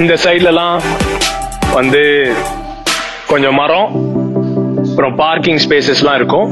இந்த 0.00 0.14
சைட்லலாம் 0.24 0.76
வந்து 1.78 2.32
கொஞ்சம் 3.26 3.54
மரம் 3.54 3.88
அப்புறம் 4.88 5.14
பார்க்கிங் 5.14 5.58
ஸ்பேசஸ்லாம் 5.68 6.14
இருக்கும். 6.14 6.48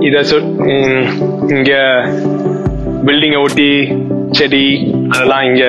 இதை 0.00 0.20
சொ- 0.20 0.48
இங்க 1.56 1.72
பில்டிங்கை 3.06 3.42
ஒட்டி 3.42 3.70
செடி 4.30 4.66
அதெல்லாம் 5.08 5.42
இங்க 5.42 5.64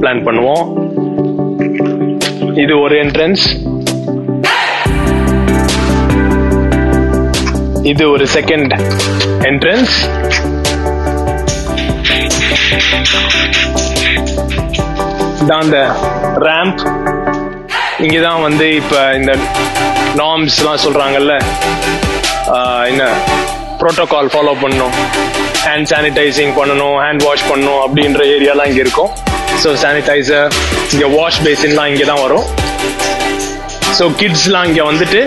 பிளான் 0.00 0.24
பண்ணுவோம். 0.26 0.64
இது 2.58 2.80
ஒரு 2.80 3.04
என்ட்ரன்ஸ் 3.04 3.44
இது 7.82 8.10
ஒரு 8.10 8.26
செகண்ட் 8.34 8.74
என்ட்ரன்ஸ் 9.40 9.94
தான் 15.46 15.60
அந்த 15.60 15.78
ரேம்ப் 16.38 16.82
இங்கதான் 18.04 18.42
வந்து 18.46 18.66
இப்ப 18.80 18.94
இந்த 19.18 19.32
நார்ம்ஸ் 20.20 20.56
எல்லாம் 20.60 20.80
சொல்றாங்கல்ல 20.84 21.34
என்ன 22.90 23.04
ப்ரோட்டோகால் 23.80 24.28
ஃபாலோ 24.32 24.52
பண்ணணும். 24.62 24.94
ஹேண்ட் 25.66 25.88
சானிடைசிங் 25.92 26.52
பண்ணணும் 26.58 26.96
ஹேண்ட் 27.04 27.22
வாஷ் 27.26 27.46
பண்ணணும் 27.50 27.80
அப்படின்ற 27.84 28.22
ஏரியாலாம் 28.34 28.68
இங்கே 28.70 28.82
இருக்கும். 28.84 29.10
ஸோ 29.62 29.70
சானிடைசர் 29.82 30.48
இங்கே 30.92 31.08
வாஷ் 31.16 31.40
பேசின்லாம் 31.46 31.90
இங்கே 31.92 32.06
தான் 32.10 32.22
வரும். 32.26 32.46
ஸோ 33.98 34.06
கிட்ஸ்லாம் 34.20 34.66
இங்கே 34.70 34.84
வந்துட்டு 34.90 35.20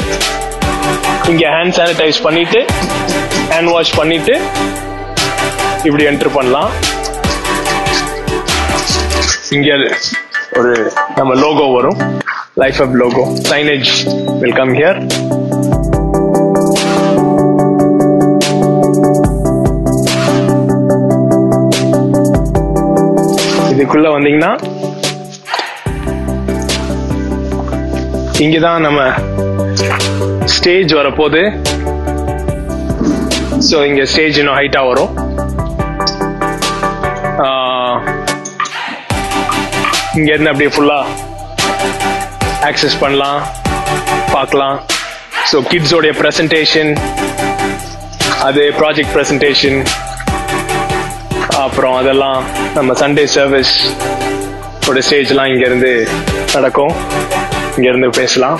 இங்கே 1.31 1.47
ஹேண்ட் 1.55 1.75
சானிடைஸ் 1.79 2.21
பண்ணிட்டு 2.27 2.61
ஹேண்ட் 3.53 3.71
வாஷ் 3.75 3.95
பண்ணிட்டு 3.99 4.35
இப்படி 5.87 6.05
என்ட்ரு 6.11 6.31
பண்ணலாம். 6.37 6.71
இங்கே 9.57 9.75
ஒரு 10.59 10.73
நம்ம 11.17 11.31
லோகோ 11.43 11.65
வரும். 11.77 11.99
Life 12.61 12.79
up 12.83 12.95
logo 12.99 13.23
signage 13.49 13.89
welcome 14.43 14.71
here 14.77 14.99
இதுக்குள்ள 23.71 24.07
வந்தீங்கன்னா 24.15 24.51
இங்கதான் 28.45 28.85
நம்ம 28.87 29.01
ஸ்டேஜ் 30.55 30.91
வரப்போகுது. 30.99 31.43
ஸோ 33.69 33.77
இங்க 33.89 34.03
ஸ்டேஜ் 34.13 34.39
இன்னும் 34.41 34.59
ஹைட்டா 34.59 34.83
வரும். 34.89 35.13
இங்க 40.19 40.29
இருந்து 40.33 40.51
அப்படியே 40.51 40.71
ஃபுல்லா 40.75 40.99
ஆக்சஸ் 42.69 42.97
பண்ணலாம் 43.03 43.39
பார்க்கலாம். 44.35 44.77
ஸோ 45.49 45.57
கிட்ஸோடைய 45.71 46.13
ப்ரெசன்டேஷன் 46.21 46.91
அது 48.47 48.63
ப்ராஜெக்ட் 48.79 49.13
ப்ரெசன்டேஷன் 49.15 49.77
அப்புறம் 51.65 51.95
அதெல்லாம் 52.01 52.39
நம்ம 52.77 52.93
சண்டே 53.01 53.25
சர்வீஸ் 53.35 53.73
ஒரு 54.89 54.99
ஸ்டேஜ்லாம் 55.07 55.51
இங்கேருந்து 55.53 55.93
நடக்கும். 56.55 56.93
இங்கேருந்து 57.77 58.09
பேசலாம். 58.19 58.57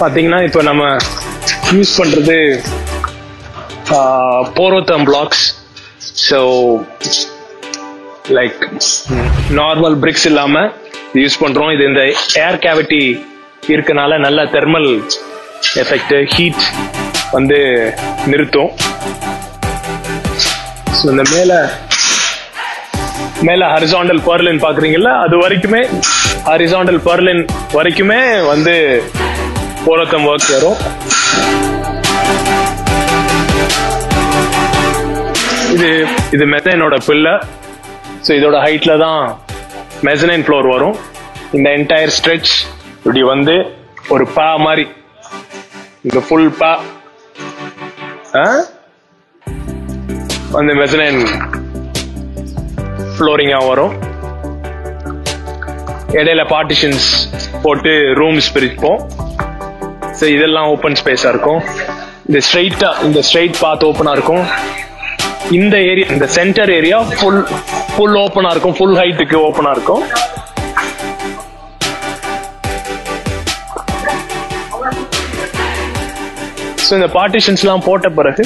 பார்த்தீங்கன்னா 0.00 0.40
இப்போ 0.48 0.62
நம்ம 0.70 0.84
யூஸ் 1.76 1.92
பண்ணுறது 2.00 2.38
Porotherm 4.58 5.06
blocks 5.10 5.44
so 6.28 6.40
like 8.38 8.62
normal 9.58 9.96
bricks 10.02 10.26
இல்லாம 10.30 10.62
யூஸ் 11.22 11.36
பண்றோம். 11.42 11.70
இது 11.74 11.84
இந்த 11.90 12.02
ஏர் 12.44 12.58
கேவிட்டி 12.64 13.00
இருக்கனால 13.74 14.18
நல்ல 14.26 14.40
தெர்மல் 14.54 14.88
எஃபெக்ட் 15.82 16.14
ஹீட் 16.34 16.64
வந்து 17.36 17.58
நிறுத்தும். 18.32 18.70
ஸோ 20.98 21.04
இந்த 21.14 21.24
மேல 21.34 21.52
மேல 23.48 23.64
ஹரிசாண்டல் 23.74 24.22
பர்லின் 24.28 24.62
பாக்குறீங்கல்ல 24.64 25.10
அது 25.24 25.36
வரைக்குமே 25.44 25.82
ஹரிசாண்டல் 26.50 27.00
பர்லின் 27.08 27.42
வரைக்குமே 27.76 28.20
வந்து 28.52 28.74
போலத்தம் 29.86 30.26
ஒர்க் 30.30 30.50
வரும். 30.56 30.78
இது 35.74 35.90
இது 36.34 36.44
மெத்தனோட 36.54 36.96
பிள்ளை 37.08 37.34
ஸோ 38.26 38.32
இதோட 38.32 38.56
ஹைட்ல 38.62 38.98
தான் 38.98 39.38
மெசனைன் 40.02 40.44
ஃப்ளோர் 40.46 40.68
வரும். 40.68 40.96
இந்த 41.52 41.70
என்டையர் 41.70 42.12
ஸ்ட்ரெச் 42.18 42.52
இப்படி 42.96 43.22
வந்து 43.22 43.54
ஒரு 44.08 44.26
பா 44.26 44.56
மாதிரி. 44.56 44.88
இந்த 46.02 46.20
ஃபுல் 46.20 46.50
பா. 46.58 46.80
ஆ? 48.34 48.44
வந்து 50.50 50.74
மெசனைன் 50.74 51.20
ஃப்ளோரிங்காக 53.16 53.66
வரும். 53.66 53.94
இடையில 56.10 56.42
பார்ட்டிஷன்ஸ் 56.48 57.06
போட்டு 57.62 57.90
ரூம்ஸ் 57.90 58.48
பிரிப்போம். 58.54 59.00
ஸோ 60.20 60.24
இதெல்லாம் 60.24 60.66
ஓப்பன் 60.66 60.96
ஸ்பேஸாக 61.04 61.28
இருக்கும். 61.28 61.62
இந்த 62.26 62.40
ஸ்ட்ரைட்டா 62.46 63.02
இந்த 63.02 63.22
ஸ்ட்ரைட் 63.22 63.56
பாத் 63.60 63.84
ஓப்பனாக 63.84 64.12
இருக்கும். 64.12 64.46
இந்த 65.50 65.80
ஏரியா 65.80 66.06
இந்த 66.08 66.26
சென்டர் 66.26 66.72
ஏரியா 66.72 66.98
ஃபுல் 67.02 67.46
ஃபுல் 67.96 68.16
ஓப்பனா 68.22 68.48
இருக்கும் 68.54 68.74
ஃபுல் 68.78 68.96
ஹைட்டுக்கு 69.00 69.36
ஓப்பனா 69.46 69.70
இருக்கும். 69.76 70.02
ஸோ 76.86 76.92
இந்த 76.98 77.08
பார்ட்டிஷன்ஸ்லாம் 77.18 77.84
போட்ட 77.86 78.08
பிறகு 78.18 78.44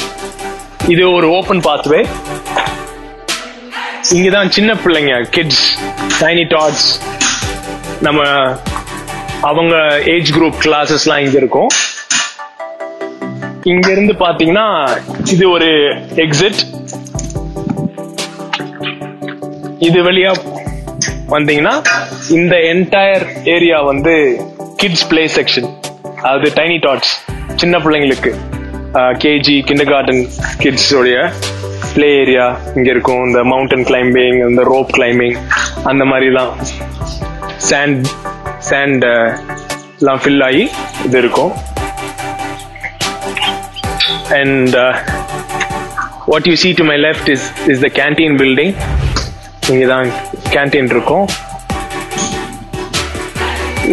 இது 0.93 1.03
ஒரு 1.17 1.27
ஓப்பன் 1.39 1.63
பாத்வே 1.67 2.01
இங்கதான் 4.17 4.53
சின்ன 4.57 4.71
பிள்ளைங்க 4.85 5.15
கிட்ஸ் 5.35 5.65
டைனி 6.21 6.45
டாட்ஸ் 6.55 6.89
நம்ம 8.07 8.21
அவங்க 9.51 9.75
ஏஜ் 10.15 10.31
குரூப் 10.37 10.59
கிளாஸஸ்லாம் 10.65 11.23
இங்க 11.27 11.37
இருக்கும். 11.43 11.71
இங்க 13.73 13.87
இருந்து 13.95 14.13
பாத்தீங்கன்னா 14.25 14.67
இது 15.35 15.45
ஒரு 15.51 15.69
எக்ஸிட் 16.25 16.61
இது 19.87 19.99
வழியா 20.07 20.31
வந்தீங்கன்னா 21.35 21.73
இந்த 22.39 22.55
என்டையர் 22.73 23.25
ஏரியா 23.53 23.79
வந்து 23.91 24.13
கிட்ஸ் 24.81 25.05
பிளே 25.11 25.23
செக்ஷன் 25.37 25.69
அதாவது 26.23 26.49
டைனி 26.59 26.77
டாட்ஸ் 26.87 27.13
சின்ன 27.61 27.79
பிள்ளைங்களுக்கு. 27.85 28.33
கேஜி 29.23 29.55
கிண்டர் 29.69 29.91
கார்டன் 29.93 30.23
கிட்ஸ் 30.63 30.91
உடைய 30.99 31.19
பிளே 31.95 32.09
ஏரியா 32.23 32.47
இங்க 32.77 32.89
இருக்கும். 32.95 33.23
இந்த 33.29 33.41
மவுண்டன் 33.53 33.87
கிளைம்பிங் 33.91 34.39
இந்த 34.49 34.65
ரோப் 34.73 34.93
கிளைம்பிங் 34.99 35.37
அந்த 35.93 36.05
மாதிரிலாம் 36.13 36.53
சாண்ட் 37.71 38.07
சாண்ட் 38.71 39.07
எல்லாம் 39.09 40.23
ஃபில் 40.25 40.45
ஆகி 40.49 40.65
இது 41.07 41.19
இருக்கும். 41.25 41.53
And 44.41 44.77
what 46.33 46.49
you 46.53 46.57
see 46.65 46.73
to 46.83 46.87
my 46.93 46.99
left 47.09 47.31
is 47.37 47.47
is 47.75 47.85
the 47.87 47.91
canteen 48.01 48.37
building 48.43 48.75
இங்கே 49.73 49.87
தான் 49.93 50.09
கேன்டீன் 50.55 50.91
இருக்கும். 50.95 51.27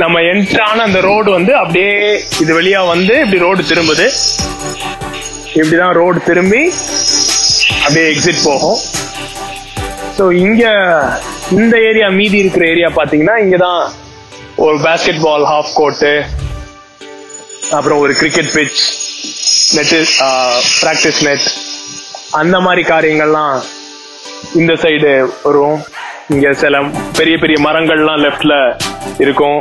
நம்ம 0.02 0.20
என்ட்ரான 0.32 0.84
அந்த 0.88 1.00
ரோடு 1.10 1.30
வந்து 1.38 1.54
அப்படியே 1.62 1.94
இது 2.44 2.52
வழியா 2.58 2.82
வந்து 2.94 3.14
இப்படி 3.24 3.40
ரோடு 3.46 3.62
திரும்புது. 3.72 4.08
இப்படிதான் 5.60 5.96
ரோடு 6.00 6.20
திரும்பி 6.30 6.62
அப்படியே 7.84 8.06
எக்ஸிட் 8.14 8.44
போகும். 8.50 8.80
ஸோ 10.18 10.26
இங்க 10.46 10.64
இந்த 11.60 11.76
ஏரியா 11.90 12.08
மீதி 12.20 12.38
இருக்கிற 12.44 12.64
ஏரியா 12.74 12.90
பாத்தீங்கன்னா 13.00 13.36
இங்கதான் 13.46 13.82
ஒரு 14.66 14.78
பேஸ்கெட் 14.86 15.24
பால் 15.26 15.48
ஹாஃப் 15.54 15.74
கோர்ட்டு 15.80 16.14
அப்புறம் 17.78 18.00
ஒரு 18.04 18.14
cricket 18.22 18.52
pitch 18.58 18.82
net 19.78 20.00
practice 20.82 21.22
net 21.28 21.48
அந்த 22.42 22.58
மாதிரி 22.66 22.84
காரியங்கள்லாம் 22.94 23.58
இந்த 24.62 24.74
சைடு 24.84 25.12
வரும். 25.46 25.78
இங்க 26.34 26.48
சில 26.62 26.82
பெரிய 27.18 27.36
பெரிய 27.44 27.58
மரங்கள்லாம் 27.68 28.24
லெஃப்ட்ல 28.26 28.56
இருக்கும். 29.26 29.60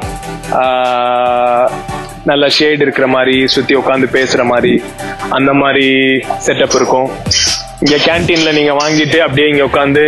நல்ல 2.30 2.44
ஷேட் 2.56 2.84
இருக்கிற 2.84 3.06
மாதிரி 3.16 3.36
சுத்தி 3.54 3.74
உட்காந்து 3.80 4.06
பேசுற 4.16 4.44
மாதிரி 4.52 4.72
அந்த 5.36 5.50
மாதிரி 5.62 5.88
செட்டப் 6.46 6.76
இருக்கும். 6.80 7.08
இங்க 7.84 7.96
கேன்டீன்ல 8.08 8.52
நீங்க 8.58 8.72
வாங்கிட்டு 8.82 9.18
அப்படியே 9.26 9.48
இங்க 9.52 9.64
உட்காந்து 9.70 10.04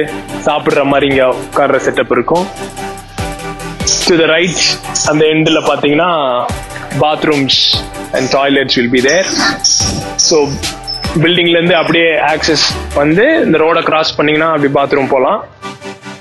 சாப்பிடுற 0.46 0.82
மாதிரி 0.92 1.06
இங்க 1.12 1.24
உட்கார்ற 1.42 1.78
செட்டப் 1.86 2.14
இருக்கும். 2.16 2.46
டு 4.08 4.16
த 4.22 4.26
ரைட் 4.34 4.64
அந்த 5.10 5.22
எண்டில் 5.34 5.60
பார்த்தீங்கன்னா 5.70 6.10
bathrooms 7.04 7.60
and 8.16 8.28
toilets 8.36 8.76
will 8.78 8.94
be 8.96 9.02
there 9.08 9.28
so 10.28 10.38
பில்டிங்ல 11.14 11.56
இருந்து 11.56 11.76
அப்படியே 11.80 12.08
ஆக்சஸ் 12.32 12.64
வந்து 12.98 13.24
இந்த 13.44 13.56
ரோட 13.58 13.78
கிராஸ் 13.88 14.16
பண்ணீங்கன்னா 14.16 14.50
அப்படி 14.54 14.70
பாத்ரூம் 14.76 15.12
போகலாம் 15.14 15.40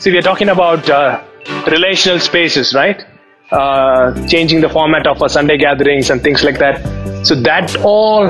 see 0.03 0.11
we 0.15 0.21
talking 0.27 0.53
about 0.55 0.89
relational 1.75 2.21
spaces 2.27 2.71
right 2.79 3.01
changing 4.31 4.63
the 4.65 4.69
format 4.75 5.07
of 5.11 5.23
Sunday 5.35 5.57
gatherings 5.63 6.11
and 6.13 6.23
things 6.27 6.45
like 6.47 6.59
that 6.65 6.79
so 7.29 7.35
that 7.47 7.73
all 7.91 8.29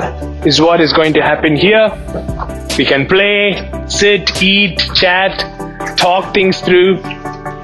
is 0.50 0.60
what 0.66 0.82
is 0.86 0.94
going 0.98 1.16
to 1.18 1.24
happen 1.28 1.58
here 1.64 1.88
we 2.78 2.86
can 2.92 3.06
play 3.12 3.30
sit 3.98 4.30
eat 4.52 4.82
chat 5.02 5.40
talk 6.02 6.28
things 6.38 6.62
through 6.66 6.82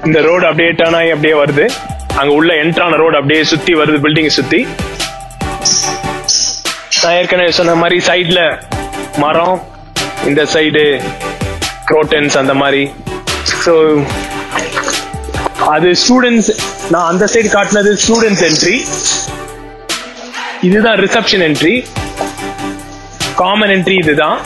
இந்த 0.07 0.19
road 0.29 0.45
அப்படியே 0.49 0.71
turn 0.81 0.97
ஆகி 1.01 1.11
அப்படியே 1.15 1.35
வருது 1.43 1.67
அங்கே 2.19 2.33
உள்ள 2.35 2.51
என்ட்ரான 2.63 2.97
road 2.97 3.17
அப்படியே 3.19 3.43
சுற்றி 3.51 3.73
வருது 3.79 3.99
பில்டிங் 4.05 4.33
சுற்றி 4.35 4.61
நான் 6.99 7.17
ஏற்கனவே 7.17 7.51
சொன்ன 7.57 7.73
மாதிரி 7.79 7.97
சைடில் 8.07 8.43
மரம் 9.23 9.57
இந்த 10.29 10.41
சைடு 10.53 10.83
குரோட்டன்ஸ் 11.89 12.35
அந்த 12.41 12.53
மாதிரி. 12.61 12.83
ஸோ 13.63 13.73
அது 15.73 15.89
ஸ்டூடெண்ட்ஸ் 16.03 16.49
நான் 16.93 17.07
அந்த 17.11 17.25
சைடு 17.33 17.49
காட்டினது 17.55 17.91
ஸ்டூடெண்ட்ஸ் 18.03 18.43
என்ட்ரி 18.49 18.77
இதுதான் 20.67 20.99
ரிசப்ஷன் 21.05 21.43
என்ட்ரி 21.47 21.73
காமன் 23.41 23.73
என்ட்ரி 23.75 23.95
இதுதான். 24.03 24.37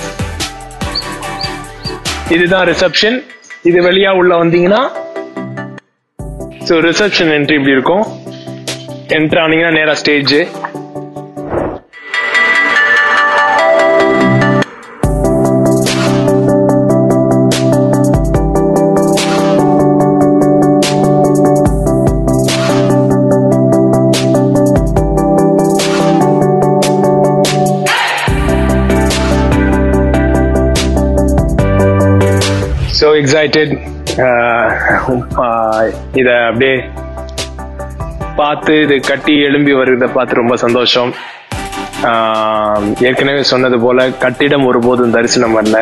இதுதான் 2.35 2.65
ரிசப்ஷன் 2.71 3.17
இது 3.69 3.79
வெளியா 3.87 4.11
உள்ள 4.21 4.33
வந்தீங்கன்னா 4.43 4.81
ஸோ 6.67 6.75
ரிசப்ஷன் 6.89 7.31
என்ட்ரி 7.37 7.57
இப்படி 7.59 7.75
இருக்கும். 7.77 8.05
என்ட்ரு 9.17 9.39
ஆனீங்கன்னா 9.43 9.73
நேரா 9.79 9.93
ஸ்டேஜ் 10.01 10.33
எக்ஸைட்டட் 33.29 33.73
இதை 36.19 36.33
அப்படியே 36.45 36.75
பார்த்து 38.39 38.73
இது 38.85 38.95
கட்டி 39.09 39.33
எழும்பி 39.47 39.73
வருகிறத 39.79 40.07
பார்த்து 40.15 40.39
ரொம்ப 40.39 40.55
சந்தோஷம். 40.63 41.11
ஏற்கனவே 43.07 43.41
சொன்னது 43.51 43.77
போல 43.83 44.05
கட்டிடம் 44.23 44.65
ஒருபோதும் 44.69 45.13
தரிசனம் 45.17 45.57
வரல 45.57 45.79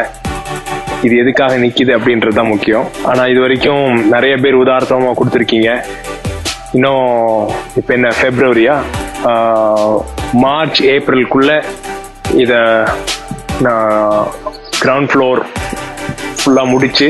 இது 1.05 1.13
எதுக்காக 1.23 1.59
நிக்குது 1.63 1.93
அப்படின்றது 1.97 2.37
தான் 2.39 2.51
முக்கியம். 2.53 2.89
ஆனா 3.11 3.21
இது 3.33 3.39
வரைக்கும் 3.45 3.85
நிறைய 4.15 4.33
பேர் 4.45 4.61
உதாரணமா 4.63 5.13
கொடுத்துருக்கீங்க. 5.19 5.69
இன்னும் 6.77 7.07
இப்போ 7.81 7.93
என்ன 7.97 8.11
பிப்ரவரியா 8.21 8.75
மார்ச் 10.45 10.81
ஏப்ரலுக்குள்ள 10.95 11.51
இத 12.43 12.53
நான் 13.67 13.87
கிரவுண்ட் 14.83 15.11
ஃப்ளோர் 15.13 15.43
ஃபுல்லாக 16.41 16.71
முடிச்சு 16.73 17.07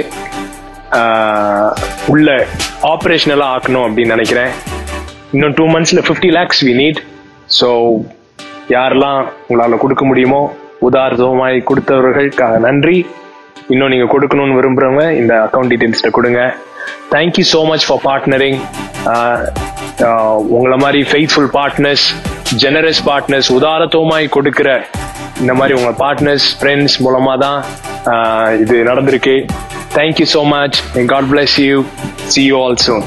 உள்ள 2.11 2.27
ஆப்ரேஷனலாக 2.93 3.53
ஆக்கணும் 3.55 3.85
அப்படின்னு 3.87 4.15
நினைக்கிறேன். 4.15 4.51
இன்னும் 5.35 5.55
two 5.57 5.65
மந்த்ஸில் 5.73 6.05
fifty 6.07 6.29
lakhs 6.37 6.61
we 6.67 6.73
need 6.83 6.99
so 7.59 7.69
யாரெல்லாம் 8.75 9.19
உங்களால் 9.47 9.81
கொடுக்க 9.83 10.03
முடியுமோ 10.09 10.41
உதாரணமாய் 10.87 11.57
கொடுத்தவர்களுக்காக 11.69 12.55
நன்றி. 12.67 12.97
இன்னும் 13.73 13.91
நீங்கள் 13.93 14.11
கொடுக்கணும்னு 14.13 14.57
விரும்புகிறவங்க 14.59 15.05
இந்த 15.21 15.33
அக்கௌண்ட் 15.45 15.71
டீட்டெயில்ஸ்ட்டை 15.71 16.11
கொடுங்க. 16.17 16.41
Thank you 17.13 17.45
so 17.53 17.61
much 17.71 17.85
for 17.87 18.01
partnering 18.07 18.59
உங்களை 20.57 20.77
மாதிரி 20.85 20.99
ஃபெய்த்ஃபுல் 21.11 21.51
பார்ட்னர்ஸ் 21.57 22.07
ஜெனரஸ் 22.63 23.01
பார்ட்னர்ஸ் 23.09 23.49
உதாரத்துவமாய் 23.57 24.35
கொடுக்கிற 24.35 24.69
இந்த 25.41 25.53
மாதிரி 25.59 25.73
உங்க 25.79 25.91
பார்ட்னர்ஸ் 26.03 26.47
ஃப்ரெண்ட்ஸ் 26.59 26.97
மூலமா 27.05 27.33
தான் 27.45 27.59
இது 28.63 28.75
நடந்திருக்கு. 28.89 29.35
Thank 29.89 30.19
you 30.19 30.25
so 30.25 30.45
much 30.45 30.81
and 30.95 31.09
God 31.09 31.29
bless 31.29 31.57
you. 31.57 31.85
See 32.29 32.43
you 32.43 32.55
all 32.55 32.75
soon. 32.77 33.03